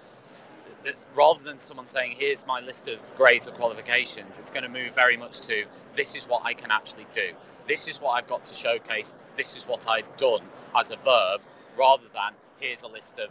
rather 1.15 1.43
than 1.43 1.61
someone 1.61 1.87
saying 1.87 2.17
here's 2.19 2.47
my 2.47 2.61
list 2.61 2.89
of 2.89 2.99
grades 3.17 3.47
or 3.47 3.53
qualifications, 3.53 4.39
it's 4.39 4.51
going 4.51 4.65
to 4.65 4.69
move 4.69 4.95
very 4.95 5.17
much 5.17 5.41
to 5.43 5.65
this 5.95 6.15
is 6.15 6.25
what 6.25 6.43
I 6.45 6.55
can 6.55 6.71
actually 6.71 7.07
do. 7.13 7.31
This 7.67 7.87
is 7.87 8.01
what 8.01 8.13
I've 8.13 8.27
got 8.27 8.45
to 8.45 8.55
showcase. 8.55 9.15
This 9.37 9.57
is 9.57 9.65
what 9.65 9.89
I've 9.89 10.17
done 10.17 10.43
as 10.77 10.91
a 10.91 10.97
verb, 10.97 11.41
rather 11.79 12.05
than 12.13 12.33
here's 12.59 12.83
a 12.83 12.89
list 12.89 13.19
of 13.19 13.31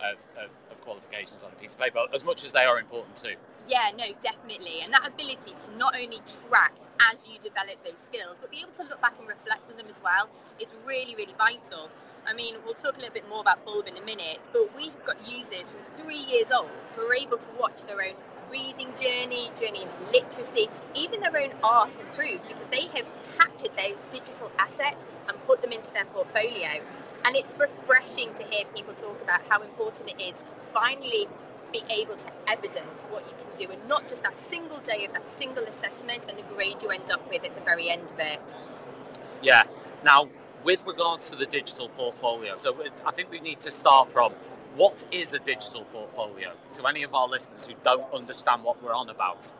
of, 0.00 0.18
of, 0.36 0.50
of 0.70 0.80
qualifications 0.80 1.44
on 1.44 1.52
a 1.52 1.54
piece 1.60 1.74
of 1.74 1.80
paper. 1.80 2.00
As 2.12 2.24
much 2.24 2.44
as 2.44 2.52
they 2.52 2.64
are 2.64 2.78
important 2.78 3.14
too. 3.14 3.34
Yeah, 3.68 3.90
no, 3.96 4.04
definitely. 4.22 4.80
And 4.82 4.92
that 4.92 5.06
ability 5.06 5.54
to 5.66 5.76
not 5.76 5.96
only 5.96 6.20
track 6.48 6.74
as 7.12 7.26
you 7.26 7.38
develop 7.38 7.82
those 7.84 7.98
skills, 7.98 8.38
but 8.40 8.50
be 8.50 8.58
able 8.58 8.72
to 8.72 8.82
look 8.84 9.00
back 9.00 9.14
and 9.18 9.28
reflect 9.28 9.70
on 9.70 9.76
them 9.76 9.86
as 9.88 10.00
well 10.02 10.28
is 10.60 10.72
really, 10.86 11.14
really 11.16 11.34
vital. 11.38 11.90
I 12.26 12.34
mean, 12.34 12.56
we'll 12.64 12.74
talk 12.74 12.96
a 12.96 13.00
little 13.00 13.14
bit 13.14 13.28
more 13.28 13.40
about 13.40 13.64
Bulb 13.64 13.86
in 13.88 13.96
a 13.96 14.04
minute, 14.04 14.38
but 14.52 14.74
we've 14.76 14.92
got 15.04 15.16
users 15.26 15.66
from 15.74 16.04
three 16.04 16.24
years 16.30 16.48
old 16.54 16.70
who 16.94 17.02
are 17.02 17.14
able 17.14 17.38
to 17.38 17.48
watch 17.58 17.82
their 17.84 18.00
own 18.00 18.14
reading 18.50 18.92
journey, 19.00 19.50
journey 19.58 19.82
into 19.82 19.98
literacy, 20.12 20.68
even 20.94 21.20
their 21.20 21.36
own 21.36 21.50
art 21.64 21.98
improve 21.98 22.40
because 22.46 22.68
they 22.68 22.86
have 22.94 23.06
captured 23.38 23.70
those 23.76 24.06
digital 24.10 24.52
assets 24.58 25.06
and 25.28 25.46
put 25.46 25.62
them 25.62 25.72
into 25.72 25.92
their 25.92 26.04
portfolio. 26.06 26.68
And 27.24 27.34
it's 27.36 27.56
refreshing 27.58 28.34
to 28.34 28.42
hear 28.44 28.64
people 28.74 28.94
talk 28.94 29.20
about 29.22 29.40
how 29.48 29.62
important 29.62 30.10
it 30.10 30.20
is 30.22 30.42
to 30.44 30.52
finally 30.74 31.26
be 31.72 31.82
able 31.90 32.16
to 32.16 32.30
evidence 32.48 33.06
what 33.10 33.24
you 33.26 33.34
can 33.36 33.66
do 33.66 33.72
and 33.72 33.88
not 33.88 34.06
just 34.08 34.22
that 34.22 34.38
single 34.38 34.78
day 34.78 35.06
of 35.06 35.12
that 35.12 35.28
single 35.28 35.64
assessment 35.64 36.26
and 36.28 36.38
the 36.38 36.42
grade 36.54 36.82
you 36.82 36.88
end 36.88 37.10
up 37.10 37.28
with 37.30 37.44
at 37.44 37.54
the 37.54 37.60
very 37.62 37.88
end 37.88 38.10
of 38.10 38.18
it. 38.18 38.56
Yeah. 39.42 39.62
Now, 40.04 40.28
with 40.64 40.86
regards 40.86 41.30
to 41.30 41.36
the 41.36 41.46
digital 41.46 41.88
portfolio, 41.88 42.56
so 42.58 42.76
I 43.06 43.10
think 43.10 43.30
we 43.30 43.40
need 43.40 43.60
to 43.60 43.70
start 43.70 44.12
from 44.12 44.32
what 44.76 45.04
is 45.10 45.34
a 45.34 45.38
digital 45.38 45.84
portfolio 45.86 46.52
to 46.74 46.86
any 46.86 47.02
of 47.02 47.14
our 47.14 47.28
listeners 47.28 47.66
who 47.66 47.74
don't 47.82 48.12
understand 48.12 48.62
what 48.62 48.82
we're 48.82 48.94
on 48.94 49.10
about. 49.10 49.52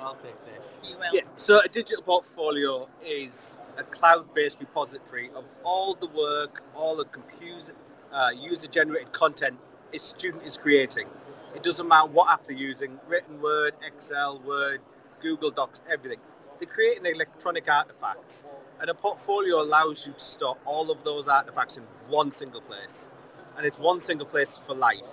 I'll 0.00 0.16
take 0.16 0.36
this. 0.54 0.80
You 0.84 0.96
will. 0.96 1.12
Yeah, 1.12 1.22
so 1.36 1.60
a 1.60 1.68
digital 1.68 2.02
portfolio 2.02 2.88
is 3.04 3.56
a 3.76 3.82
cloud-based 3.84 4.60
repository 4.60 5.30
of 5.34 5.44
all 5.64 5.94
the 5.94 6.08
work, 6.08 6.62
all 6.74 6.96
the 6.96 7.04
computer, 7.06 7.72
uh, 8.12 8.30
user-generated 8.36 9.12
content 9.12 9.58
a 9.92 9.98
student 9.98 10.44
is 10.44 10.56
creating. 10.56 11.08
It 11.58 11.64
doesn't 11.64 11.88
matter 11.88 12.06
what 12.06 12.30
app 12.30 12.44
they're 12.44 12.56
using, 12.56 13.00
written 13.08 13.42
Word, 13.42 13.72
Excel, 13.84 14.40
Word, 14.46 14.78
Google 15.20 15.50
Docs, 15.50 15.82
everything. 15.90 16.20
They're 16.60 16.68
creating 16.68 17.04
electronic 17.04 17.68
artifacts. 17.68 18.44
And 18.80 18.88
a 18.88 18.94
portfolio 18.94 19.60
allows 19.60 20.06
you 20.06 20.12
to 20.12 20.20
store 20.20 20.56
all 20.64 20.92
of 20.92 21.02
those 21.02 21.26
artifacts 21.26 21.76
in 21.76 21.82
one 22.08 22.30
single 22.30 22.60
place. 22.60 23.10
And 23.56 23.66
it's 23.66 23.76
one 23.80 23.98
single 23.98 24.24
place 24.28 24.56
for 24.56 24.76
life. 24.76 25.08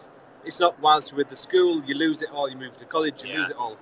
It's 0.45 0.59
not 0.59 0.80
whilst 0.82 1.13
you're 1.13 1.17
with 1.17 1.32
the 1.32 1.36
school, 1.36 1.84
you 1.84 1.95
lose 1.95 2.22
it 2.22 2.30
all, 2.32 2.47
you 2.47 2.57
move 2.57 2.78
to 2.78 2.86
college, 2.86 3.24
you 3.24 3.32
Yeah. 3.32 3.39
lose 3.39 3.49
it 3.49 3.57
all. 3.57 3.80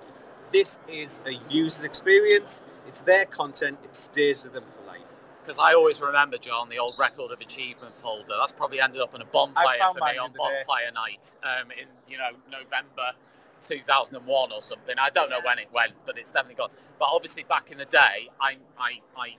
This 0.50 0.80
is 0.88 1.20
a 1.26 1.34
user's 1.50 1.84
experience. 1.84 2.62
It's 2.88 3.02
their 3.02 3.26
content. 3.26 3.78
It 3.84 3.94
stays 3.94 4.44
with 4.44 4.54
them 4.54 4.64
for 4.64 4.86
life. 4.86 5.02
Because 5.44 5.58
I 5.58 5.74
always 5.74 6.00
remember, 6.00 6.38
John, 6.38 6.70
the 6.70 6.78
old 6.78 6.94
record 6.98 7.30
of 7.30 7.40
achievement 7.40 7.94
folder. 7.98 8.32
That's 8.40 8.52
probably 8.52 8.80
ended 8.80 9.02
up 9.02 9.14
in 9.14 9.20
a 9.20 9.26
bonfire 9.26 9.78
for 9.92 10.00
me 10.00 10.16
on 10.16 10.32
bonfire 10.32 10.90
night 10.94 11.36
um, 11.42 11.70
in, 11.70 11.86
you 12.08 12.16
know, 12.16 12.30
November 12.50 13.12
2001 13.60 14.52
or 14.52 14.62
something. 14.62 14.94
I 14.98 15.10
don't 15.10 15.28
know 15.28 15.40
when 15.44 15.58
it 15.58 15.68
went, 15.72 15.92
but 16.06 16.16
it's 16.16 16.32
definitely 16.32 16.54
gone. 16.54 16.70
But 16.98 17.08
obviously 17.12 17.42
back 17.44 17.70
in 17.70 17.76
the 17.76 17.84
day, 17.84 18.30
I, 18.40 18.56
I, 18.78 19.00
I 19.18 19.36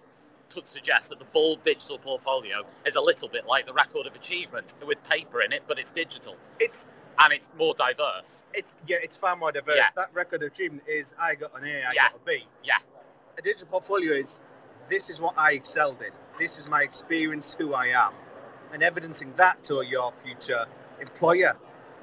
could 0.49 0.67
suggest 0.67 1.09
that 1.09 1.17
the 1.17 1.25
Bulb 1.25 1.63
digital 1.63 1.97
portfolio 1.97 2.61
is 2.85 2.95
a 2.95 3.01
little 3.01 3.27
bit 3.27 3.47
like 3.47 3.65
the 3.65 3.73
record 3.73 4.05
of 4.05 4.13
achievement 4.13 4.75
with 4.85 5.03
paper 5.09 5.41
in 5.41 5.51
it, 5.53 5.63
but 5.67 5.79
it's 5.79 5.91
digital 5.91 6.35
It's 6.59 6.87
and 7.17 7.31
it's 7.33 7.49
more 7.57 7.73
diverse. 7.73 8.43
it's 8.53 8.75
yeah, 8.87 8.97
it's 9.01 9.15
far 9.15 9.35
more 9.37 9.51
diverse. 9.51 9.77
Yeah. 9.77 9.87
That 9.95 10.09
record 10.13 10.43
of 10.43 10.51
achievement 10.51 10.83
is 10.87 11.15
I 11.19 11.33
got 11.35 11.57
an 11.59 11.65
A, 11.65 11.77
I 11.77 11.93
Yeah. 11.95 12.09
got 12.09 12.15
a 12.15 12.25
B. 12.25 12.45
Yeah. 12.63 12.75
A 13.37 13.41
digital 13.41 13.67
portfolio 13.67 14.13
is 14.13 14.39
this 14.89 15.09
is 15.09 15.21
what 15.21 15.35
I 15.37 15.53
excelled 15.53 16.01
in. 16.01 16.11
this 16.39 16.59
is 16.59 16.67
my 16.69 16.83
experience, 16.83 17.55
who 17.57 17.73
I 17.75 17.87
am, 17.87 18.13
and 18.73 18.83
evidencing 18.83 19.33
that 19.37 19.63
to 19.65 19.83
your 19.83 20.11
future 20.23 20.65
employer 21.01 21.57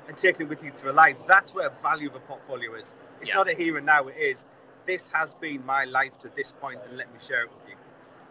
and 0.09 0.17
taking 0.17 0.47
it 0.47 0.49
with 0.51 0.65
you 0.65 0.71
through 0.73 0.93
life. 0.93 1.27
That's 1.27 1.55
where 1.55 1.71
value 1.71 2.09
of 2.11 2.17
a 2.17 2.21
portfolio 2.21 2.75
is. 2.75 2.95
It's 3.21 3.31
Yeah. 3.31 3.37
not 3.37 3.49
a 3.51 3.55
here 3.55 3.77
and 3.79 3.87
now. 3.87 4.09
It 4.09 4.17
is. 4.17 4.45
This 4.87 5.11
has 5.13 5.35
been 5.35 5.67
my 5.67 5.85
life 5.85 6.19
to 6.21 6.31
this 6.31 6.53
point, 6.53 6.81
and 6.85 6.97
let 6.99 7.13
me 7.13 7.19
share 7.21 7.43
it 7.45 7.51
with 7.55 7.69
you. 7.69 7.77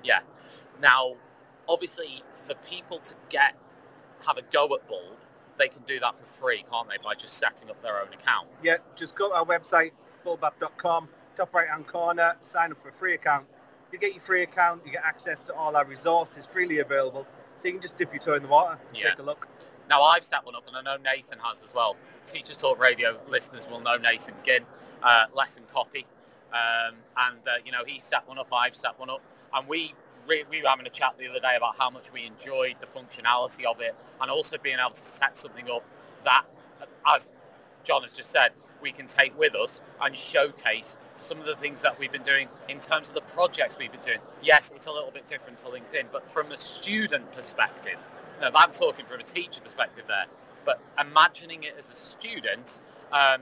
Yeah. 0.03 0.21
Now, 0.79 1.17
obviously, 1.69 2.23
for 2.45 2.55
people 2.55 2.99
to 2.99 3.15
get 3.29 3.55
have 4.27 4.37
a 4.37 4.41
go 4.43 4.65
at 4.75 4.87
Bulb, 4.87 5.17
they 5.57 5.67
can 5.69 5.83
do 5.83 5.99
that 5.99 6.17
for 6.17 6.25
free, 6.25 6.63
can't 6.71 6.89
they? 6.89 6.97
By 7.03 7.15
just 7.15 7.35
setting 7.35 7.69
up 7.69 7.81
their 7.81 8.01
own 8.01 8.13
account. 8.13 8.49
Yeah, 8.63 8.77
just 8.95 9.15
go 9.15 9.29
to 9.29 9.35
our 9.35 9.45
website, 9.45 9.91
bulbapp.com, 10.25 11.09
top 11.35 11.53
right 11.53 11.67
hand 11.69 11.87
corner, 11.87 12.37
sign 12.41 12.71
up 12.71 12.79
for 12.81 12.89
a 12.89 12.93
free 12.93 13.13
account. 13.13 13.47
You 13.91 13.99
get 13.99 14.13
your 14.13 14.21
free 14.21 14.43
account, 14.43 14.81
you 14.85 14.91
get 14.91 15.03
access 15.03 15.43
to 15.45 15.53
all 15.53 15.75
our 15.75 15.85
resources 15.85 16.45
freely 16.45 16.79
available, 16.79 17.27
so 17.57 17.67
you 17.67 17.73
can 17.73 17.81
just 17.81 17.97
dip 17.97 18.13
your 18.13 18.21
toe 18.21 18.33
in 18.35 18.43
the 18.43 18.47
water 18.49 18.79
and 18.87 18.97
Yeah. 18.97 19.09
take 19.09 19.19
a 19.19 19.23
look. 19.23 19.47
Now, 19.89 20.03
I've 20.03 20.23
set 20.23 20.45
one 20.45 20.55
up, 20.55 20.65
and 20.67 20.77
I 20.77 20.81
know 20.81 20.95
Nathan 20.97 21.39
has 21.39 21.61
as 21.63 21.73
well. 21.73 21.97
Teachers 22.25 22.55
Talk 22.55 22.79
Radio 22.79 23.19
listeners 23.27 23.67
will 23.67 23.81
know 23.81 23.97
Nathan 23.97 24.35
Ginn, 24.43 24.65
uh, 25.03 25.25
lesson 25.33 25.63
copy, 25.73 26.05
um, 26.53 26.95
and 27.17 27.45
uh, 27.47 27.51
you 27.65 27.71
know 27.71 27.83
he 27.85 27.99
set 27.99 28.25
one 28.27 28.37
up. 28.37 28.47
I've 28.53 28.75
set 28.75 28.97
one 28.99 29.09
up, 29.09 29.21
and 29.53 29.67
we 29.67 29.93
re- 30.27 30.45
we 30.49 30.61
were 30.61 30.69
having 30.69 30.87
a 30.87 30.91
chat 30.91 31.17
the 31.17 31.27
other 31.27 31.39
day 31.39 31.55
about 31.57 31.77
how 31.77 31.89
much 31.89 32.13
we 32.13 32.25
enjoyed 32.25 32.75
the 32.79 32.85
functionality 32.85 33.65
of 33.65 33.81
it, 33.81 33.95
and 34.21 34.31
also 34.31 34.57
being 34.57 34.77
able 34.79 34.91
to 34.91 35.01
set 35.01 35.37
something 35.37 35.69
up 35.69 35.83
that, 36.23 36.45
as 37.07 37.31
John 37.83 38.03
has 38.03 38.13
just 38.13 38.29
said, 38.29 38.53
we 38.81 38.91
can 38.91 39.07
take 39.07 39.37
with 39.37 39.55
us 39.55 39.81
and 39.99 40.15
showcase 40.15 40.97
some 41.15 41.39
of 41.39 41.45
the 41.45 41.55
things 41.55 41.81
that 41.81 41.97
we've 41.99 42.11
been 42.11 42.23
doing 42.23 42.47
in 42.69 42.79
terms 42.79 43.09
of 43.09 43.15
the 43.15 43.21
projects 43.21 43.77
we've 43.77 43.91
been 43.91 44.01
doing. 44.01 44.19
Yes, 44.41 44.71
it's 44.75 44.87
a 44.87 44.91
little 44.91 45.11
bit 45.11 45.27
different 45.27 45.57
to 45.59 45.67
LinkedIn, 45.67 46.07
but 46.11 46.27
from 46.27 46.51
a 46.51 46.57
student 46.57 47.31
perspective, 47.31 48.09
now 48.41 48.49
I'm 48.55 48.71
talking 48.71 49.05
from 49.05 49.19
a 49.19 49.23
teacher 49.23 49.61
perspective 49.61 50.05
there, 50.07 50.25
but 50.65 50.81
imagining 50.99 51.63
it 51.63 51.75
as 51.77 51.89
a 51.89 51.93
student, 51.93 52.81
um, 53.11 53.41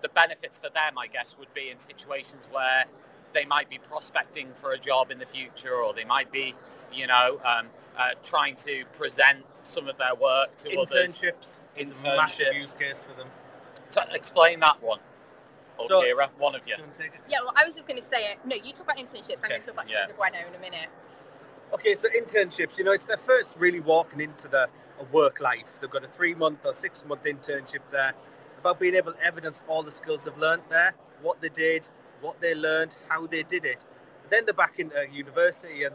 the 0.00 0.08
benefits 0.10 0.58
for 0.58 0.70
them, 0.70 0.98
I 0.98 1.06
guess, 1.06 1.36
would 1.38 1.52
be 1.54 1.70
in 1.70 1.78
situations 1.78 2.48
where 2.50 2.84
they 3.32 3.44
might 3.44 3.68
be 3.68 3.78
prospecting 3.78 4.52
for 4.54 4.72
a 4.72 4.78
job 4.78 5.10
in 5.10 5.18
the 5.18 5.26
future, 5.26 5.74
or 5.74 5.92
they 5.92 6.04
might 6.04 6.32
be, 6.32 6.54
you 6.92 7.06
know, 7.06 7.40
um, 7.44 7.66
uh, 7.96 8.10
trying 8.22 8.54
to 8.56 8.84
present 8.92 9.44
some 9.62 9.88
of 9.88 9.98
their 9.98 10.14
work 10.14 10.56
to 10.56 10.78
others. 10.78 11.16
Internships 11.16 11.60
is 11.76 12.00
a 12.02 12.04
massive 12.04 12.46
Internships. 12.46 12.54
use 12.56 12.74
case 12.74 13.04
for 13.04 13.14
them. 13.18 13.28
So 13.90 14.02
explain 14.12 14.60
that 14.60 14.82
one. 14.82 15.00
Or 15.78 15.86
So- 15.86 16.02
Kira, 16.02 16.28
one 16.38 16.54
of 16.54 16.66
you. 16.66 16.74
Do 16.74 16.82
you 16.82 16.86
want 16.86 16.94
to 16.94 17.00
take 17.02 17.14
it? 17.14 17.20
Yeah, 17.28 17.38
well, 17.44 17.54
I 17.56 17.64
was 17.64 17.74
just 17.74 17.86
going 17.86 18.00
to 18.00 18.08
say 18.08 18.32
it. 18.32 18.38
No, 18.44 18.56
you 18.56 18.72
talk 18.72 18.82
about 18.82 18.98
internships. 18.98 19.42
I'm 19.42 19.50
going 19.50 19.60
to 19.60 19.66
talk 19.66 19.74
about 19.74 19.88
yeah. 19.88 20.06
Kinder 20.06 20.14
Bueno 20.14 20.38
in 20.48 20.54
a 20.54 20.58
minute. 20.58 20.88
Okay, 21.72 21.94
so 21.94 22.08
internships, 22.08 22.78
you 22.78 22.84
know, 22.84 22.92
it's 22.92 23.04
their 23.04 23.18
first 23.18 23.56
really 23.58 23.80
walking 23.80 24.20
into 24.20 24.48
the 24.48 24.68
work 25.12 25.40
life. 25.40 25.78
They've 25.80 25.90
got 25.90 26.04
a 26.04 26.08
three 26.08 26.34
month 26.34 26.64
or 26.64 26.72
six 26.72 27.04
month 27.04 27.24
internship 27.24 27.80
there 27.92 28.14
about 28.58 28.80
being 28.80 28.94
able 28.94 29.12
to 29.12 29.22
evidence 29.22 29.62
all 29.68 29.82
the 29.82 29.90
skills 29.90 30.24
they've 30.24 30.36
learned 30.36 30.62
there, 30.68 30.94
what 31.22 31.40
they 31.40 31.50
did, 31.50 31.88
what 32.20 32.40
they 32.40 32.54
learned, 32.54 32.96
how 33.08 33.26
they 33.26 33.42
did 33.42 33.64
it. 33.64 33.84
Then 34.30 34.44
they're 34.46 34.54
back 34.54 34.78
into 34.78 34.98
uh, 34.98 35.02
university 35.12 35.84
and 35.84 35.94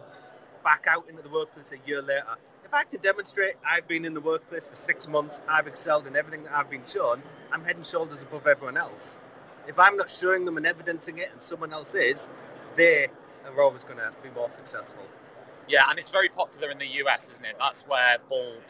back 0.64 0.86
out 0.88 1.10
into 1.10 1.22
the 1.22 1.30
workplace 1.30 1.74
a 1.74 1.90
year 1.90 2.02
later. 2.02 2.38
If 2.64 2.74
I 2.74 2.84
can 2.84 3.02
demonstrate 3.02 3.56
I've 3.70 3.88
been 3.88 4.06
in 4.06 4.14
the 4.14 4.22
workplace 4.22 4.68
for 4.68 4.76
six 4.76 5.08
months, 5.08 5.42
I've 5.48 5.68
excelled 5.68 6.08
in 6.08 6.16
everything 6.16 6.44
that 6.44 6.54
I've 6.54 6.70
been 6.70 6.86
shown, 6.86 7.22
I'm 7.52 7.64
head 7.64 7.76
and 7.76 7.86
shoulders 7.86 8.22
above 8.22 8.48
everyone 8.48 8.78
else. 8.78 9.20
If 9.68 9.80
I'm 9.80 9.98
not 9.98 10.10
showing 10.10 10.46
them 10.46 10.58
and 10.58 10.66
evidencing 10.66 11.18
it 11.20 11.30
and 11.32 11.42
someone 11.42 11.74
else 11.74 11.96
is, 11.96 12.30
they 12.76 13.08
are 13.46 13.62
always 13.62 13.84
going 13.84 13.98
to 13.98 14.12
be 14.22 14.30
more 14.32 14.50
successful. 14.50 15.04
Yeah, 15.68 15.84
and 15.90 15.98
it's 15.98 16.10
very 16.10 16.30
popular 16.30 16.70
in 16.72 16.78
the 16.78 16.88
US, 17.06 17.30
isn't 17.32 17.46
it? 17.46 17.56
That's 17.60 17.82
where 17.88 18.18
Bulb, 18.30 18.62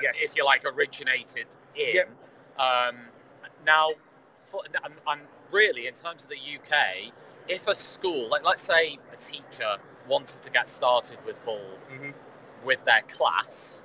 Yes. 0.00 0.14
if 0.18 0.36
you 0.36 0.44
like, 0.44 0.64
originated 0.64 1.46
in. 1.74 1.94
Yep. 1.96 2.10
Um, 2.58 2.96
now, 3.66 3.90
for, 4.40 4.62
and, 4.84 4.94
and 5.06 5.20
really, 5.50 5.86
in 5.86 5.94
terms 5.94 6.24
of 6.24 6.30
the 6.30 6.36
UK, 6.36 7.12
if 7.48 7.68
a 7.68 7.74
school, 7.74 8.28
like 8.28 8.44
let's 8.44 8.62
say 8.62 8.98
a 9.12 9.16
teacher 9.16 9.76
wanted 10.08 10.42
to 10.42 10.50
get 10.50 10.68
started 10.68 11.18
with 11.26 11.44
Bulb 11.44 11.60
Mhm. 11.90 12.14
with 12.64 12.82
their 12.84 13.02
class, 13.02 13.82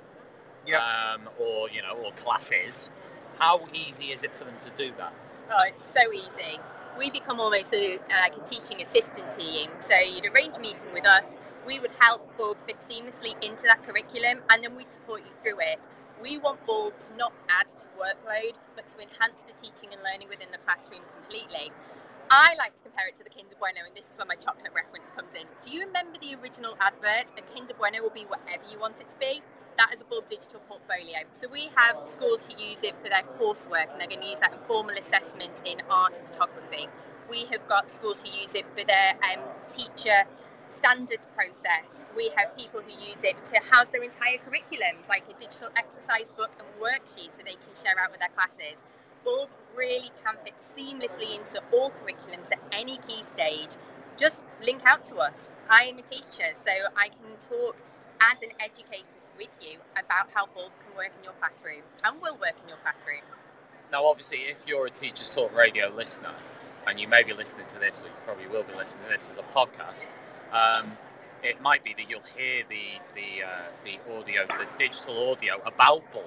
Yep. 0.66 0.80
um, 0.80 1.30
or 1.38 1.68
you 1.70 1.82
know, 1.82 1.94
or 1.94 2.12
classes, 2.12 2.90
how 3.38 3.66
easy 3.74 4.12
is 4.12 4.22
it 4.22 4.34
for 4.36 4.44
them 4.44 4.58
to 4.60 4.70
do 4.70 4.92
that? 4.98 5.12
Oh, 5.54 5.64
it's 5.68 5.84
so 5.84 6.00
easy. 6.10 6.56
We 6.98 7.10
become 7.10 7.38
almost 7.38 7.74
a, 7.74 8.00
like 8.08 8.32
a 8.32 8.48
teaching 8.48 8.80
assistant 8.80 9.36
team. 9.36 9.68
So 9.80 9.92
you'd 10.00 10.24
arrange 10.32 10.56
a 10.56 10.60
meeting 10.60 10.92
with 10.94 11.06
us. 11.06 11.36
We 11.66 11.78
would 11.78 11.92
help 12.00 12.24
Bulb 12.38 12.56
fit 12.66 12.80
seamlessly 12.80 13.36
into 13.44 13.62
that 13.64 13.84
curriculum, 13.84 14.40
and 14.48 14.64
then 14.64 14.74
we'd 14.74 14.90
support 14.90 15.20
you 15.20 15.32
through 15.44 15.60
it. 15.60 15.78
We 16.22 16.38
want 16.38 16.64
Bulb 16.64 16.98
to 17.04 17.16
not 17.18 17.34
add 17.50 17.68
to 17.68 17.86
workload, 18.00 18.56
but 18.74 18.88
to 18.88 18.96
enhance 18.96 19.44
the 19.44 19.52
teaching 19.60 19.92
and 19.92 20.00
learning 20.00 20.28
within 20.30 20.48
the 20.52 20.58
classroom 20.64 21.02
completely. 21.20 21.70
I 22.30 22.54
like 22.56 22.74
to 22.76 22.82
compare 22.82 23.08
it 23.08 23.16
to 23.20 23.24
the 23.24 23.28
Kinder 23.28 23.54
Bueno, 23.60 23.84
and 23.84 23.94
this 23.94 24.08
is 24.08 24.16
where 24.16 24.26
my 24.26 24.36
chocolate 24.36 24.72
reference 24.72 25.12
comes 25.12 25.36
in. 25.36 25.44
Do 25.60 25.68
you 25.68 25.84
remember 25.84 26.16
the 26.16 26.32
original 26.40 26.80
advert? 26.80 27.28
A 27.36 27.42
Kinder 27.52 27.74
Bueno 27.76 28.00
will 28.00 28.16
be 28.16 28.24
whatever 28.24 28.64
you 28.72 28.80
want 28.80 28.96
it 29.04 29.10
to 29.10 29.16
be. 29.20 29.44
That 29.78 29.94
is 29.94 30.00
a 30.00 30.04
Bulb 30.04 30.28
digital 30.28 30.60
portfolio. 30.68 31.24
So 31.32 31.48
we 31.48 31.70
have 31.76 31.96
schools 32.04 32.46
who 32.46 32.52
use 32.62 32.82
it 32.82 32.94
for 33.02 33.08
their 33.08 33.22
coursework, 33.40 33.90
and 33.90 34.00
they're 34.00 34.08
going 34.08 34.20
to 34.20 34.28
use 34.28 34.40
that 34.40 34.52
in 34.52 34.58
formal 34.68 34.96
assessment 34.96 35.62
in 35.64 35.80
art 35.90 36.18
and 36.18 36.28
photography. 36.28 36.88
We 37.30 37.46
have 37.50 37.66
got 37.68 37.90
schools 37.90 38.22
who 38.22 38.28
use 38.28 38.54
it 38.54 38.66
for 38.76 38.84
their 38.84 39.16
um, 39.32 39.40
teacher 39.72 40.28
standards 40.68 41.26
process. 41.34 42.06
We 42.16 42.30
have 42.36 42.56
people 42.56 42.80
who 42.80 42.92
use 42.92 43.22
it 43.24 43.42
to 43.44 43.60
house 43.70 43.86
their 43.88 44.02
entire 44.02 44.38
curriculums, 44.38 45.08
like 45.08 45.24
a 45.28 45.38
digital 45.40 45.70
exercise 45.76 46.28
book 46.36 46.50
and 46.58 46.68
worksheet, 46.76 47.32
so 47.32 47.40
they 47.44 47.56
can 47.56 47.72
share 47.82 47.98
out 47.98 48.10
with 48.10 48.20
their 48.20 48.32
classes. 48.36 48.76
Bulb 49.24 49.48
really 49.74 50.10
can 50.24 50.36
fit 50.44 50.54
seamlessly 50.76 51.38
into 51.38 51.62
all 51.72 51.90
curriculums 51.90 52.52
at 52.52 52.60
any 52.72 52.98
key 53.08 53.22
stage. 53.24 53.76
Just 54.18 54.44
link 54.62 54.82
out 54.84 55.06
to 55.06 55.16
us. 55.16 55.52
I 55.70 55.84
am 55.84 55.98
a 55.98 56.02
teacher, 56.02 56.52
so 56.60 56.72
I 56.96 57.08
can 57.08 57.38
talk 57.48 57.76
as 58.20 58.42
an 58.42 58.50
educator 58.60 59.21
with 59.36 59.54
you 59.60 59.78
about 59.98 60.28
how 60.34 60.46
Bulb 60.46 60.72
can 60.84 60.96
work 60.96 61.10
in 61.18 61.24
your 61.24 61.34
classroom 61.34 61.82
and 62.04 62.20
will 62.20 62.36
work 62.38 62.54
in 62.62 62.68
your 62.68 62.78
classroom. 62.78 63.22
Now, 63.90 64.06
obviously, 64.06 64.38
if 64.38 64.62
you're 64.66 64.86
a 64.86 64.90
Teachers 64.90 65.34
Talk 65.34 65.54
Radio 65.54 65.92
listener, 65.94 66.34
and 66.86 66.98
you 66.98 67.06
may 67.06 67.22
be 67.22 67.32
listening 67.32 67.66
to 67.68 67.78
this, 67.78 68.02
or 68.02 68.08
you 68.08 68.12
probably 68.24 68.46
will 68.48 68.64
be 68.64 68.74
listening 68.74 69.04
to 69.04 69.12
this 69.12 69.30
as 69.30 69.38
a 69.38 69.42
podcast, 69.42 70.08
um, 70.52 70.96
it 71.42 71.60
might 71.60 71.84
be 71.84 71.94
that 71.94 72.08
you'll 72.08 72.22
hear 72.36 72.62
the 72.68 72.98
the 73.14 73.44
uh, 73.44 73.62
the 73.84 73.98
audio, 74.16 74.46
the 74.46 74.66
digital 74.78 75.30
audio 75.30 75.60
about 75.66 76.10
Bulb 76.12 76.24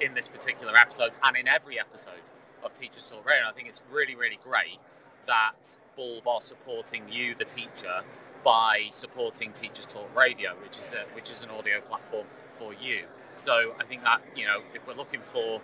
in 0.00 0.14
this 0.14 0.28
particular 0.28 0.76
episode, 0.76 1.12
and 1.22 1.36
in 1.36 1.48
every 1.48 1.78
episode 1.78 2.22
of 2.62 2.72
Teachers 2.72 3.06
Talk 3.10 3.26
Radio. 3.26 3.42
And 3.46 3.48
I 3.48 3.52
think 3.52 3.68
it's 3.68 3.82
really, 3.90 4.14
really 4.14 4.38
great 4.42 4.78
that 5.26 5.76
Bulb 5.96 6.26
are 6.26 6.40
supporting 6.40 7.04
you, 7.10 7.34
the 7.34 7.44
teacher, 7.44 8.02
by 8.44 8.88
supporting 8.90 9.52
Teachers 9.52 9.86
Talk 9.86 10.14
Radio, 10.16 10.54
which 10.62 10.78
is 10.78 10.92
a, 10.92 11.04
which 11.14 11.30
is 11.30 11.42
an 11.42 11.50
audio 11.50 11.80
platform 11.80 12.26
for 12.48 12.72
you. 12.74 13.04
So 13.34 13.74
I 13.78 13.84
think 13.84 14.04
that 14.04 14.20
you 14.36 14.46
know, 14.46 14.62
if 14.74 14.86
we're 14.86 14.94
looking 14.94 15.20
for 15.22 15.60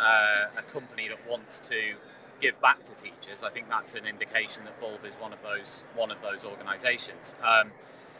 uh, 0.00 0.46
a 0.56 0.62
company 0.72 1.08
that 1.08 1.18
wants 1.28 1.60
to 1.60 1.94
give 2.40 2.60
back 2.60 2.84
to 2.84 2.94
teachers, 2.94 3.42
I 3.42 3.50
think 3.50 3.68
that's 3.68 3.94
an 3.94 4.06
indication 4.06 4.64
that 4.64 4.78
Bulb 4.80 5.04
is 5.04 5.14
one 5.14 5.32
of 5.32 5.42
those 5.42 5.84
one 5.94 6.10
of 6.10 6.20
those 6.22 6.44
organisations. 6.44 7.34
Um, 7.42 7.72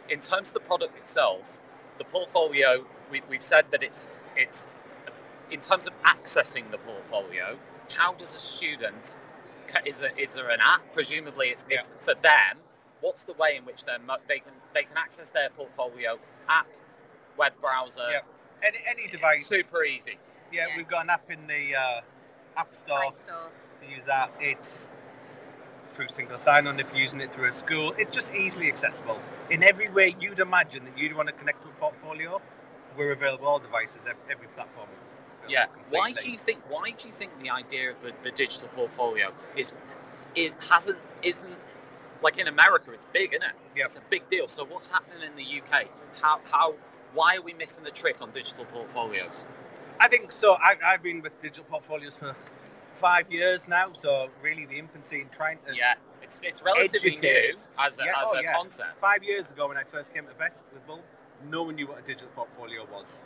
in 0.09 0.19
terms 0.19 0.49
of 0.49 0.53
the 0.53 0.59
product 0.61 0.97
itself, 0.97 1.59
the 1.97 2.05
portfolio 2.05 2.85
we, 3.11 3.21
we've 3.29 3.41
said 3.41 3.65
that 3.71 3.83
it's 3.83 4.09
it's 4.35 4.67
in 5.51 5.59
terms 5.59 5.87
of 5.87 5.93
accessing 6.03 6.69
the 6.71 6.77
portfolio. 6.79 7.57
How 7.89 8.13
does 8.13 8.35
a 8.35 8.39
student 8.39 9.15
is 9.85 9.97
there 9.97 10.11
is 10.17 10.33
there 10.33 10.49
an 10.49 10.59
app? 10.61 10.81
Presumably, 10.93 11.47
it's 11.47 11.65
it, 11.69 11.87
for 11.99 12.13
them. 12.15 12.57
What's 13.01 13.23
the 13.23 13.33
way 13.33 13.55
in 13.57 13.65
which 13.65 13.85
they're 13.85 13.99
they 14.27 14.39
can 14.39 14.53
they 14.73 14.83
can 14.83 14.97
access 14.97 15.29
their 15.29 15.49
portfolio 15.49 16.19
app, 16.49 16.67
web 17.37 17.53
browser? 17.61 18.01
Yep. 18.09 18.25
Any, 18.63 18.77
any 18.89 19.07
device. 19.07 19.47
Super 19.47 19.83
easy. 19.83 20.17
Yeah, 20.51 20.65
Yeah. 20.69 20.77
we've 20.77 20.87
got 20.87 21.03
an 21.03 21.09
app 21.11 21.29
in 21.31 21.45
the 21.47 21.75
uh, 21.75 22.01
App 22.57 22.73
Store 22.75 22.97
Play 22.99 23.11
Store. 23.27 23.49
to 23.83 23.95
use 23.95 24.05
that. 24.05 24.31
It's 24.39 24.89
through 25.93 26.07
single 26.11 26.37
sign-on 26.37 26.79
if 26.79 26.87
you're 26.91 27.01
using 27.01 27.21
it 27.21 27.33
through 27.33 27.49
a 27.49 27.53
school. 27.53 27.93
It's 27.97 28.13
just 28.15 28.33
easily 28.33 28.67
accessible. 28.67 29.19
In 29.49 29.63
every 29.63 29.89
way 29.89 30.15
you'd 30.19 30.39
imagine 30.39 30.85
that 30.85 30.97
you'd 30.97 31.15
want 31.15 31.27
to 31.27 31.33
connect 31.35 31.61
to 31.63 31.69
a 31.69 31.71
portfolio, 31.73 32.41
we're 32.95 33.11
available 33.11 33.45
on 33.47 33.53
all 33.53 33.59
devices, 33.59 34.01
every 34.29 34.47
platform. 34.47 34.87
Yeah. 35.47 35.65
Why 35.89 36.11
do 36.11 36.29
you 36.29 36.37
think? 36.37 36.61
Why 36.67 36.91
do 36.91 37.07
you 37.07 37.13
think 37.13 37.31
the 37.41 37.49
idea 37.51 37.91
of 37.91 38.01
the, 38.01 38.11
the 38.23 38.31
digital 38.31 38.67
portfolio 38.69 39.31
is 39.55 39.73
it 40.35 40.53
hasn't 40.69 40.97
isn't 41.23 41.55
like 42.21 42.37
in 42.37 42.47
America? 42.47 42.91
It's 42.91 43.05
big, 43.13 43.33
isn't 43.33 43.43
it? 43.43 43.55
Yeah. 43.75 43.85
It's 43.85 43.97
a 43.97 44.01
big 44.09 44.27
deal. 44.27 44.47
So 44.47 44.65
what's 44.65 44.87
happening 44.87 45.23
in 45.23 45.35
the 45.35 45.61
UK? 45.61 45.87
How 46.21 46.39
how 46.51 46.75
why 47.13 47.37
are 47.37 47.41
we 47.41 47.53
missing 47.53 47.83
the 47.83 47.91
trick 47.91 48.21
on 48.21 48.31
digital 48.31 48.65
portfolios? 48.65 49.45
I 49.99 50.07
think 50.07 50.31
so. 50.31 50.55
I, 50.59 50.75
I've 50.85 51.01
been 51.01 51.21
with 51.21 51.41
digital 51.41 51.63
portfolios 51.63 52.17
for 52.17 52.35
five 52.93 53.31
years 53.31 53.67
now, 53.67 53.93
so 53.93 54.29
really 54.41 54.65
the 54.65 54.77
infancy 54.77 55.21
in 55.21 55.29
trying 55.29 55.59
to 55.67 55.75
Yeah, 55.75 55.95
it's 56.21 56.41
it's 56.43 56.61
relatively 56.61 57.17
new 57.17 57.55
as 57.79 57.99
a, 57.99 58.05
Yeah, 58.05 58.11
as 58.11 58.27
oh, 58.27 58.37
a 58.37 58.43
yeah. 58.43 58.53
concept. 58.53 58.99
Five 59.01 59.23
years 59.23 59.49
ago 59.49 59.67
when 59.67 59.77
I 59.77 59.83
first 59.83 60.13
came 60.13 60.25
to 60.27 60.33
Bett 60.33 60.61
with 60.73 60.85
Bulb, 60.85 61.01
no 61.49 61.63
one 61.63 61.75
knew 61.75 61.87
what 61.87 61.99
a 61.99 62.03
digital 62.03 62.29
portfolio 62.35 62.85
was. 62.91 63.23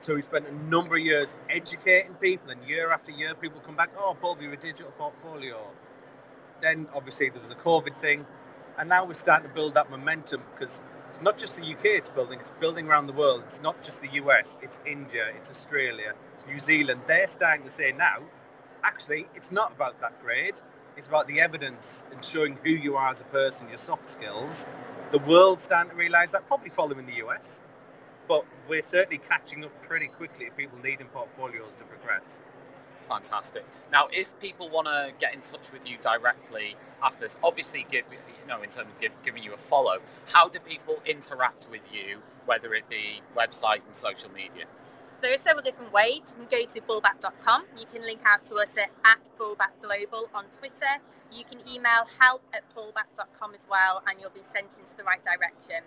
So 0.00 0.16
we 0.16 0.22
spent 0.22 0.48
a 0.48 0.54
number 0.68 0.96
of 0.96 1.02
years 1.02 1.36
educating 1.48 2.14
people, 2.14 2.50
and 2.50 2.60
year 2.68 2.90
after 2.90 3.12
year, 3.12 3.34
people 3.36 3.60
come 3.60 3.76
back, 3.76 3.90
oh, 3.96 4.16
Bulb, 4.20 4.42
you're 4.42 4.52
a 4.52 4.56
digital 4.56 4.90
portfolio. 4.98 5.70
Then 6.62 6.86
obviously 6.94 7.28
there 7.28 7.42
was 7.42 7.50
a 7.50 7.56
COVID 7.56 7.96
thing, 7.96 8.24
and 8.78 8.88
now 8.88 9.04
we're 9.04 9.14
starting 9.14 9.48
to 9.48 9.54
build 9.54 9.74
that 9.74 9.90
momentum 9.90 10.42
because 10.54 10.80
it's 11.10 11.20
not 11.20 11.36
just 11.36 11.56
the 11.56 11.64
UK 11.64 11.84
it's 11.84 12.08
building, 12.08 12.38
it's 12.38 12.52
building 12.52 12.86
around 12.86 13.08
the 13.08 13.12
world. 13.12 13.42
It's 13.44 13.60
not 13.60 13.82
just 13.82 14.00
the 14.00 14.08
US, 14.22 14.58
it's 14.62 14.78
India, 14.86 15.26
it's 15.36 15.50
Australia, 15.50 16.14
it's 16.32 16.46
New 16.46 16.60
Zealand. 16.60 17.00
They're 17.08 17.26
starting 17.26 17.64
to 17.64 17.70
say 17.70 17.92
now, 17.92 18.18
actually, 18.84 19.26
it's 19.34 19.50
not 19.50 19.72
about 19.72 20.00
that 20.00 20.22
grade. 20.22 20.60
It's 20.96 21.08
about 21.08 21.26
the 21.26 21.40
evidence 21.40 22.04
and 22.12 22.24
showing 22.24 22.56
who 22.62 22.70
you 22.70 22.96
are 22.96 23.10
as 23.10 23.20
a 23.20 23.24
person, 23.24 23.68
your 23.68 23.76
soft 23.76 24.08
skills. 24.08 24.66
The 25.10 25.18
world's 25.18 25.64
starting 25.64 25.90
to 25.90 25.96
realise 25.96 26.30
that, 26.30 26.46
probably 26.46 26.70
following 26.70 27.06
the 27.06 27.26
US. 27.26 27.60
But 28.28 28.44
we're 28.68 28.82
certainly 28.82 29.18
catching 29.18 29.64
up 29.64 29.82
pretty 29.82 30.06
quickly 30.06 30.46
to 30.46 30.52
people 30.52 30.78
needing 30.78 31.08
portfolios 31.08 31.74
to 31.74 31.84
progress. 31.84 32.40
Fantastic. 33.08 33.64
Now, 33.92 34.08
if 34.12 34.38
people 34.40 34.68
want 34.70 34.86
to 34.86 35.12
get 35.18 35.34
in 35.34 35.40
touch 35.40 35.72
with 35.72 35.88
you 35.88 35.96
directly 36.00 36.76
after 37.02 37.20
this, 37.20 37.38
obviously, 37.42 37.86
give 37.90 38.04
you 38.10 38.48
know, 38.48 38.62
in 38.62 38.70
terms 38.70 38.88
of 38.90 39.00
give, 39.00 39.12
giving 39.22 39.42
you 39.42 39.54
a 39.54 39.58
follow, 39.58 39.98
how 40.26 40.48
do 40.48 40.58
people 40.58 41.00
interact 41.04 41.68
with 41.70 41.88
you, 41.92 42.18
whether 42.46 42.72
it 42.72 42.88
be 42.88 43.20
website 43.36 43.80
and 43.86 43.94
social 43.94 44.30
media? 44.30 44.64
So 45.22 45.28
there 45.28 45.34
are 45.34 45.38
several 45.38 45.62
different 45.62 45.92
ways. 45.92 46.20
You 46.26 46.46
can 46.46 46.48
go 46.50 46.66
to 46.66 46.80
bulbapp.com. 46.80 47.64
You 47.78 47.86
can 47.92 48.02
link 48.02 48.20
out 48.24 48.44
to 48.46 48.56
us 48.56 48.76
at, 48.76 48.90
at 49.04 49.20
BulbApp 49.38 49.78
Global 49.80 50.28
on 50.34 50.46
Twitter. 50.58 50.98
You 51.30 51.44
can 51.44 51.60
email 51.72 52.08
help 52.18 52.42
at 52.52 52.62
bulbapp.com 52.74 53.54
as 53.54 53.64
well, 53.70 54.02
and 54.08 54.20
you'll 54.20 54.30
be 54.30 54.42
sent 54.42 54.70
into 54.78 54.96
the 54.96 55.04
right 55.04 55.22
direction. 55.22 55.84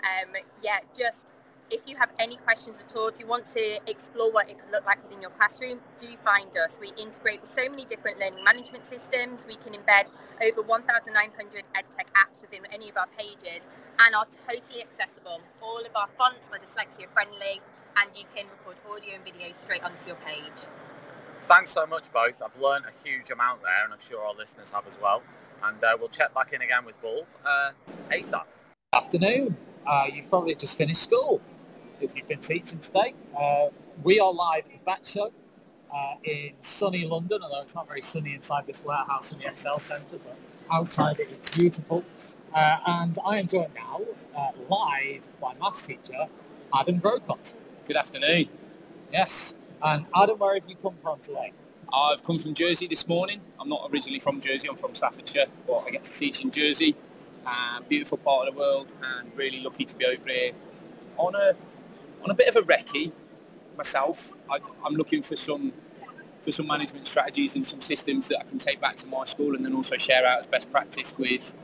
Um, 0.00 0.34
yeah, 0.62 0.78
just 0.96 1.26
if 1.70 1.82
you 1.86 1.96
have 1.96 2.10
any 2.18 2.36
questions 2.36 2.80
at 2.80 2.94
all, 2.96 3.08
if 3.08 3.18
you 3.18 3.26
want 3.26 3.46
to 3.54 3.78
explore 3.86 4.32
what 4.32 4.50
it 4.50 4.58
could 4.58 4.70
look 4.72 4.84
like 4.84 5.02
within 5.04 5.22
your 5.22 5.30
classroom, 5.30 5.78
do 5.98 6.06
find 6.24 6.50
us. 6.56 6.78
We 6.80 6.92
integrate 7.00 7.40
with 7.40 7.50
so 7.50 7.68
many 7.68 7.84
different 7.84 8.18
learning 8.18 8.42
management 8.44 8.86
systems. 8.86 9.46
We 9.46 9.54
can 9.54 9.72
embed 9.72 10.10
over 10.42 10.62
1,900 10.62 11.64
EdTech 11.74 12.10
apps 12.14 12.40
within 12.40 12.66
any 12.72 12.88
of 12.88 12.96
our 12.96 13.06
pages 13.16 13.68
and 14.00 14.14
are 14.14 14.26
totally 14.48 14.82
accessible. 14.82 15.40
All 15.62 15.80
of 15.80 15.94
our 15.94 16.08
fonts 16.18 16.50
are 16.52 16.58
dyslexia 16.58 17.06
friendly 17.12 17.60
and 17.96 18.10
you 18.16 18.24
can 18.34 18.46
record 18.50 18.80
audio 18.90 19.14
and 19.14 19.24
video 19.24 19.52
straight 19.52 19.84
onto 19.84 20.08
your 20.08 20.16
page. 20.16 20.68
Thanks 21.42 21.70
so 21.70 21.86
much 21.86 22.12
both. 22.12 22.42
I've 22.42 22.60
learned 22.60 22.84
a 22.86 23.08
huge 23.08 23.30
amount 23.30 23.62
there 23.62 23.84
and 23.84 23.92
I'm 23.92 24.00
sure 24.00 24.24
our 24.24 24.34
listeners 24.34 24.70
have 24.70 24.86
as 24.86 24.98
well. 25.00 25.22
And 25.62 25.82
uh, 25.84 25.96
we'll 25.98 26.08
check 26.08 26.34
back 26.34 26.52
in 26.52 26.62
again 26.62 26.84
with 26.84 27.00
Bulb 27.00 27.26
uh, 27.44 27.70
ASAP. 28.08 28.44
Afternoon. 28.92 29.56
Uh, 29.86 30.06
you've 30.12 30.28
probably 30.28 30.54
just 30.54 30.76
finished 30.76 31.02
school 31.02 31.40
if 32.00 32.16
you've 32.16 32.28
been 32.28 32.40
teaching 32.40 32.78
today. 32.78 33.14
Uh, 33.38 33.66
we 34.02 34.20
are 34.20 34.32
live 34.32 34.64
at 34.64 34.72
the 34.72 34.78
Bett 34.84 35.06
Show 35.06 35.32
uh, 35.94 36.14
in 36.24 36.52
sunny 36.60 37.06
London, 37.06 37.40
although 37.42 37.62
it's 37.62 37.74
not 37.74 37.86
very 37.86 38.02
sunny 38.02 38.34
inside 38.34 38.66
this 38.66 38.84
warehouse 38.84 39.32
in 39.32 39.38
the 39.38 39.46
Excel 39.46 39.78
Centre, 39.78 40.18
but 40.18 40.36
outside 40.70 41.18
it 41.18 41.40
is 41.40 41.58
beautiful. 41.58 42.04
Uh, 42.54 42.78
and 42.86 43.18
I 43.24 43.38
am 43.38 43.46
joined 43.46 43.74
now 43.74 44.00
uh, 44.36 44.50
live 44.68 45.28
by 45.40 45.54
maths 45.60 45.86
teacher 45.86 46.28
Adam 46.74 46.98
Grocott. 46.98 47.56
Good 47.84 47.96
afternoon. 47.96 48.48
Yes. 49.12 49.54
And 49.82 50.06
Adam, 50.14 50.38
where 50.38 50.54
have 50.54 50.68
you 50.68 50.76
come 50.76 50.94
from 51.02 51.20
today? 51.20 51.52
I've 51.92 52.22
come 52.22 52.38
from 52.38 52.54
Jersey 52.54 52.86
this 52.86 53.08
morning. 53.08 53.40
I'm 53.58 53.68
not 53.68 53.88
originally 53.92 54.20
from 54.20 54.40
Jersey, 54.40 54.68
I'm 54.68 54.76
from 54.76 54.94
Staffordshire, 54.94 55.46
but 55.66 55.78
I 55.86 55.90
get 55.90 56.04
to 56.04 56.18
teach 56.18 56.42
in 56.42 56.50
Jersey. 56.50 56.94
Uh, 57.44 57.80
beautiful 57.88 58.18
part 58.18 58.46
of 58.46 58.54
the 58.54 58.60
world 58.60 58.92
and 59.02 59.30
really 59.34 59.60
lucky 59.60 59.84
to 59.84 59.96
be 59.96 60.04
over 60.04 60.28
here 60.28 60.52
on 61.16 61.34
a 61.34 61.54
on 62.22 62.30
a 62.30 62.34
bit 62.34 62.48
of 62.48 62.56
a 62.56 62.66
recce 62.66 63.12
myself. 63.76 64.34
I, 64.50 64.58
am 64.86 64.94
looking 64.94 65.22
for 65.22 65.36
some 65.36 65.72
for 66.42 66.52
some 66.52 66.66
management 66.66 67.06
strategies 67.06 67.54
and 67.54 67.64
some 67.66 67.80
systems 67.80 68.28
that 68.28 68.40
I 68.40 68.44
can 68.44 68.58
take 68.58 68.80
back 68.80 68.96
to 68.96 69.06
my 69.06 69.24
school 69.24 69.54
and 69.54 69.64
then 69.64 69.74
also 69.74 69.96
share 69.98 70.26
out 70.26 70.40
as 70.40 70.46
best 70.46 70.70
practice 70.70 71.14
with 71.18 71.54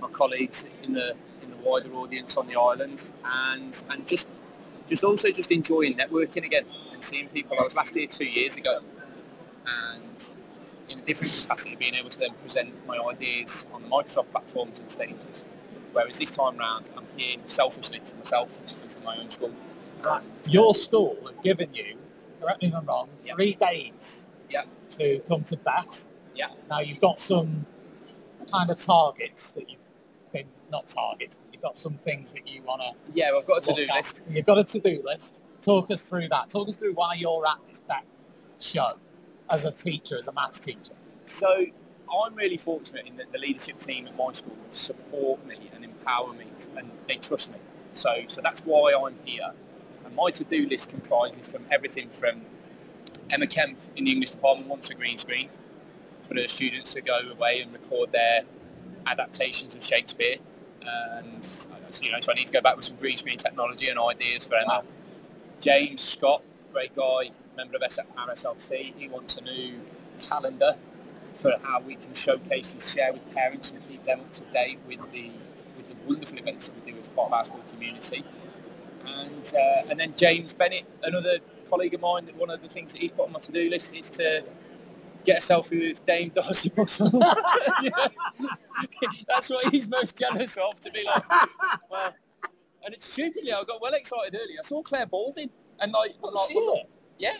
my 0.00 0.08
colleagues 0.08 0.70
in 0.84 0.92
the 0.92 1.16
in 1.42 1.50
the 1.50 1.56
wider 1.56 1.92
audience 1.94 2.36
on 2.36 2.46
the 2.46 2.58
island 2.58 3.12
and 3.24 3.84
and 3.90 4.06
just 4.06 4.28
just 4.86 5.04
also 5.04 5.30
just 5.30 5.50
enjoying 5.50 5.94
networking 5.94 6.44
again 6.44 6.64
and 6.92 7.02
seeing 7.02 7.28
people. 7.28 7.56
I 7.58 7.62
was 7.62 7.74
last 7.76 7.94
here 7.94 8.06
two 8.06 8.24
years 8.24 8.56
ago 8.56 8.80
and 9.66 10.36
in 10.88 10.98
a 10.98 11.02
different 11.02 11.32
capacity 11.42 11.76
being 11.76 11.94
able 11.94 12.10
to 12.10 12.18
then 12.18 12.34
present 12.34 12.70
my 12.86 12.98
ideas 12.98 13.66
on 13.72 13.82
the 13.82 13.88
Microsoft 13.88 14.30
platforms 14.30 14.80
and 14.80 14.90
stages. 14.90 15.46
Whereas 15.92 16.18
this 16.18 16.30
time 16.30 16.56
round 16.56 16.90
I'm 16.96 17.06
here 17.16 17.36
selfishly 17.46 18.00
for 18.04 18.16
myself 18.16 18.62
and 18.82 18.92
for 18.92 19.00
my 19.04 19.16
own 19.16 19.30
school 19.30 19.52
your 20.48 20.74
school 20.74 21.16
have 21.26 21.42
given 21.42 21.72
you, 21.74 21.96
correct 22.40 22.62
me 22.62 22.68
if 22.68 22.74
I'm 22.74 22.86
wrong, 22.86 23.08
three 23.20 23.54
days 23.54 24.26
to 24.98 25.18
come 25.28 25.42
to 25.44 25.56
Bett. 25.56 26.06
Yeah. 26.34 26.48
Now 26.70 26.80
you've 26.80 27.00
got 27.00 27.20
some 27.20 27.66
kind 28.50 28.70
of 28.70 28.80
targets 28.80 29.50
that 29.52 29.70
you've 29.70 29.80
been 30.32 30.46
not 30.70 30.88
targets. 30.88 31.38
You've 31.52 31.62
got 31.62 31.76
some 31.76 31.94
things 31.94 32.32
that 32.32 32.48
you 32.48 32.62
want 32.62 32.82
to. 32.82 33.12
Yeah, 33.14 33.30
I've 33.36 33.46
got 33.46 33.58
a 33.58 33.72
to-do 33.72 33.86
at. 33.90 33.96
list. 33.96 34.22
You've 34.28 34.46
got 34.46 34.58
a 34.58 34.64
to-do 34.64 35.02
list. 35.04 35.42
Talk 35.60 35.90
us 35.90 36.02
through 36.02 36.28
that. 36.28 36.50
Talk 36.50 36.68
us 36.68 36.76
through 36.76 36.94
why 36.94 37.14
you're 37.14 37.46
at 37.46 37.58
this 37.68 37.80
Bett 37.80 38.04
show 38.58 38.88
as 39.50 39.64
a 39.64 39.72
teacher, 39.72 40.16
as 40.16 40.28
a 40.28 40.32
maths 40.32 40.60
teacher. 40.60 40.92
So 41.24 41.66
I'm 42.24 42.34
really 42.34 42.56
fortunate 42.56 43.06
in 43.06 43.16
that 43.16 43.32
the 43.32 43.38
leadership 43.38 43.78
team 43.78 44.06
at 44.06 44.16
my 44.16 44.32
school 44.32 44.56
support 44.70 45.44
me 45.46 45.70
and 45.74 45.84
empower 45.84 46.32
me, 46.32 46.46
and 46.76 46.90
they 47.06 47.16
trust 47.16 47.50
me. 47.50 47.58
So, 47.92 48.24
so 48.28 48.40
that's 48.40 48.60
why 48.60 48.92
I'm 48.94 49.14
here 49.24 49.52
my 50.14 50.30
to-do 50.30 50.68
list 50.68 50.90
comprises 50.90 51.48
from 51.48 51.64
everything 51.70 52.08
from 52.08 52.42
Emma 53.30 53.46
Kemp 53.46 53.78
in 53.96 54.04
the 54.04 54.12
English 54.12 54.30
department 54.30 54.68
wants 54.68 54.90
a 54.90 54.94
green 54.94 55.18
screen 55.18 55.48
for 56.22 56.34
the 56.34 56.46
students 56.48 56.94
to 56.94 57.00
go 57.00 57.18
away 57.30 57.60
and 57.60 57.72
record 57.72 58.12
their 58.12 58.42
adaptations 59.06 59.74
of 59.74 59.82
Shakespeare. 59.82 60.36
And 60.82 61.66
you 62.00 62.10
know, 62.10 62.20
so 62.20 62.32
I 62.32 62.34
need 62.34 62.46
to 62.46 62.52
go 62.52 62.60
back 62.60 62.76
with 62.76 62.84
some 62.84 62.96
green 62.96 63.16
screen 63.16 63.38
technology 63.38 63.88
and 63.88 63.98
ideas 63.98 64.46
for 64.46 64.56
Emma. 64.56 64.82
James 65.60 66.00
Scott, 66.00 66.42
great 66.72 66.94
guy, 66.94 67.30
member 67.56 67.76
of 67.76 67.82
RSLT, 67.82 68.94
he 68.96 69.08
wants 69.08 69.36
a 69.36 69.42
new 69.42 69.80
calendar 70.18 70.72
for 71.34 71.54
how 71.62 71.80
we 71.80 71.94
can 71.94 72.12
showcase 72.14 72.72
and 72.72 72.82
share 72.82 73.12
with 73.12 73.30
parents 73.30 73.72
and 73.72 73.80
keep 73.86 74.04
them 74.04 74.20
up 74.20 74.32
to 74.32 74.42
date 74.52 74.78
with 74.86 75.00
the 75.12 75.30
with 75.76 75.88
the 75.88 75.94
wonderful 76.06 76.38
events 76.38 76.68
that 76.68 76.84
we 76.84 76.92
do 76.92 76.98
as 76.98 77.08
part 77.08 77.28
of 77.28 77.32
our 77.32 77.44
school 77.44 77.64
community 77.70 78.22
and 79.06 79.54
uh, 79.54 79.90
and 79.90 80.00
then 80.00 80.14
James 80.16 80.52
Bennett, 80.52 80.84
another 81.02 81.38
colleague 81.68 81.94
of 81.94 82.00
mine, 82.00 82.26
that 82.26 82.36
one 82.36 82.50
of 82.50 82.62
the 82.62 82.68
things 82.68 82.92
that 82.92 83.00
he's 83.00 83.12
put 83.12 83.26
on 83.26 83.32
my 83.32 83.40
to-do 83.40 83.70
list 83.70 83.94
is 83.94 84.10
to 84.10 84.44
get 85.24 85.38
a 85.38 85.40
selfie 85.40 85.88
with 85.88 86.04
Dame 86.04 86.30
Darcey 86.30 86.72
Bussell. 86.72 87.10
That's 89.28 89.50
what 89.50 89.72
he's 89.72 89.88
most 89.88 90.18
jealous 90.18 90.56
of, 90.56 90.80
to 90.80 90.90
be 90.90 91.04
like, 91.04 91.22
well, 91.90 92.14
and 92.84 92.94
it's 92.94 93.06
stupidly, 93.06 93.52
I 93.52 93.62
got 93.64 93.80
well 93.80 93.94
excited 93.94 94.34
earlier. 94.34 94.58
I 94.60 94.66
saw 94.66 94.82
Clare 94.82 95.06
Balding, 95.06 95.50
and 95.80 95.92
like, 95.92 96.14
oh, 96.22 96.28
like 96.28 96.54
well, 96.54 96.82
yeah. 97.18 97.34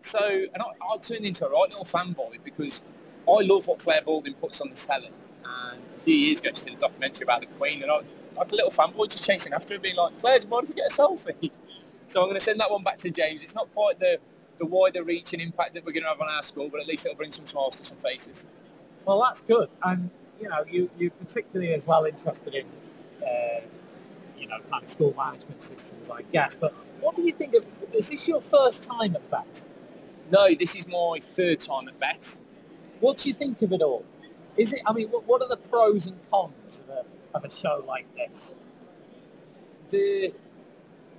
So, 0.00 0.18
and 0.18 0.62
I, 0.62 0.92
I 0.92 0.96
turned 0.98 1.24
into 1.24 1.46
a 1.46 1.50
right 1.50 1.70
little 1.70 1.84
fanboy 1.84 2.42
because 2.44 2.82
I 3.28 3.42
love 3.42 3.68
what 3.68 3.78
Clare 3.78 4.02
Balding 4.04 4.34
puts 4.34 4.60
on 4.60 4.70
the 4.70 4.76
telly. 4.76 5.10
And 5.44 5.80
a 5.94 5.98
few 6.00 6.14
years 6.14 6.40
ago, 6.40 6.50
she 6.54 6.64
did 6.64 6.74
a 6.74 6.78
documentary 6.78 7.24
about 7.24 7.42
the 7.42 7.46
Queen, 7.48 7.82
and 7.82 7.90
I, 7.90 8.00
like 8.36 8.52
a 8.52 8.54
little 8.54 8.70
fanboy 8.70 9.10
just 9.10 9.24
chasing 9.24 9.52
after 9.52 9.74
her, 9.74 9.80
being 9.80 9.96
like, 9.96 10.18
Clare, 10.18 10.38
do 10.38 10.46
you 10.46 10.50
mind 10.50 10.64
if 10.64 10.68
we 10.70 10.74
get 10.76 10.86
a 10.86 10.94
selfie? 10.94 11.50
So 12.08 12.20
I'm 12.20 12.26
going 12.26 12.36
to 12.36 12.44
send 12.44 12.60
that 12.60 12.70
one 12.70 12.82
back 12.82 12.98
to 12.98 13.10
James. 13.10 13.42
It's 13.42 13.54
not 13.54 13.72
quite 13.72 13.98
the, 13.98 14.18
the 14.58 14.66
wider 14.66 15.02
reach 15.02 15.32
and 15.32 15.40
impact 15.40 15.72
that 15.72 15.86
we're 15.86 15.92
going 15.92 16.02
to 16.02 16.10
have 16.10 16.20
on 16.20 16.28
our 16.28 16.42
school, 16.42 16.68
but 16.68 16.78
at 16.78 16.86
least 16.86 17.06
it'll 17.06 17.16
bring 17.16 17.32
some 17.32 17.46
smiles 17.46 17.76
to 17.76 17.84
some 17.84 17.96
faces. 17.96 18.44
Well, 19.06 19.22
that's 19.22 19.40
good. 19.40 19.70
And, 19.82 20.10
you 20.38 20.50
know, 20.50 20.62
you, 20.70 20.90
you 20.98 21.08
particularly 21.08 21.72
as 21.72 21.86
well 21.86 22.04
interested 22.04 22.54
in, 22.54 22.66
uh, 23.22 23.60
you 24.36 24.46
know, 24.46 24.58
kind 24.70 24.84
of 24.84 24.90
school 24.90 25.14
management 25.16 25.62
systems, 25.62 26.10
I 26.10 26.20
guess. 26.32 26.54
But 26.54 26.74
what 27.00 27.16
do 27.16 27.22
you 27.22 27.32
think 27.32 27.54
of, 27.54 27.64
is 27.94 28.10
this 28.10 28.28
your 28.28 28.42
first 28.42 28.84
time 28.84 29.16
at 29.16 29.30
Bett? 29.30 29.64
No, 30.30 30.54
this 30.54 30.76
is 30.76 30.86
my 30.86 31.18
third 31.18 31.60
time 31.60 31.88
at 31.88 31.98
Bett. 31.98 32.38
What 33.00 33.18
do 33.18 33.28
you 33.30 33.34
think 33.34 33.62
of 33.62 33.72
it 33.72 33.80
all? 33.80 34.04
Is 34.58 34.74
it, 34.74 34.82
I 34.86 34.92
mean, 34.92 35.08
what, 35.08 35.26
what 35.26 35.40
are 35.40 35.48
the 35.48 35.56
pros 35.56 36.06
and 36.08 36.18
cons 36.30 36.84
of 36.86 36.94
a, 36.94 37.04
of 37.34 37.44
a 37.44 37.50
show 37.50 37.84
like 37.86 38.06
this? 38.16 38.56
The 39.90 40.32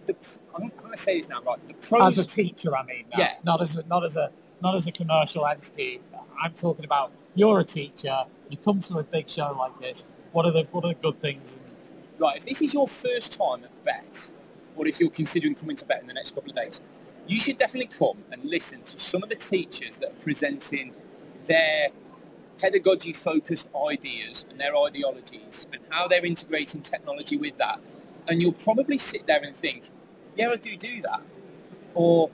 the 0.06 0.16
I'm, 0.56 0.70
going 0.70 0.92
to 0.92 0.98
say 0.98 1.18
this 1.18 1.30
now, 1.30 1.42
right? 1.42 1.66
The 1.68 1.74
pros 1.76 2.18
as 2.18 2.26
a 2.26 2.28
teacher, 2.28 2.76
I 2.76 2.84
mean, 2.84 3.06
yeah, 3.18 3.36
not 3.44 3.62
as 3.62 3.78
a, 3.78 3.86
not 3.88 4.04
as 4.04 4.18
a 4.18 4.32
not 4.62 4.76
as 4.76 4.88
a 4.88 4.92
commercial 4.92 5.46
entity. 5.46 6.02
I'm 6.42 6.54
talking 6.54 6.86
about 6.86 7.12
you're 7.36 7.60
a 7.60 7.64
teacher. 7.64 8.26
You 8.50 8.58
come 8.58 8.80
to 8.82 9.00
a 9.00 9.04
big 9.04 9.30
show 9.30 9.56
like 9.58 9.80
this. 9.80 10.06
What 10.32 10.46
are 10.46 10.52
the 10.52 10.68
what 10.72 10.84
are 10.86 10.90
the 10.90 10.96
good 10.96 11.20
things? 11.20 11.58
Right, 12.18 12.38
if 12.38 12.46
this 12.46 12.62
is 12.62 12.74
your 12.74 12.88
first 12.88 13.40
time 13.40 13.64
at 13.64 13.84
Bett, 13.84 14.32
or 14.76 14.88
if 14.88 15.00
you're 15.00 15.10
considering 15.10 15.56
coming 15.56 15.76
to 15.76 15.86
Bett 15.86 16.02
in 16.02 16.08
the 16.08 16.14
next 16.14 16.36
couple 16.36 16.52
of 16.52 16.56
days, 16.56 16.82
you 17.28 17.40
should 17.40 17.58
definitely 17.58 17.90
come 17.98 18.24
and 18.32 18.44
listen 18.46 18.82
to 18.84 19.00
some 19.00 19.24
of 19.24 19.30
the 19.30 19.36
teachers 19.36 19.98
that 19.98 20.12
are 20.12 20.20
presenting 20.24 20.94
their 21.46 21.90
pedagogy 22.60 23.14
focused 23.14 23.70
ideas 23.90 24.46
and 24.50 24.60
their 24.60 24.76
ideologies 24.78 25.68
and 25.74 25.82
how 25.90 26.08
they're 26.08 26.26
integrating 26.26 26.82
technology 26.82 27.38
with 27.38 27.58
that 27.58 27.80
And 28.28 28.42
you'll 28.42 28.54
probably 28.54 28.98
sit 28.98 29.28
there 29.28 29.42
and 29.44 29.56
think, 29.56 29.90
yeah, 30.36 30.50
I 30.50 30.56
do 30.56 30.76
do 30.78 31.02
that. 31.02 31.22
Or, 31.94 32.30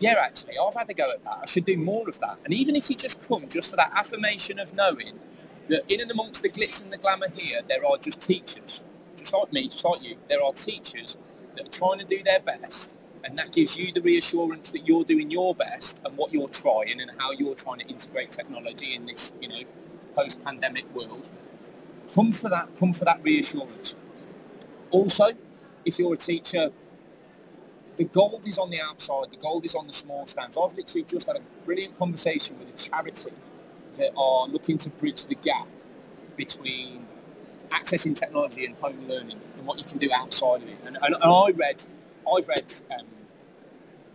yeah, 0.00 0.16
actually, 0.18 0.54
I've 0.58 0.74
had 0.74 0.90
a 0.90 0.94
go 0.94 1.10
at 1.10 1.24
that. 1.24 1.38
I 1.42 1.46
should 1.46 1.64
do 1.64 1.76
more 1.76 2.08
of 2.08 2.18
that. 2.20 2.38
And 2.44 2.54
even 2.54 2.76
if 2.76 2.90
you 2.90 2.96
just 2.96 3.26
come 3.26 3.48
just 3.48 3.70
for 3.70 3.76
that 3.76 3.92
affirmation 3.94 4.58
of 4.58 4.74
knowing 4.74 5.18
that 5.68 5.90
in 5.92 6.00
and 6.00 6.10
amongst 6.10 6.42
the 6.42 6.50
glitz 6.50 6.82
and 6.82 6.92
the 6.92 6.98
glamour 6.98 7.28
here, 7.34 7.60
there 7.68 7.84
are 7.86 7.96
just 7.96 8.20
teachers, 8.20 8.84
just 9.16 9.32
like 9.32 9.52
me, 9.52 9.68
just 9.68 9.84
like 9.84 10.02
you. 10.02 10.16
There 10.28 10.42
are 10.42 10.52
teachers 10.52 11.18
that 11.56 11.68
are 11.68 11.70
trying 11.70 11.98
to 12.00 12.04
do 12.04 12.22
their 12.22 12.40
best 12.40 12.94
and 13.24 13.38
that 13.38 13.52
gives 13.52 13.76
you 13.78 13.92
the 13.92 14.00
reassurance 14.00 14.70
that 14.70 14.86
you're 14.86 15.04
doing 15.04 15.30
your 15.30 15.54
best 15.54 16.00
and 16.04 16.16
what 16.16 16.32
you're 16.32 16.48
trying 16.48 17.00
and 17.00 17.10
how 17.18 17.30
you're 17.32 17.54
trying 17.54 17.78
to 17.78 17.86
integrate 17.86 18.30
technology 18.30 18.94
in 18.94 19.06
this, 19.06 19.32
you 19.40 19.48
know, 19.48 19.60
post-pandemic 20.14 20.92
world. 20.94 21.30
Come 22.14 22.32
for 22.32 22.48
that, 22.48 22.74
come 22.76 22.92
for 22.92 23.04
that 23.04 23.22
reassurance. 23.22 23.96
Also, 24.90 25.30
if 25.84 25.98
you're 25.98 26.14
a 26.14 26.16
teacher, 26.16 26.70
the 27.96 28.04
gold 28.04 28.46
is 28.46 28.58
on 28.58 28.70
the 28.70 28.80
outside, 28.80 29.30
the 29.30 29.36
gold 29.36 29.64
is 29.64 29.74
on 29.74 29.86
the 29.86 29.92
small 29.92 30.26
stands. 30.26 30.56
I've 30.56 30.74
literally 30.74 31.04
just 31.04 31.26
had 31.26 31.36
a 31.36 31.64
brilliant 31.64 31.94
conversation 31.94 32.58
with 32.58 32.68
a 32.68 32.76
charity 32.76 33.30
that 33.96 34.12
are 34.16 34.48
looking 34.48 34.78
to 34.78 34.90
bridge 34.90 35.26
the 35.26 35.34
gap 35.34 35.68
between 36.36 37.06
accessing 37.70 38.18
technology 38.18 38.66
and 38.66 38.74
home 38.76 39.06
learning 39.08 39.40
and 39.56 39.66
what 39.66 39.78
you 39.78 39.84
can 39.84 39.98
do 39.98 40.10
outside 40.14 40.62
of 40.62 40.68
it. 40.68 40.78
And, 40.84 40.96
and, 41.02 41.14
and 41.14 41.24
I 41.24 41.50
read, 41.54 41.82
I've 42.26 42.48
read 42.48 42.72
um, 42.98 43.06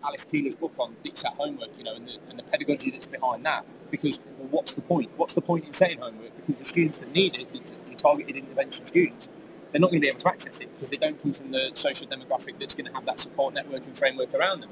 Alice 0.04 0.26
Keeler's 0.26 0.56
book 0.56 0.74
on 0.80 0.96
Ditch 1.02 1.22
That 1.24 1.34
homework, 1.34 1.78
you 1.78 1.84
know, 1.84 1.96
and 1.96 2.08
the, 2.08 2.18
and 2.30 2.40
the 2.40 2.44
pedagogy 2.44 2.92
that's 2.92 3.08
behind 3.08 3.46
that. 3.46 3.66
Because 3.92 4.20
well, 4.38 4.50
what's 4.52 4.74
the 4.74 4.82
point? 4.82 5.10
What's 5.18 5.34
the 5.34 5.42
point 5.42 5.66
in 5.66 5.74
setting 5.74 6.00
homework? 6.00 6.36
Because 6.36 6.58
the 6.60 6.66
students 6.66 6.98
that 7.00 7.12
need 7.12 7.38
it, 7.38 7.52
the, 7.54 7.60
the 7.90 7.96
targeted 7.96 8.36
intervention 8.36 8.86
students, 8.86 9.30
they're 9.72 9.82
not 9.82 9.92
going 9.92 10.02
to 10.02 10.06
be 10.06 10.10
able 10.10 10.20
to 10.20 10.30
access 10.30 10.60
it 10.60 10.74
because 10.74 10.90
they 10.90 10.98
don't 10.98 11.22
come 11.22 11.34
from 11.34 11.52
the 11.52 11.72
social 11.74 12.08
demographic 12.08 12.60
that's 12.60 12.76
going 12.76 12.88
to 12.88 12.94
have 12.94 13.06
that 13.06 13.20
support 13.20 13.54
network 13.54 13.86
and 13.86 13.98
framework 13.98 14.34
around 14.34 14.62
them. 14.62 14.70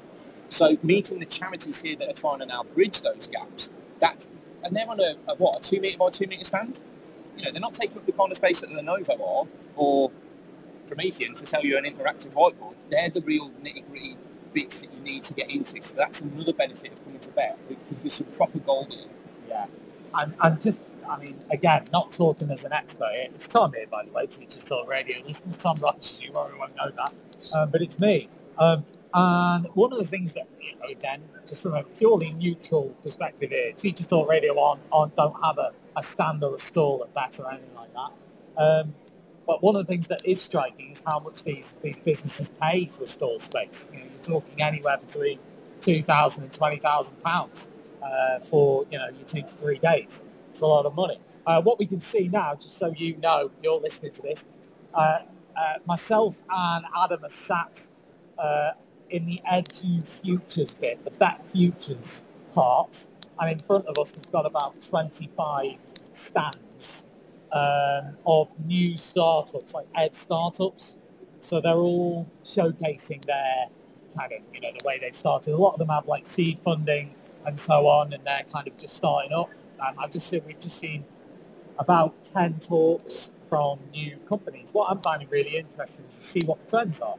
So 0.49 0.77
meeting 0.83 1.19
the 1.19 1.25
charities 1.25 1.81
here 1.81 1.95
that 1.97 2.09
are 2.09 2.13
trying 2.13 2.39
to 2.39 2.45
now 2.45 2.63
bridge 2.63 3.01
those 3.01 3.27
gaps, 3.27 3.69
that 3.99 4.27
and 4.63 4.75
they're 4.75 4.89
on 4.89 4.99
a, 4.99 5.15
a 5.27 5.35
what 5.35 5.57
a 5.57 5.61
two 5.61 5.79
meter 5.79 5.97
by 5.97 6.09
two 6.09 6.27
meter 6.27 6.45
stand. 6.45 6.81
You 7.37 7.45
know, 7.45 7.51
they're 7.51 7.61
not 7.61 7.73
taking 7.73 7.97
up 7.97 8.05
the 8.05 8.11
kind 8.13 8.31
of 8.31 8.37
space 8.37 8.61
that 8.61 8.69
the 8.69 8.75
Lenovo 8.77 9.13
are 9.19 9.47
or 9.75 10.11
Promethean 10.87 11.35
to 11.35 11.45
sell 11.45 11.63
you 11.63 11.77
an 11.77 11.85
interactive 11.85 12.33
whiteboard. 12.33 12.75
They're 12.89 13.09
the 13.09 13.21
real 13.21 13.49
nitty 13.63 13.87
gritty 13.87 14.17
bits 14.53 14.81
that 14.81 14.93
you 14.93 15.01
need 15.01 15.23
to 15.23 15.33
get 15.33 15.49
into. 15.49 15.81
So 15.83 15.95
that's 15.95 16.21
another 16.21 16.53
benefit 16.53 16.93
of 16.93 17.03
coming 17.03 17.19
to 17.19 17.31
bear 17.31 17.55
because 17.67 18.01
there's 18.01 18.13
some 18.13 18.27
proper 18.27 18.59
gold 18.59 18.91
in. 18.91 19.09
Yeah, 19.47 19.65
and 20.13 20.61
just 20.61 20.81
I 21.07 21.19
mean, 21.19 21.43
again, 21.51 21.85
not 21.91 22.11
talking 22.11 22.49
as 22.51 22.65
an 22.65 22.73
expert. 22.73 23.11
It's 23.13 23.47
Tom 23.47 23.73
here, 23.73 23.85
by 23.91 24.03
the 24.03 24.11
way, 24.11 24.25
Teachers 24.25 24.63
Talk 24.63 24.87
Radio. 24.87 25.17
Listeners, 25.25 25.57
Tom 25.57 25.75
you 26.19 26.31
probably 26.31 26.57
won't 26.57 26.75
know 26.75 26.91
that, 26.91 27.15
um, 27.53 27.69
but 27.69 27.81
it's 27.81 27.99
me. 27.99 28.29
Um, 28.57 28.85
and 29.13 29.67
one 29.73 29.91
of 29.93 29.99
the 29.99 30.05
things 30.05 30.33
that, 30.33 30.47
you 30.61 30.75
know, 30.77 30.87
again, 30.89 31.21
just 31.47 31.63
from 31.63 31.73
a 31.73 31.83
purely 31.83 32.33
neutral 32.33 32.89
perspective 33.03 33.51
here, 33.51 33.71
Teachers 33.73 34.07
Talk 34.07 34.29
Radio 34.29 34.53
on, 34.55 34.79
on 34.91 35.11
don't 35.15 35.35
have 35.43 35.57
a, 35.57 35.71
a 35.95 36.03
stand 36.03 36.43
or 36.43 36.55
a 36.55 36.59
stall 36.59 37.03
at 37.03 37.13
that 37.13 37.39
or 37.39 37.51
anything 37.51 37.75
like 37.75 37.93
that. 37.93 38.11
Um, 38.57 38.95
but 39.45 39.61
one 39.61 39.75
of 39.75 39.85
the 39.85 39.91
things 39.91 40.07
that 40.07 40.21
is 40.25 40.41
striking 40.41 40.91
is 40.91 41.03
how 41.05 41.19
much 41.19 41.43
these, 41.43 41.77
these 41.81 41.97
businesses 41.97 42.49
pay 42.61 42.85
for 42.85 43.05
stall 43.05 43.39
space. 43.39 43.89
You 43.91 43.99
know, 43.99 44.05
you're 44.05 44.23
talking 44.41 44.61
anywhere 44.61 44.97
between 44.97 45.39
two 45.81 46.01
thousand 46.01 46.45
and 46.45 46.53
twenty 46.53 46.77
thousand 46.77 47.21
pounds 47.23 47.69
uh, 48.01 48.39
for 48.39 48.85
you 48.91 48.97
know 48.97 49.07
your 49.09 49.27
two 49.27 49.41
to 49.41 49.47
three 49.47 49.77
days. 49.77 50.23
It's 50.49 50.61
a 50.61 50.65
lot 50.65 50.85
of 50.85 50.95
money. 50.95 51.19
Uh, 51.45 51.61
what 51.61 51.77
we 51.77 51.85
can 51.85 52.01
see 52.01 52.27
now, 52.27 52.55
just 52.55 52.77
so 52.77 52.93
you 52.97 53.17
know, 53.17 53.51
you're 53.61 53.79
listening 53.79 54.11
to 54.13 54.21
this, 54.21 54.45
uh, 54.93 55.19
uh 55.55 55.73
myself 55.85 56.41
and 56.49 56.85
Adam 56.97 57.23
are 57.23 57.29
sat 57.29 57.89
uh, 58.39 58.71
in 59.09 59.25
the 59.25 59.41
Edu 59.51 60.07
Futures 60.21 60.73
bit, 60.73 61.03
the 61.03 61.11
Bett 61.11 61.45
Futures 61.45 62.23
part, 62.53 63.07
and 63.39 63.51
in 63.51 63.59
front 63.59 63.85
of 63.85 63.99
us 63.99 64.13
we've 64.15 64.31
got 64.31 64.45
about 64.45 64.81
25 64.81 65.79
stands 66.13 67.05
um, 67.55 68.17
of 68.27 68.49
new 68.65 68.97
startups, 68.97 69.73
like 69.73 69.87
ed 69.95 70.15
startups. 70.15 70.97
So 71.39 71.61
they're 71.61 71.73
all 71.73 72.27
showcasing 72.43 73.23
their 73.25 73.67
kind 74.15 74.33
of, 74.33 74.39
you 74.53 74.59
know, 74.59 74.71
the 74.77 74.85
way 74.85 74.99
they've 74.99 75.15
started. 75.15 75.53
A 75.53 75.57
lot 75.57 75.73
of 75.73 75.79
them 75.79 75.87
have 75.87 76.05
like 76.05 76.25
seed 76.25 76.59
funding 76.59 77.15
and 77.45 77.57
so 77.59 77.87
on, 77.87 78.11
and 78.11 78.25
they're 78.25 78.45
kind 78.51 78.67
of 78.67 78.77
just 78.77 78.95
starting 78.97 79.31
up. 79.31 79.49
Um, 79.79 79.95
I've 79.97 80.11
just 80.11 80.27
seen, 80.27 80.41
we've 80.45 80.59
just 80.59 80.77
seen 80.77 81.05
about 81.79 82.13
10 82.25 82.59
talks 82.59 83.31
from 83.49 83.79
new 83.93 84.17
companies. 84.29 84.71
What 84.73 84.91
I'm 84.91 84.99
finding 84.99 85.29
really 85.29 85.55
interesting 85.55 86.05
is 86.05 86.15
to 86.15 86.23
see 86.23 86.41
what 86.45 86.61
the 86.61 86.77
trends 86.77 86.99
are. 86.99 87.15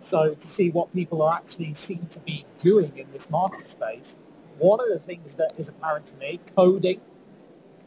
So 0.00 0.34
to 0.34 0.46
see 0.46 0.70
what 0.70 0.92
people 0.92 1.22
are 1.22 1.34
actually 1.34 1.72
seem 1.74 2.06
to 2.10 2.20
be 2.20 2.44
doing 2.58 2.92
in 2.96 3.06
this 3.12 3.30
market 3.30 3.68
space. 3.68 4.18
One 4.58 4.80
of 4.80 4.88
the 4.88 4.98
things 4.98 5.36
that 5.36 5.52
is 5.56 5.68
apparent 5.68 6.06
to 6.08 6.16
me, 6.18 6.40
coding 6.56 7.00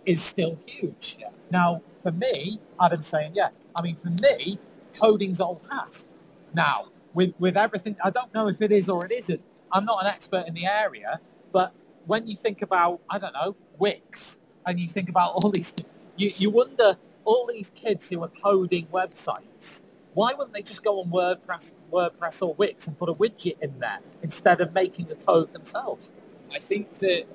is 0.05 0.23
still 0.23 0.59
huge. 0.65 1.17
Yeah. 1.19 1.29
Now, 1.51 1.81
for 2.01 2.11
me, 2.11 2.59
Adam's 2.81 3.07
saying, 3.07 3.31
yeah, 3.35 3.49
I 3.75 3.81
mean, 3.81 3.95
for 3.95 4.09
me, 4.09 4.59
coding's 4.97 5.39
old 5.41 5.67
hat. 5.71 6.05
Now, 6.53 6.89
with, 7.13 7.33
with 7.39 7.57
everything, 7.57 7.95
I 8.03 8.09
don't 8.09 8.33
know 8.33 8.47
if 8.47 8.61
it 8.61 8.71
is 8.71 8.89
or 8.89 9.05
it 9.05 9.11
isn't. 9.11 9.41
I'm 9.71 9.85
not 9.85 10.03
an 10.03 10.07
expert 10.07 10.45
in 10.47 10.53
the 10.53 10.65
area, 10.65 11.19
but 11.51 11.73
when 12.05 12.27
you 12.27 12.35
think 12.35 12.61
about, 12.61 13.01
I 13.09 13.17
don't 13.17 13.33
know, 13.33 13.55
Wix, 13.77 14.39
and 14.65 14.79
you 14.79 14.87
think 14.87 15.09
about 15.09 15.33
all 15.35 15.49
these, 15.49 15.73
you, 16.15 16.31
you 16.37 16.49
wonder, 16.49 16.97
all 17.23 17.47
these 17.47 17.71
kids 17.71 18.09
who 18.09 18.23
are 18.23 18.31
coding 18.43 18.87
websites, 18.87 19.83
why 20.13 20.31
wouldn't 20.33 20.53
they 20.53 20.61
just 20.61 20.83
go 20.83 21.01
on 21.01 21.09
WordPress, 21.09 21.73
WordPress 21.91 22.41
or 22.45 22.53
Wix 22.53 22.87
and 22.87 22.97
put 22.97 23.09
a 23.09 23.13
widget 23.13 23.59
in 23.61 23.79
there 23.79 23.99
instead 24.21 24.61
of 24.61 24.73
making 24.73 25.07
the 25.07 25.15
code 25.15 25.53
themselves? 25.53 26.13
I 26.53 26.59
think 26.59 26.99
that 26.99 27.25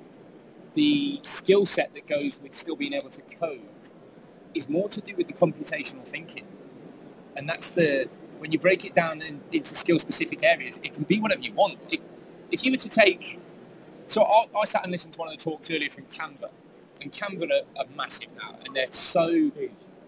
the 0.73 1.19
skill 1.23 1.65
set 1.65 1.93
that 1.93 2.07
goes 2.07 2.39
with 2.41 2.53
still 2.53 2.75
being 2.75 2.93
able 2.93 3.09
to 3.09 3.21
code 3.35 3.61
is 4.53 4.69
more 4.69 4.89
to 4.89 5.01
do 5.01 5.15
with 5.15 5.27
the 5.27 5.33
computational 5.33 6.05
thinking. 6.05 6.45
And 7.35 7.47
that's 7.47 7.71
the, 7.71 8.09
when 8.39 8.51
you 8.51 8.59
break 8.59 8.85
it 8.85 8.93
down 8.93 9.21
in, 9.21 9.41
into 9.51 9.75
skill 9.75 9.99
specific 9.99 10.43
areas, 10.43 10.79
it 10.83 10.93
can 10.93 11.03
be 11.03 11.19
whatever 11.19 11.41
you 11.41 11.53
want. 11.53 11.77
It, 11.89 12.01
if 12.51 12.63
you 12.63 12.71
were 12.71 12.77
to 12.77 12.89
take, 12.89 13.39
so 14.07 14.23
I, 14.23 14.45
I, 14.57 14.65
sat 14.65 14.83
and 14.83 14.91
listened 14.91 15.13
to 15.13 15.19
one 15.19 15.29
of 15.29 15.37
the 15.37 15.43
talks 15.43 15.71
earlier 15.71 15.89
from 15.89 16.03
Canva, 16.05 16.49
and 17.01 17.11
Canva 17.11 17.43
are, 17.43 17.81
are 17.81 17.85
massive 17.95 18.27
now, 18.35 18.55
and 18.65 18.75
they're 18.75 18.87
so 18.87 19.51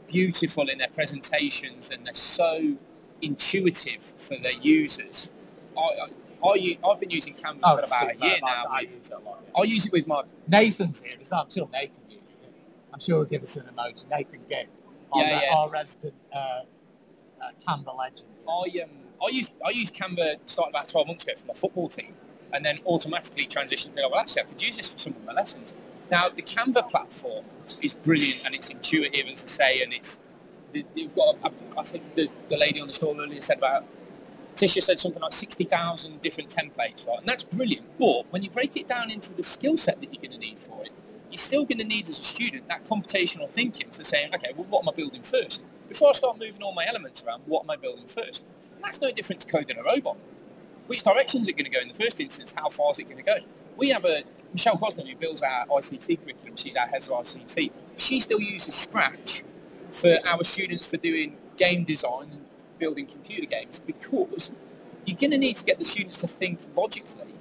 beautiful 0.08 0.68
in 0.68 0.78
their 0.78 0.90
presentations, 0.90 1.90
and 1.90 2.06
they're 2.06 2.14
so 2.14 2.76
intuitive 3.22 4.02
for 4.02 4.38
their 4.38 4.60
users. 4.62 5.32
I, 5.78 5.82
I, 5.82 6.08
have 6.44 7.00
been 7.00 7.10
using 7.10 7.34
Canva 7.34 7.60
oh, 7.64 7.78
for 7.78 7.84
about 7.86 8.16
a 8.16 8.26
year 8.26 8.38
now. 8.42 8.66
I, 8.70 8.82
use 8.82 9.10
it 9.10 9.24
lot, 9.24 9.44
yeah. 9.46 9.62
I 9.62 9.64
use 9.64 9.86
it 9.86 9.92
with 9.92 10.08
my... 10.08 10.24
Nathan's 10.48 11.02
here. 11.02 11.16
I'm 11.32 11.50
sure 11.50 11.70
Nathan 11.72 12.04
used 12.10 12.44
it. 12.44 12.54
I'm 12.94 13.00
sure 13.00 13.18
he'll 13.18 13.26
give 13.26 13.44
us 13.44 13.56
an 13.56 13.66
emoji. 13.66 14.10
Nathan 14.10 14.42
Gibb, 14.50 14.68
our, 15.12 15.22
yeah, 15.22 15.42
yeah. 15.44 15.56
our 15.56 15.70
resident 15.70 16.14
uh, 16.34 16.38
uh, 16.38 16.62
Canva 17.66 17.98
legend. 17.98 18.30
I, 18.48 18.84
um, 18.84 18.90
I 19.24 19.30
use 19.30 19.52
I 19.66 19.70
used 19.70 19.96
Canva 19.96 20.40
started 20.46 20.72
about 20.72 20.90
12 20.90 21.08
months 21.08 21.24
ago 21.24 21.34
for 21.38 21.48
my 21.48 21.54
football 21.54 21.88
team 21.88 22.14
and 22.54 22.64
then 22.64 22.80
automatically 22.86 23.48
transitioned 23.48 23.96
to, 23.96 24.08
well, 24.10 24.20
actually, 24.20 24.44
I 24.44 24.46
could 24.46 24.62
use 24.62 24.78
this 24.78 24.88
for 24.88 25.00
some 25.00 25.14
of 25.14 25.24
my 25.26 25.34
lessons. 25.34 25.74
Now, 26.12 26.30
the 26.30 26.44
Canva 26.44 26.90
platform 26.90 27.46
is 27.82 27.96
brilliant 27.96 28.42
and 28.46 28.54
it's 28.54 28.70
intuitive, 28.70 29.28
as 29.28 29.44
I 29.44 29.48
say, 29.48 29.82
and 29.82 29.94
it's, 29.94 30.20
you've 30.96 31.16
got, 31.16 31.38
I 31.78 31.84
think 31.84 32.14
the, 32.16 32.30
the 32.50 32.58
lady 32.58 32.80
on 32.80 32.88
the 32.88 32.94
stall 32.94 33.20
earlier 33.20 33.42
said 33.42 33.58
about 33.58 33.86
Tisha 34.56 34.82
said 34.82 35.00
something 35.00 35.22
like 35.22 35.34
60,000 35.34 36.22
different 36.22 36.50
templates, 36.50 37.08
right? 37.08 37.20
And 37.20 37.28
that's 37.28 37.44
brilliant. 37.44 37.86
But 37.98 38.32
when 38.32 38.44
you 38.44 38.50
break 38.50 38.78
it 38.78 38.88
down 38.88 39.10
into 39.10 39.34
the 39.34 39.44
skill 39.44 39.78
set 39.78 40.00
that 40.02 40.14
you're 40.14 40.22
going 40.22 40.32
to 40.32 40.38
need 40.38 40.60
for 40.60 40.84
it, 40.84 40.92
you're 41.30 41.38
still 41.38 41.66
going 41.66 41.80
to 41.80 41.84
need 41.84 42.08
as 42.10 42.20
a 42.20 42.24
student 42.24 42.68
that 42.68 42.86
computational 42.86 43.50
thinking 43.50 43.90
for 43.90 44.04
saying, 44.04 44.34
okay, 44.36 44.52
well, 44.56 44.68
what 44.70 44.84
am 44.84 44.90
I 44.90 44.92
building 44.92 45.24
first? 45.24 45.66
Before 45.90 46.10
I 46.10 46.12
start 46.14 46.38
moving 46.38 46.62
all 46.62 46.74
my 46.74 46.86
elements 46.86 47.24
around, 47.24 47.42
what 47.48 47.64
am 47.64 47.72
I 47.72 47.76
building 47.76 48.06
first? 48.06 48.46
And 48.76 48.84
that's 48.84 49.02
no 49.02 49.12
different 49.12 49.42
to 49.42 49.52
coding 49.52 49.78
a 49.78 49.84
robot. 49.84 50.18
Which 50.88 51.02
direction 51.02 51.42
is 51.42 51.48
it 51.48 51.54
going 51.54 51.66
to 51.66 51.72
go 51.72 51.80
in 51.80 51.88
the 51.88 51.94
first 51.94 52.20
instance? 52.20 52.54
How 52.56 52.70
far 52.70 52.92
is 52.92 53.00
it 53.00 53.06
going 53.06 53.18
to 53.18 53.24
go? 53.24 53.38
We 53.78 53.90
have 53.90 54.06
a, 54.06 54.24
Michelle 54.52 54.78
Costin, 54.78 55.08
who 55.08 55.16
builds 55.16 55.42
our 55.42 55.66
ICT 55.66 56.22
curriculum, 56.22 56.56
she's 56.56 56.76
our 56.76 56.86
head 56.86 57.02
of 57.04 57.10
ICT. 57.10 57.72
She 57.96 58.20
still 58.20 58.40
uses 58.40 58.76
Scratch 58.76 59.44
for 59.92 60.16
our 60.28 60.44
students 60.44 60.88
for 60.88 60.98
doing 60.98 61.38
game 61.58 61.84
design 61.84 62.30
and 62.32 62.46
building 62.84 63.06
computer 63.06 63.48
games 63.48 63.80
because 63.80 64.52
you're 65.06 65.18
going 65.18 65.32
to 65.32 65.38
need 65.38 65.56
to 65.56 65.64
get 65.64 65.80
the 65.80 65.86
students 65.86 66.18
to 66.18 66.28
think 66.28 66.60
logically. 66.76 67.34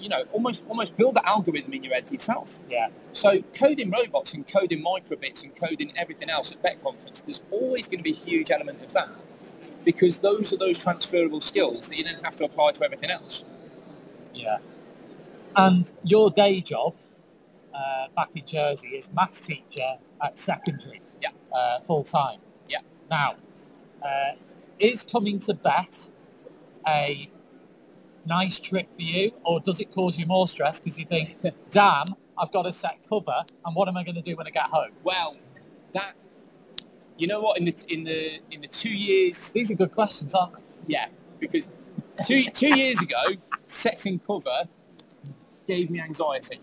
You 0.00 0.08
know, 0.08 0.24
almost 0.32 0.64
almost 0.68 0.96
build 0.96 1.14
the 1.14 1.26
algorithm 1.26 1.72
in 1.72 1.84
your 1.84 1.94
head 1.94 2.10
yourself. 2.10 2.58
Yeah. 2.68 2.88
So 3.12 3.42
coding 3.58 3.90
robots 3.90 4.34
and 4.34 4.42
coding 4.46 4.84
microbits 4.84 5.44
and 5.44 5.54
coding 5.54 5.92
everything 5.96 6.28
else 6.28 6.50
at 6.52 6.60
Bett 6.62 6.82
Conference, 6.82 7.20
there's 7.20 7.42
always 7.50 7.86
going 7.88 8.00
to 8.00 8.08
be 8.10 8.10
a 8.10 8.20
huge 8.28 8.50
element 8.50 8.82
of 8.82 8.92
that 8.92 9.08
because 9.84 10.18
those 10.18 10.52
are 10.52 10.58
those 10.58 10.82
transferable 10.82 11.40
skills 11.40 11.88
that 11.88 11.96
you 11.96 12.04
then 12.04 12.18
have 12.24 12.36
to 12.36 12.44
apply 12.44 12.72
to 12.72 12.84
everything 12.84 13.10
else. 13.10 13.44
Yeah. 14.34 14.58
And 15.54 15.90
your 16.02 16.30
day 16.30 16.60
job 16.60 16.94
uh, 17.72 18.08
back 18.16 18.30
in 18.34 18.44
Jersey 18.44 18.88
is 18.88 19.10
maths 19.12 19.40
teacher 19.46 19.92
at 20.22 20.38
secondary. 20.38 21.00
Yeah. 21.22 21.30
Uh, 21.54 21.80
full 21.80 22.04
time. 22.04 22.40
Yeah. 22.68 22.80
Now, 23.10 23.36
uh, 24.02 24.32
is 24.78 25.02
coming 25.02 25.38
to 25.40 25.54
Bett 25.54 26.08
a 26.86 27.30
nice 28.26 28.58
trick 28.58 28.88
for 28.94 29.02
you, 29.02 29.32
or 29.44 29.60
does 29.60 29.80
it 29.80 29.90
cause 29.92 30.18
you 30.18 30.26
more 30.26 30.48
stress 30.48 30.80
because 30.80 30.98
you 30.98 31.04
think, 31.04 31.36
damn, 31.70 32.14
I've 32.38 32.52
got 32.52 32.62
to 32.62 32.72
set 32.72 32.98
cover, 33.08 33.44
and 33.64 33.74
what 33.76 33.88
am 33.88 33.96
I 33.96 34.02
going 34.04 34.16
to 34.16 34.22
do 34.22 34.36
when 34.36 34.46
I 34.46 34.50
get 34.50 34.64
home? 34.64 34.90
Well, 35.04 35.36
that 35.92 36.14
you 37.16 37.26
know 37.26 37.40
what 37.40 37.58
in 37.58 37.64
the 37.64 37.74
in 37.88 38.04
the 38.04 38.40
in 38.50 38.60
the 38.60 38.68
two 38.68 38.90
years 38.90 39.50
These 39.50 39.70
are 39.70 39.74
good 39.74 39.92
questions, 39.92 40.34
aren't 40.34 40.54
they? 40.54 40.60
yeah 40.94 41.06
because 41.40 41.68
two 42.26 42.44
two 42.44 42.76
years 42.76 43.00
ago 43.00 43.16
setting 43.66 44.18
cover 44.18 44.64
gave 45.66 45.88
me 45.90 45.98
anxiety. 46.00 46.60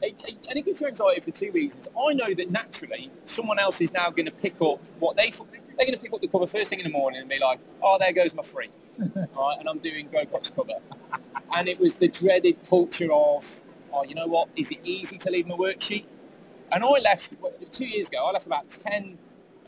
It- 0.00 0.20
it- 0.26 0.46
And 0.48 0.58
it 0.58 0.64
gives 0.64 0.80
you 0.80 0.86
anxiety 0.86 1.20
for 1.20 1.30
two 1.30 1.52
reasons. 1.52 1.88
I 1.96 2.14
know 2.14 2.32
that 2.34 2.50
naturally 2.50 3.10
someone 3.26 3.58
else 3.58 3.80
is 3.82 3.92
now 3.92 4.08
going 4.10 4.26
to 4.26 4.32
pick 4.32 4.60
up 4.62 4.80
what 4.98 5.16
they 5.16 5.30
thought- 5.30 5.48
they're 5.82 5.90
going 5.90 5.98
to 5.98 6.02
pick 6.04 6.12
up 6.14 6.20
the 6.20 6.28
cover 6.28 6.46
first 6.46 6.70
thing 6.70 6.78
in 6.78 6.84
the 6.84 6.90
morning 6.90 7.20
and 7.20 7.28
be 7.28 7.40
like, 7.40 7.58
oh, 7.82 7.98
there 7.98 8.12
goes 8.12 8.34
my 8.34 8.42
free, 8.42 8.68
right? 9.16 9.56
And 9.58 9.68
I'm 9.68 9.78
doing 9.78 10.08
Grocott's 10.08 10.50
cover. 10.50 10.74
And 11.54 11.68
it 11.68 11.80
was 11.80 11.96
the 11.96 12.08
dreaded 12.08 12.60
culture 12.68 13.12
of, 13.12 13.62
oh, 13.92 14.04
you 14.04 14.14
know 14.14 14.26
what? 14.26 14.48
Is 14.54 14.70
it 14.70 14.78
easy 14.84 15.18
to 15.18 15.30
leave 15.30 15.48
my 15.48 15.56
worksheet? 15.56 16.06
And 16.70 16.84
I 16.84 16.88
left 17.00 17.36
two 17.72 17.84
years 17.84 18.08
ago. 18.08 18.24
I 18.24 18.30
left 18.30 18.46
about 18.46 18.70
ten 18.70 19.18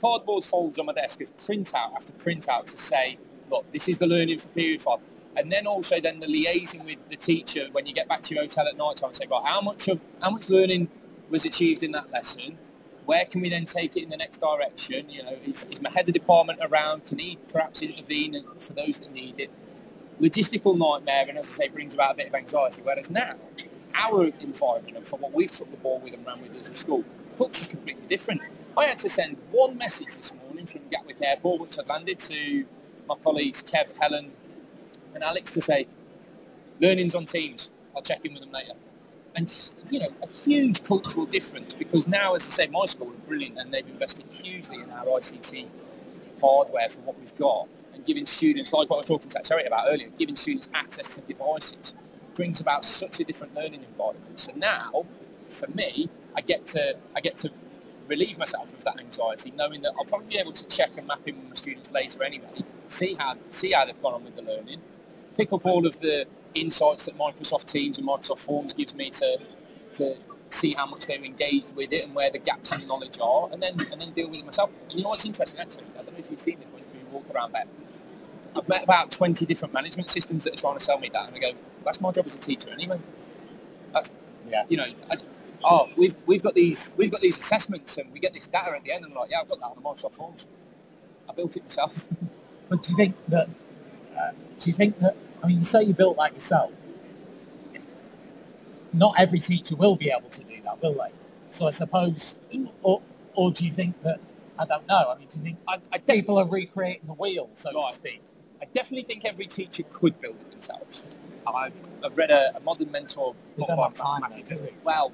cardboard 0.01 0.45
folds 0.45 0.79
on 0.79 0.87
my 0.87 0.93
desk 0.93 1.21
of 1.21 1.37
printout 1.37 1.95
after 1.97 2.13
printout 2.13 2.67
to 2.67 2.77
say, 2.79 3.19
look, 3.51 3.71
this 3.73 3.89
is 3.89 3.99
the 3.99 4.07
learning 4.07 4.39
for 4.39 4.49
period 4.49 4.81
five. 4.81 4.99
And 5.37 5.51
then 5.51 5.67
also 5.67 6.01
then 6.01 6.21
the 6.21 6.27
liaising 6.27 6.85
with 6.85 7.09
the 7.11 7.17
teacher 7.17 7.67
when 7.73 7.87
you 7.87 7.93
get 7.93 8.09
back 8.09 8.23
to 8.23 8.35
your 8.35 8.45
hotel 8.45 8.69
at 8.69 8.77
night 8.77 8.97
time 8.97 9.09
and 9.09 9.17
say, 9.17 9.27
right, 9.29 9.43
how 9.45 9.61
much 9.61 9.89
of 9.89 10.01
how 10.23 10.31
much 10.31 10.49
learning 10.49 10.89
was 11.29 11.45
achieved 11.45 11.83
in 11.83 11.91
that 11.93 12.11
lesson? 12.13 12.57
Where 13.07 13.25
can 13.27 13.43
we 13.43 13.51
then 13.51 13.67
take 13.67 13.97
it 13.97 14.03
in 14.03 14.09
the 14.09 14.17
next 14.17 14.39
direction? 14.39 15.11
You 15.11 15.25
know, 15.25 15.37
is, 15.45 15.67
is 15.71 15.83
my 15.83 15.91
head 15.91 16.09
of 16.09 16.15
department 16.15 16.61
around? 16.63 17.05
Can 17.05 17.19
he 17.19 17.39
perhaps 17.53 17.83
intervene 17.83 18.43
for 18.59 18.73
those 18.73 18.99
that 19.01 19.13
need 19.13 19.39
it? 19.39 19.51
Logistical 20.21 20.77
nightmare, 20.77 21.27
and 21.29 21.39
as 21.39 21.47
I 21.47 21.65
say, 21.65 21.69
brings 21.69 21.95
about 21.95 22.13
a 22.13 22.17
bit 22.17 22.29
of 22.29 22.35
anxiety. 22.35 22.83
Whereas 22.83 23.11
now, 23.11 23.35
our 23.95 24.25
environment 24.41 24.97
and 24.97 25.07
for 25.07 25.19
what 25.19 25.33
we've 25.33 25.51
took 25.51 25.71
the 25.71 25.77
ball 25.79 26.01
with 26.01 26.15
and 26.15 26.27
ran 26.27 26.41
with 26.41 26.55
as 26.55 26.69
a 26.69 26.75
school, 26.75 27.05
culture's 27.37 27.69
completely 27.69 28.07
different. 28.07 28.41
I 28.77 28.87
had 28.87 28.99
to 29.01 29.09
send 29.09 29.37
one 29.51 29.77
message 29.77 30.17
this 30.17 30.33
morning 30.35 30.67
from 30.67 30.83
Gatwick 30.91 31.19
Airport, 31.23 31.61
which 31.61 31.79
I'd 31.79 31.89
landed 31.89 32.19
to 32.21 32.65
my 33.09 33.17
colleagues 33.17 33.63
Kev, 33.63 33.97
Helen, 34.01 34.33
and 35.15 35.23
Alex 35.23 35.51
to 35.53 35.61
say, 35.61 35.87
learning's 36.81 37.15
on 37.15 37.25
Teams. 37.25 37.71
I'll 37.95 38.03
check 38.03 38.25
in 38.25 38.33
with 38.33 38.43
them 38.43 38.51
later. 38.51 38.73
And 39.37 39.53
you 39.91 40.01
know, 40.01 40.09
a 40.23 40.29
huge 40.29 40.83
cultural 40.85 41.27
difference 41.27 41.75
because 41.75 42.07
now, 42.07 42.35
as 42.35 42.47
I 42.47 42.65
say, 42.65 42.67
my 42.69 42.87
school 42.87 43.09
are 43.09 43.27
brilliant 43.29 43.59
and 43.59 43.73
they've 43.73 43.87
invested 43.87 44.27
hugely 44.31 44.81
in 44.81 44.91
our 44.91 45.05
ICT 45.07 45.67
hardware 46.41 46.89
for 46.89 47.01
what 47.01 47.19
we've 47.19 47.35
got 47.35 47.69
and 47.95 48.05
giving 48.05 48.27
students, 48.27 48.73
like 48.73 48.89
what 48.91 48.97
I 48.97 48.99
was 48.99 49.07
talking 49.07 49.29
to 49.31 49.39
Terry 49.41 49.65
about 49.65 49.87
earlier, 49.89 50.09
giving 50.17 50.37
students 50.37 50.69
access 50.75 51.15
to 51.17 51.21
devices 51.23 51.95
brings 52.35 52.61
about 52.61 52.85
such 52.85 53.21
a 53.21 53.25
different 53.25 53.55
learning 53.55 53.85
environment. 53.85 54.39
So 54.39 54.53
now, 54.57 55.07
for 55.49 55.69
me, 55.69 56.09
I 56.37 56.41
get 56.41 56.67
to 56.67 56.97
I 57.15 57.21
get 57.21 57.37
to 57.39 57.51
relieve 58.09 58.39
myself 58.39 58.73
of 58.75 58.85
that 58.85 59.01
anxiety, 59.01 59.53
knowing 59.57 59.83
that 59.83 59.93
I'll 59.99 60.05
probably 60.05 60.29
be 60.29 60.39
able 60.39 60.53
to 60.53 60.67
check 60.69 60.91
and 60.99 61.07
map 61.07 61.21
in 61.27 61.37
with 61.37 61.49
my 61.49 61.55
students 61.55 61.91
later 61.93 62.23
anyway, 62.23 62.65
see 62.89 63.15
how 63.15 63.37
see 63.51 63.73
how 63.73 63.85
they've 63.85 64.03
gone 64.03 64.15
on 64.15 64.25
with 64.25 64.37
the 64.37 64.43
learning, 64.43 64.81
pick 65.37 65.53
up 65.53 65.65
all 65.65 65.87
of 65.87 66.01
the 66.01 66.27
insights 66.55 67.07
that 67.07 67.19
Microsoft 67.19 67.67
Teams 67.71 67.99
and 67.99 68.07
Microsoft 68.09 68.41
Forms 68.41 68.75
gives 68.75 68.95
me 68.95 69.11
to 69.11 69.39
to 69.95 70.17
see 70.51 70.73
how 70.75 70.87
much 70.87 71.07
they're 71.07 71.23
engaged 71.25 71.75
with 71.77 71.93
it 71.93 72.05
and 72.05 72.15
where 72.15 72.31
the 72.31 72.39
gaps 72.39 72.73
in 72.73 72.87
knowledge 72.87 73.19
are, 73.23 73.49
and 73.53 73.63
then 73.63 73.75
and 73.93 74.01
then 74.01 74.11
deal 74.13 74.29
with 74.31 74.41
it 74.41 74.47
myself. 74.47 74.71
And 74.91 74.99
you 74.99 75.03
know 75.05 75.11
what's 75.11 75.25
interesting 75.27 75.61
actually? 75.61 75.85
I 75.95 76.03
don't 76.03 76.13
know 76.15 76.19
if 76.21 76.31
you've 76.31 76.41
seen 76.41 76.59
this 76.61 76.71
when 76.73 76.83
you 76.95 77.07
walk 77.13 77.25
around 77.35 77.53
there. 77.53 77.65
I've 78.57 78.69
met 78.69 78.85
about 78.85 79.11
20 79.11 79.47
different 79.47 79.75
management 79.75 80.11
systems 80.11 80.45
that 80.45 80.55
are 80.55 80.61
trying 80.61 80.75
to 80.79 80.81
sell 80.85 80.99
me 80.99 81.11
that, 81.13 81.29
and 81.29 81.37
I 81.37 81.41
go, 81.41 81.59
that's 81.85 82.01
my 82.01 82.13
job 82.13 82.27
as 82.27 82.35
a 82.37 82.41
teacher 82.41 82.71
anyway. 82.73 83.01
That's, 83.93 84.13
Yeah. 84.49 84.65
you 84.69 84.77
know, 84.77 84.87
I, 85.11 85.17
oh, 85.65 85.91
we've 85.97 86.15
we've 86.27 86.43
got 86.43 86.55
these 86.55 86.95
we've 86.99 87.11
got 87.11 87.21
these 87.21 87.39
assessments, 87.39 87.99
and 87.99 88.13
we 88.13 88.21
get 88.21 88.35
this 88.35 88.47
data 88.47 88.73
at 88.77 88.85
the 88.85 88.93
end, 88.93 89.05
and 89.05 89.13
I'm 89.15 89.21
like, 89.21 89.31
yeah, 89.31 89.41
I've 89.41 89.49
got 89.49 89.61
that 89.61 89.67
on 89.67 89.77
the 89.77 89.83
Microsoft 89.83 90.15
Forms. 90.15 90.49
I 91.29 91.35
built 91.35 91.57
it 91.57 91.65
myself. 91.65 92.09
But 92.69 92.83
do 92.83 92.93
you 92.93 92.97
think 92.97 93.17
that? 93.29 93.49
Uh, 94.19 94.31
do 94.59 94.71
you 94.71 94.73
think 94.75 94.99
that? 95.01 95.17
I 95.45 95.49
mean, 95.49 95.59
you 95.61 95.65
say 95.65 95.85
you 95.85 95.95
built 95.95 96.19
that 96.19 96.35
yourself. 96.35 96.73
Not 98.93 99.15
every 99.19 99.41
teacher 99.41 99.77
will 99.77 99.97
be 99.97 100.11
able 100.11 100.31
to 100.31 100.45
do 100.45 100.57
that, 100.65 100.83
will 100.83 100.95
they? 100.95 101.13
So 101.51 101.67
I 101.69 101.71
suppose, 101.71 102.41
or 102.83 103.03
or 103.35 103.53
do 103.53 103.65
you 103.67 103.73
think 103.73 104.01
that? 104.03 104.19
I 104.59 104.67
don't 104.67 104.87
know. 104.89 105.13
I 105.15 105.19
mean, 105.19 105.29
do 105.29 105.39
you 105.39 105.45
think 105.45 105.59
I, 105.69 105.79
I 105.93 105.99
people 105.99 106.39
are 106.39 106.49
recreating 106.49 107.03
the 107.07 107.15
wheel, 107.15 107.51
so 107.55 107.73
Right. 107.73 107.89
to 107.91 107.95
speak? 107.95 108.23
I 108.63 108.67
definitely 108.75 109.05
think 109.05 109.25
every 109.25 109.47
teacher 109.47 109.85
could 109.91 110.21
build 110.21 110.37
it 110.41 110.51
themselves. 110.53 111.05
I've, 111.47 111.83
I've 112.05 112.17
read 112.17 112.31
a, 112.31 112.57
a 112.57 112.61
modern 112.61 112.91
mentor 112.93 113.35
book 113.57 113.69
by 113.69 113.91
time, 113.91 114.23
Matthew 114.23 114.45
though, 114.45 114.69
Well, 114.85 115.13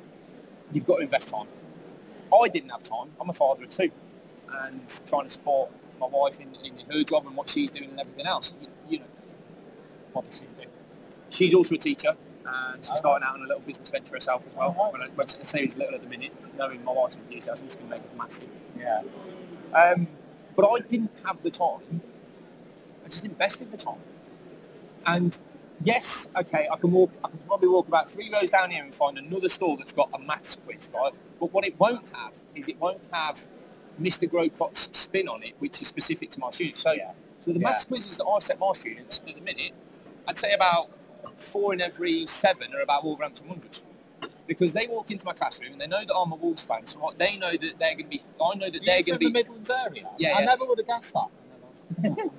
you've 0.72 0.86
got 0.86 0.98
to 0.98 1.02
invest 1.04 1.30
time. 1.30 1.46
I 2.34 2.48
didn't 2.48 2.70
have 2.70 2.82
time. 2.84 3.08
I'm 3.20 3.30
a 3.30 3.34
father 3.34 3.64
of 3.64 3.70
two, 3.70 3.90
and 4.52 5.02
trying 5.06 5.24
to 5.24 5.30
support 5.30 5.70
my 6.00 6.08
wife 6.08 6.40
in, 6.40 6.48
in 6.64 6.74
her 6.92 7.04
job 7.04 7.26
and 7.26 7.36
what 7.36 7.48
she's 7.50 7.70
doing 7.72 7.90
and 7.90 8.00
everything 8.00 8.26
else. 8.26 8.54
You, 8.62 8.68
what 10.12 10.24
does 10.24 10.38
she 10.38 10.44
do? 10.60 10.68
She's 11.30 11.54
also 11.54 11.74
a 11.74 11.78
teacher, 11.78 12.16
and 12.46 12.84
she's 12.84 12.96
starting 12.98 13.26
out 13.26 13.34
on 13.34 13.42
a 13.42 13.46
little 13.46 13.62
business 13.62 13.90
venture 13.90 14.14
herself 14.14 14.46
as 14.46 14.56
well. 14.56 14.74
Well, 14.76 14.96
I 15.00 15.08
won't 15.16 15.30
say 15.46 15.60
it's 15.60 15.76
little 15.76 15.94
at 15.94 16.02
the 16.02 16.08
minute, 16.08 16.32
knowing 16.58 16.82
my 16.84 16.92
wife's 16.92 17.16
enthusiasm, 17.16 17.66
it's 17.66 17.76
going 17.76 17.90
to 17.90 17.96
make 17.96 18.04
it 18.04 18.16
massive. 18.16 18.48
Yeah. 18.78 19.02
Um, 19.74 20.08
but 20.56 20.66
I 20.66 20.80
didn't 20.80 21.10
have 21.24 21.42
the 21.42 21.50
time. 21.50 22.00
I 23.04 23.08
just 23.08 23.24
invested 23.24 23.70
the 23.70 23.76
time. 23.76 23.98
And 25.06 25.38
yes, 25.82 26.28
okay, 26.36 26.68
I 26.70 26.76
can 26.76 26.90
walk. 26.90 27.10
I 27.24 27.28
can 27.28 27.38
probably 27.46 27.68
walk 27.68 27.88
about 27.88 28.10
three 28.10 28.30
rows 28.32 28.50
down 28.50 28.70
here 28.70 28.82
and 28.82 28.94
find 28.94 29.16
another 29.18 29.48
store 29.48 29.76
that's 29.76 29.92
got 29.92 30.10
a 30.12 30.18
maths 30.18 30.56
quiz, 30.56 30.90
right? 30.94 31.12
But 31.38 31.52
what 31.52 31.64
it 31.64 31.78
won't 31.78 32.06
have 32.14 32.34
is 32.54 32.68
it 32.68 32.78
won't 32.78 33.00
have 33.12 33.46
Mr. 34.00 34.28
Grocott's 34.28 34.88
spin 34.96 35.28
on 35.28 35.42
it, 35.42 35.54
which 35.58 35.80
is 35.80 35.88
specific 35.88 36.30
to 36.30 36.40
my 36.40 36.50
students. 36.50 36.80
So, 36.80 36.92
Yeah. 36.92 37.12
so 37.38 37.52
the 37.52 37.60
Yeah. 37.60 37.68
maths 37.68 37.84
quizzes 37.84 38.16
that 38.18 38.24
I 38.24 38.38
set 38.40 38.58
my 38.58 38.72
students 38.72 39.20
at 39.26 39.34
the 39.34 39.40
minute, 39.40 39.72
I'd 40.30 40.38
say 40.38 40.52
about 40.54 40.88
four 41.36 41.74
in 41.74 41.80
every 41.80 42.24
seven 42.26 42.72
are 42.74 42.82
about 42.82 43.04
Wolverhampton 43.04 43.48
Wanderers. 43.48 43.84
Because 44.46 44.72
they 44.72 44.86
walk 44.86 45.10
into 45.10 45.26
my 45.26 45.32
classroom 45.32 45.72
and 45.72 45.80
they 45.80 45.88
know 45.88 46.04
that 46.04 46.14
I'm 46.14 46.30
a 46.30 46.36
Wolves 46.36 46.64
fan, 46.64 46.86
so 46.86 47.00
what- 47.00 47.18
they 47.18 47.36
know 47.36 47.50
that 47.50 47.74
they're 47.80 47.94
going 47.94 48.04
to 48.04 48.10
be. 48.10 48.22
I 48.40 48.54
know 48.54 48.66
that 48.66 48.74
You're 48.74 48.80
they're 48.84 49.02
going 49.02 49.04
to 49.04 49.12
from 49.12 49.18
be. 49.18 49.26
the 49.26 49.32
Midlands 49.32 49.70
area. 49.70 50.08
Yeah, 50.18 50.36
I 50.36 50.40
yeah. 50.40 50.46
never 50.46 50.64
would 50.66 50.78
have 50.78 50.86
guessed 50.86 51.14
that. 51.14 51.26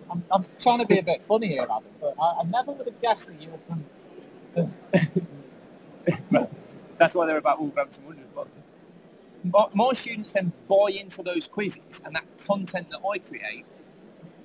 I'm, 0.09 0.23
I'm 0.31 0.43
trying 0.61 0.79
to 0.79 0.85
be 0.85 0.99
a 0.99 1.03
bit 1.03 1.21
funny 1.23 1.47
here, 1.49 1.63
Adam, 1.63 1.83
but 1.99 2.15
I, 2.21 2.39
I 2.39 2.43
never 2.43 2.71
would 2.71 2.85
have 2.87 3.01
guessed 3.01 3.27
that 3.27 3.41
you 3.41 3.49
were 3.51 3.59
from. 3.67 3.83
The, 4.53 6.49
That's 6.97 7.13
why 7.15 7.25
they're 7.25 7.37
about 7.37 7.59
Wolverhampton 7.59 8.05
Wanderers. 8.05 8.29
But 8.33 8.47
but 9.45 9.75
my 9.75 9.91
students 9.93 10.31
then 10.31 10.53
buy 10.69 10.91
into 10.97 11.23
those 11.23 11.47
quizzes 11.47 12.01
and 12.05 12.15
that 12.15 12.25
content 12.47 12.89
that 12.91 13.01
I 13.05 13.17
create 13.19 13.65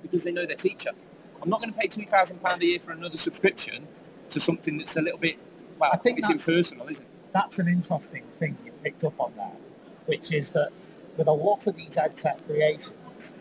because 0.01 0.23
they 0.25 0.31
know 0.33 0.45
their 0.45 0.55
teacher. 0.57 0.91
I'm 1.41 1.49
not 1.49 1.61
going 1.61 1.73
to 1.73 1.79
pay 1.79 1.87
two 1.87 2.03
thousand 2.03 2.39
pound 2.41 2.61
a 2.61 2.65
year 2.65 2.79
for 2.79 2.91
another 2.91 3.17
subscription 3.17 3.87
to 4.29 4.39
something 4.39 4.77
that's 4.77 4.97
a 4.97 5.01
little 5.01 5.19
bit. 5.19 5.37
Well, 5.79 5.89
I 5.93 5.97
think 5.97 6.19
it's 6.19 6.29
impersonal, 6.29 6.87
isn't 6.87 7.03
it? 7.05 7.11
that's 7.33 7.59
an 7.59 7.67
interesting 7.67 8.23
thing 8.39 8.57
you've 8.65 8.81
picked 8.83 9.03
up 9.03 9.13
on 9.19 9.31
there, 9.35 9.51
which 10.07 10.31
is 10.33 10.51
that 10.51 10.69
with 11.17 11.27
a 11.27 11.31
lot 11.31 11.67
of 11.67 11.75
these 11.75 11.95
edtech 11.95 12.43
creations, 12.47 13.33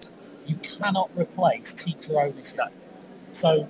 you 0.46 0.56
cannot 0.56 1.10
replace 1.16 1.72
teacher 1.72 2.20
ownership. 2.20 2.60
So 3.30 3.68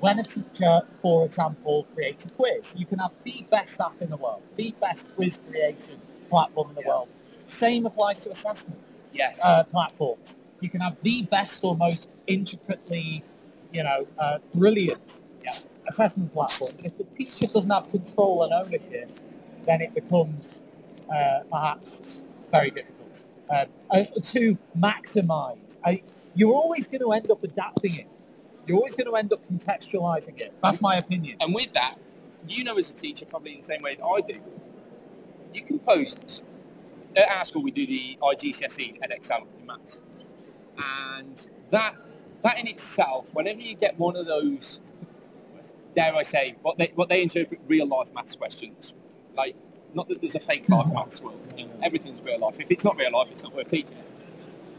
when 0.00 0.18
a 0.18 0.22
teacher, 0.22 0.80
for 1.02 1.26
example, 1.26 1.86
creates 1.94 2.24
a 2.24 2.28
quiz, 2.30 2.74
you 2.78 2.86
can 2.86 2.98
have 3.00 3.10
the 3.24 3.44
best 3.50 3.80
app 3.80 4.00
in 4.00 4.08
the 4.10 4.16
world, 4.16 4.42
the 4.56 4.74
best 4.80 5.14
quiz 5.14 5.40
creation 5.50 5.96
platform 6.30 6.70
in 6.70 6.74
the 6.76 6.82
Yeah. 6.82 6.88
world. 6.88 7.08
Same 7.46 7.84
applies 7.86 8.20
to 8.20 8.30
assessment 8.30 8.80
Yes. 9.12 9.40
uh, 9.44 9.64
platforms. 9.64 10.36
You 10.60 10.70
can 10.70 10.80
have 10.80 10.96
the 11.02 11.22
best 11.22 11.62
or 11.64 11.76
most 11.76 12.08
intricately, 12.26 13.22
you 13.76 13.82
know, 13.84 14.04
uh, 14.18 14.38
brilliant 14.54 15.20
Yeah. 15.44 15.52
assessment 15.88 16.32
platform. 16.32 16.72
But 16.76 16.86
if 16.86 16.98
the 16.98 17.04
teacher 17.04 17.46
doesn't 17.52 17.70
have 17.70 17.90
control 17.90 18.42
and 18.44 18.52
ownership, 18.52 19.10
then 19.64 19.80
it 19.82 19.94
becomes 19.94 20.62
uh, 21.14 21.40
perhaps 21.50 22.24
very 22.50 22.70
difficult 22.70 23.24
uh, 23.50 23.66
uh, 23.90 24.04
to 24.22 24.58
maximise. 24.86 25.76
I, 25.84 26.02
you're 26.34 26.54
always 26.54 26.86
going 26.88 27.02
to 27.02 27.12
end 27.12 27.30
up 27.30 27.42
adapting 27.44 27.94
it. 27.96 28.08
You're 28.66 28.78
always 28.78 28.96
going 28.96 29.06
to 29.12 29.16
end 29.16 29.32
up 29.32 29.44
contextualising 29.44 30.40
it. 30.40 30.52
That's 30.62 30.80
my 30.80 30.96
opinion. 30.96 31.36
And 31.40 31.54
with 31.54 31.72
that, 31.74 31.96
you 32.48 32.64
know 32.64 32.76
as 32.78 32.90
a 32.90 32.94
teacher, 32.94 33.26
probably 33.26 33.52
in 33.52 33.58
the 33.58 33.64
same 33.64 33.80
way 33.84 33.94
that 33.96 34.04
I 34.04 34.20
do, 34.22 34.40
you 35.54 35.62
can 35.62 35.78
post. 35.78 36.44
At 37.16 37.28
our 37.30 37.44
school, 37.44 37.62
we 37.62 37.70
do 37.70 37.86
the 37.86 38.18
IGCSE 38.22 38.98
ed 39.02 39.10
exam 39.12 39.42
in 39.60 39.66
maths, 39.66 40.00
and 40.78 41.48
that 41.70 41.94
that 42.46 42.60
in 42.60 42.68
itself, 42.68 43.34
whenever 43.34 43.60
you 43.60 43.74
get 43.74 43.98
one 43.98 44.16
of 44.16 44.26
those, 44.26 44.80
dare 45.96 46.14
I 46.14 46.22
say, 46.22 46.54
what 46.62 46.78
they 46.78 46.92
what 46.94 47.08
they 47.08 47.22
interpret 47.22 47.60
real 47.66 47.88
life 47.88 48.14
maths 48.14 48.36
questions, 48.36 48.94
like 49.36 49.56
not 49.94 50.08
that 50.08 50.20
there's 50.20 50.36
a 50.36 50.40
fake 50.40 50.68
life 50.68 50.86
mm-hmm. 50.86 50.94
maths 50.94 51.20
world, 51.20 51.52
you 51.56 51.66
know, 51.66 51.72
everything's 51.82 52.22
real 52.22 52.38
life. 52.40 52.60
If 52.60 52.70
it's 52.70 52.84
not 52.84 52.96
real 52.98 53.10
life, 53.12 53.28
it's 53.32 53.42
not 53.42 53.54
worth 53.54 53.68
teaching. 53.68 53.98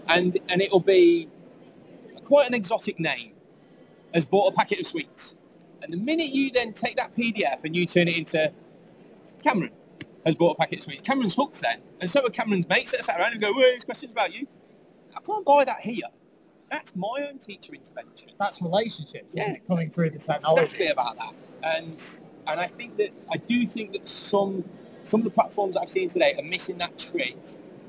And 0.08 0.38
and 0.50 0.62
it'll 0.62 0.80
be 0.80 1.28
quite 2.24 2.48
an 2.48 2.54
exotic 2.54 3.00
name 3.00 3.34
has 4.14 4.26
bought 4.26 4.54
a 4.54 4.56
packet 4.56 4.80
of 4.80 4.88
sweets. 4.88 5.36
And 5.82 5.92
the 5.92 5.98
minute 5.98 6.30
you 6.30 6.52
then 6.52 6.74
take 6.74 6.96
that 6.96 7.16
PDF 7.16 7.64
and 7.66 7.76
you 7.76 7.86
turn 7.86 8.08
it 8.08 8.18
into 8.18 8.52
Cameron 9.44 9.72
has 10.26 10.36
bought 10.36 10.52
a 10.52 10.56
packet 10.56 10.80
of 10.80 10.84
sweets, 10.86 11.02
Cameron's 11.02 11.36
hooked 11.36 11.62
then. 11.62 11.82
And 12.00 12.10
so 12.10 12.26
are 12.26 12.30
Cameron's 12.30 12.68
mates 12.70 12.92
that 12.92 13.04
sat 13.04 13.20
around 13.20 13.34
and 13.34 13.42
go, 13.42 13.52
well, 13.52 13.62
there's 13.62 13.84
questions 13.84 14.14
about 14.14 14.34
you. 14.34 14.48
I 15.16 15.20
can't 15.20 15.46
buy 15.46 15.66
that 15.66 15.82
here. 15.82 16.08
That's 16.70 16.96
my 16.96 17.28
own 17.30 17.38
teacher 17.40 17.74
intervention. 17.74 18.32
That's 18.40 18.62
relationships, 18.62 19.34
Yeah. 19.36 19.54
coming 19.68 19.90
through 19.90 20.12
the 20.12 20.20
technology. 20.20 20.62
Exactly 20.64 20.88
about 20.88 21.18
that. 21.18 21.34
And 21.64 22.04
and 22.48 22.60
I 22.62 22.68
think 22.68 22.98
that 22.98 23.10
I 23.32 23.38
do 23.38 23.66
think 23.66 23.94
that 23.94 24.08
some 24.08 24.64
some 25.04 25.22
of 25.22 25.24
the 25.26 25.32
platforms 25.32 25.76
that 25.76 25.82
I've 25.82 25.90
seen 25.90 26.10
today 26.10 26.34
are 26.38 26.44
missing 26.44 26.78
that 26.80 26.98
trick 26.98 27.38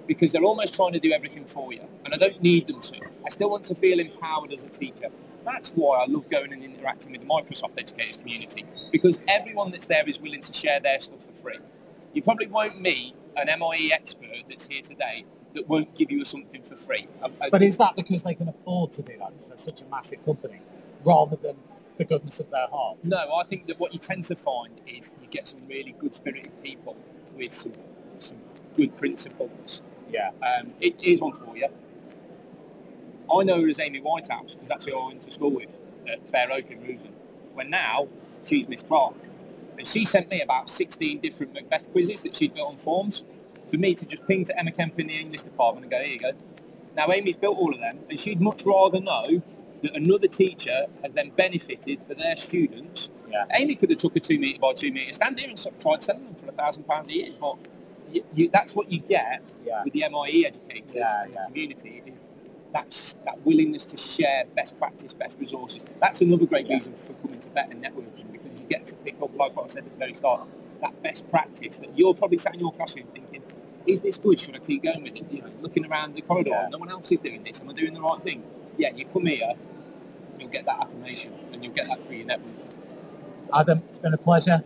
because 0.07 0.33
they're 0.33 0.45
almost 0.45 0.75
trying 0.75 0.93
to 0.93 1.01
do 1.01 1.13
everything 1.13 1.45
for 1.45 1.73
you. 1.73 1.83
And 2.05 2.15
I 2.15 2.17
don't 2.17 2.41
need 2.43 2.67
them 2.67 2.81
to. 2.81 3.01
I 3.27 3.31
still 3.31 3.51
want 3.51 3.65
to 3.65 3.75
feel 3.75 3.99
empowered 4.01 4.53
as 4.53 4.65
a 4.65 4.69
teacher. 4.69 5.09
That's 5.45 5.71
why 5.71 5.99
I 5.99 6.07
love 6.07 6.29
going 6.31 6.53
and 6.53 6.63
interacting 6.63 7.13
with 7.13 7.21
the 7.23 7.27
Microsoft 7.27 7.73
Educators 7.79 8.17
community 8.17 8.65
because 8.93 9.25
everyone 9.29 9.71
that's 9.71 9.87
there 9.87 10.09
is 10.09 10.21
willing 10.21 10.41
to 10.41 10.53
share 10.53 10.81
their 10.81 11.01
stuff 11.01 11.25
for 11.25 11.33
free. 11.33 11.59
You 12.13 12.23
probably 12.23 12.47
won't 12.47 12.81
meet 12.81 13.15
an 13.37 13.49
MIE 13.59 13.91
expert 13.93 14.45
that's 14.49 14.67
here 14.67 14.83
today 14.83 15.25
that 15.55 15.69
won't 15.69 15.95
give 15.95 16.11
you 16.11 16.25
something 16.25 16.63
for 16.63 16.77
free. 16.77 17.09
I- 17.23 17.31
I- 17.47 17.51
But 17.51 17.63
is 17.63 17.77
that 17.79 17.97
because 17.97 18.23
they 18.23 18.35
can 18.35 18.49
afford 18.49 18.93
to 18.93 19.03
do 19.03 19.17
that 19.19 19.31
because 19.33 19.49
they're 19.49 19.57
such 19.57 19.83
a 19.83 19.87
massive 19.87 20.25
company 20.25 20.61
rather 21.05 21.37
than 21.37 21.57
the 21.97 22.05
goodness 22.05 22.41
of 22.41 22.51
their 22.51 22.67
hearts? 22.69 23.09
No, 23.09 23.35
I 23.35 23.45
think 23.45 23.67
that 23.67 23.79
what 23.81 23.93
you 23.93 23.99
tend 23.99 24.25
to 24.25 24.37
find 24.37 24.81
is 24.87 25.15
you 25.21 25.29
get 25.29 25.47
some 25.49 25.67
really 25.69 25.93
good-spirited 25.99 26.63
people 26.63 26.97
with 27.37 27.53
some 27.53 27.73
some 28.19 28.39
good 28.75 28.95
principles. 28.97 29.83
Yeah. 30.11 30.31
Um, 30.43 30.73
it 30.81 31.01
is 31.03 31.21
one 31.21 31.33
for 31.33 31.57
you. 31.57 31.69
I 33.33 33.45
know 33.45 33.61
her 33.61 33.69
as 33.69 33.79
Amy 33.79 34.01
Whitehouse 34.01 34.55
because 34.55 34.69
that's 34.69 34.85
who 34.87 34.99
I 34.99 35.07
went 35.09 35.21
to 35.23 35.31
school 35.31 35.51
with 35.51 35.79
at 36.09 36.27
Fair 36.29 36.51
Oak 36.53 36.71
in 36.71 36.81
Roosen. 36.83 37.13
When 37.55 37.71
now 37.71 38.09
she's 38.45 38.69
Miss 38.69 38.83
Clark, 38.83 39.15
and 39.79 39.87
she 39.87 40.05
sent 40.05 40.31
me 40.31 40.41
about 40.41 40.71
16 40.71 41.21
different 41.21 41.53
Macbeth 41.55 41.91
quizzes 41.93 42.23
that 42.23 42.35
she'd 42.35 42.55
built 42.55 42.71
on 42.71 42.77
forms 42.79 43.25
for 43.69 43.77
me 43.79 43.95
to 43.95 44.07
just 44.07 44.27
ping 44.27 44.45
to 44.45 44.59
Emma 44.59 44.73
Kemp 44.73 44.99
in 44.99 45.07
the 45.09 45.15
English 45.19 45.43
department 45.43 45.85
and 45.85 45.91
go, 45.91 45.99
here 45.99 46.13
you 46.13 46.19
go. 46.19 46.31
Now 46.97 47.13
Amy's 47.13 47.37
built 47.37 47.59
all 47.59 47.73
of 47.73 47.81
them, 47.81 48.01
and 48.11 48.19
she'd 48.19 48.41
much 48.41 48.63
rather 48.65 49.01
know 49.01 49.25
that 49.83 49.95
another 49.97 50.27
teacher 50.27 50.87
has 51.03 51.13
then 51.13 51.31
benefited 51.37 52.03
for 52.09 52.15
their 52.15 52.37
students. 52.37 53.11
Yeah. 53.31 53.45
Amy 53.55 53.77
could 53.77 53.91
have 53.91 53.99
took 53.99 54.17
a 54.17 54.21
two 54.21 54.39
metre 54.39 54.59
by 54.59 54.73
two 54.73 54.91
metre 54.93 55.15
stand 55.15 55.39
here 55.39 55.49
and 55.49 55.59
sort 55.59 55.77
of 55.77 55.81
tried 55.83 56.03
selling 56.03 56.23
them 56.23 56.35
for 56.35 56.49
a 56.49 56.53
thousand 56.53 56.85
pounds 56.89 57.09
a 57.09 57.13
year, 57.13 57.31
but 57.41 57.57
you, 58.11 58.23
you, 58.35 58.49
that's 58.53 58.75
what 58.75 58.91
you 58.91 58.99
get 59.01 59.43
Yeah. 59.65 59.85
with 59.85 59.93
the 59.93 60.05
MIE 60.11 60.47
educators 60.47 60.95
Yeah, 60.95 61.25
in 61.27 61.33
yeah. 61.33 61.39
the 61.41 61.47
community 61.47 62.03
is 62.07 62.23
that, 62.73 62.93
sh- 62.93 63.15
that 63.27 63.39
willingness 63.45 63.85
to 63.87 63.97
share 63.97 64.45
best 64.57 64.77
practice, 64.77 65.13
best 65.15 65.39
resources. 65.39 65.85
That's 66.01 66.21
another 66.23 66.47
great 66.47 66.69
reason 66.69 66.95
for 66.95 67.13
coming 67.15 67.39
to 67.39 67.49
better 67.51 67.75
networking 67.75 68.33
because 68.33 68.61
you 68.61 68.67
get 68.67 68.87
to 68.87 68.97
pick 68.97 69.17
up, 69.23 69.31
like 69.37 69.55
what 69.55 69.65
I 69.65 69.69
said 69.69 69.85
at 69.85 69.93
the 69.93 69.99
very 69.99 70.15
start, 70.15 70.49
that 70.81 71.01
best 71.03 71.29
practice 71.29 71.77
that 71.79 71.97
you're 71.97 72.15
probably 72.15 72.39
sat 72.39 72.55
in 72.55 72.61
your 72.61 72.73
classroom 72.73 73.07
thinking, 73.13 73.43
is 73.89 74.01
this 74.01 74.17
good? 74.19 74.39
Should 74.39 74.55
I 74.57 74.59
keep 74.59 74.83
going 74.83 75.03
with 75.03 75.17
it? 75.17 75.25
You 75.31 75.43
know, 75.43 75.51
looking 75.61 75.87
around 75.87 76.15
the 76.15 76.23
corridor, 76.23 76.51
Yeah. 76.51 76.69
no 76.71 76.79
one 76.79 76.91
else 76.91 77.11
is 77.11 77.21
doing 77.21 77.43
this. 77.43 77.61
Am 77.63 77.71
I 77.71 77.73
doing 77.73 77.93
the 77.93 78.01
right 78.01 78.23
thing? 78.23 78.43
Yeah, 78.77 78.91
you 78.95 79.05
come 79.05 79.27
here, 79.27 79.53
you'll 80.39 80.51
get 80.51 80.67
that 80.67 80.81
affirmation 80.81 81.33
and 81.53 81.65
you'll 81.65 81.73
get 81.73 81.89
that 81.89 82.05
through 82.05 82.17
your 82.17 82.27
network. 82.27 82.55
Adam, 83.53 83.83
it's 83.89 83.99
been 83.99 84.15
a 84.15 84.19
pleasure. 84.19 84.63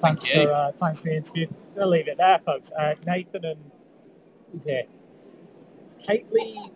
Thanks 0.00 0.26
Thank 0.26 0.48
for 0.48 0.52
uh, 0.52 0.72
thanks 0.72 1.00
for 1.00 1.10
the 1.10 1.16
interview. 1.16 1.46
We'll 1.76 1.88
leave 1.88 2.08
it 2.08 2.18
there, 2.18 2.38
folks. 2.40 2.72
Uh, 2.72 2.94
Nathan 3.06 3.44
and 3.44 3.70
who's 4.52 4.64
here? 4.64 4.84
Kaylee, 6.00 6.70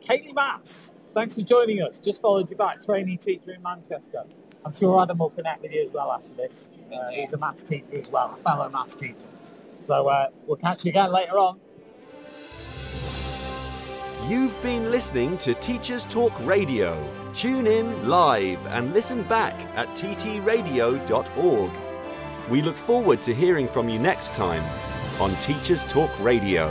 Kaylee 0.00 0.34
Matts. 0.34 0.94
Thanks 1.14 1.34
for 1.34 1.42
joining 1.42 1.82
us. 1.82 1.98
Just 1.98 2.20
followed 2.20 2.50
you 2.50 2.56
back, 2.56 2.82
trainee 2.84 3.16
teacher 3.18 3.52
in 3.52 3.62
Manchester. 3.62 4.24
I'm 4.64 4.72
sure 4.72 5.00
Adam 5.02 5.18
will 5.18 5.30
connect 5.30 5.62
with 5.62 5.72
you 5.72 5.82
as 5.82 5.92
well 5.92 6.10
after 6.10 6.32
this. 6.36 6.72
Uh, 6.92 7.10
he's 7.10 7.32
a 7.32 7.38
maths 7.38 7.62
teacher 7.62 7.98
as 7.98 8.10
well, 8.10 8.32
a 8.32 8.36
fellow 8.42 8.68
maths 8.70 8.94
teacher. 8.94 9.16
So 9.86 10.08
uh, 10.08 10.28
we'll 10.46 10.56
catch 10.56 10.84
you 10.84 10.90
again 10.90 11.12
later 11.12 11.38
on. 11.38 11.60
You've 14.28 14.60
been 14.62 14.90
listening 14.90 15.36
to 15.38 15.54
Teachers 15.54 16.04
Talk 16.04 16.32
Radio. 16.46 16.96
Tune 17.34 17.66
in 17.66 18.08
live 18.08 18.64
and 18.66 18.92
listen 18.92 19.24
back 19.24 19.54
at 19.74 19.88
ttradio.org. 19.96 21.70
We 22.48 22.62
look 22.62 22.76
forward 22.76 23.22
to 23.22 23.34
hearing 23.34 23.66
from 23.66 23.88
you 23.88 23.98
next 23.98 24.34
time 24.34 24.62
on 25.20 25.34
Teachers 25.36 25.84
Talk 25.84 26.10
Radio. 26.20 26.70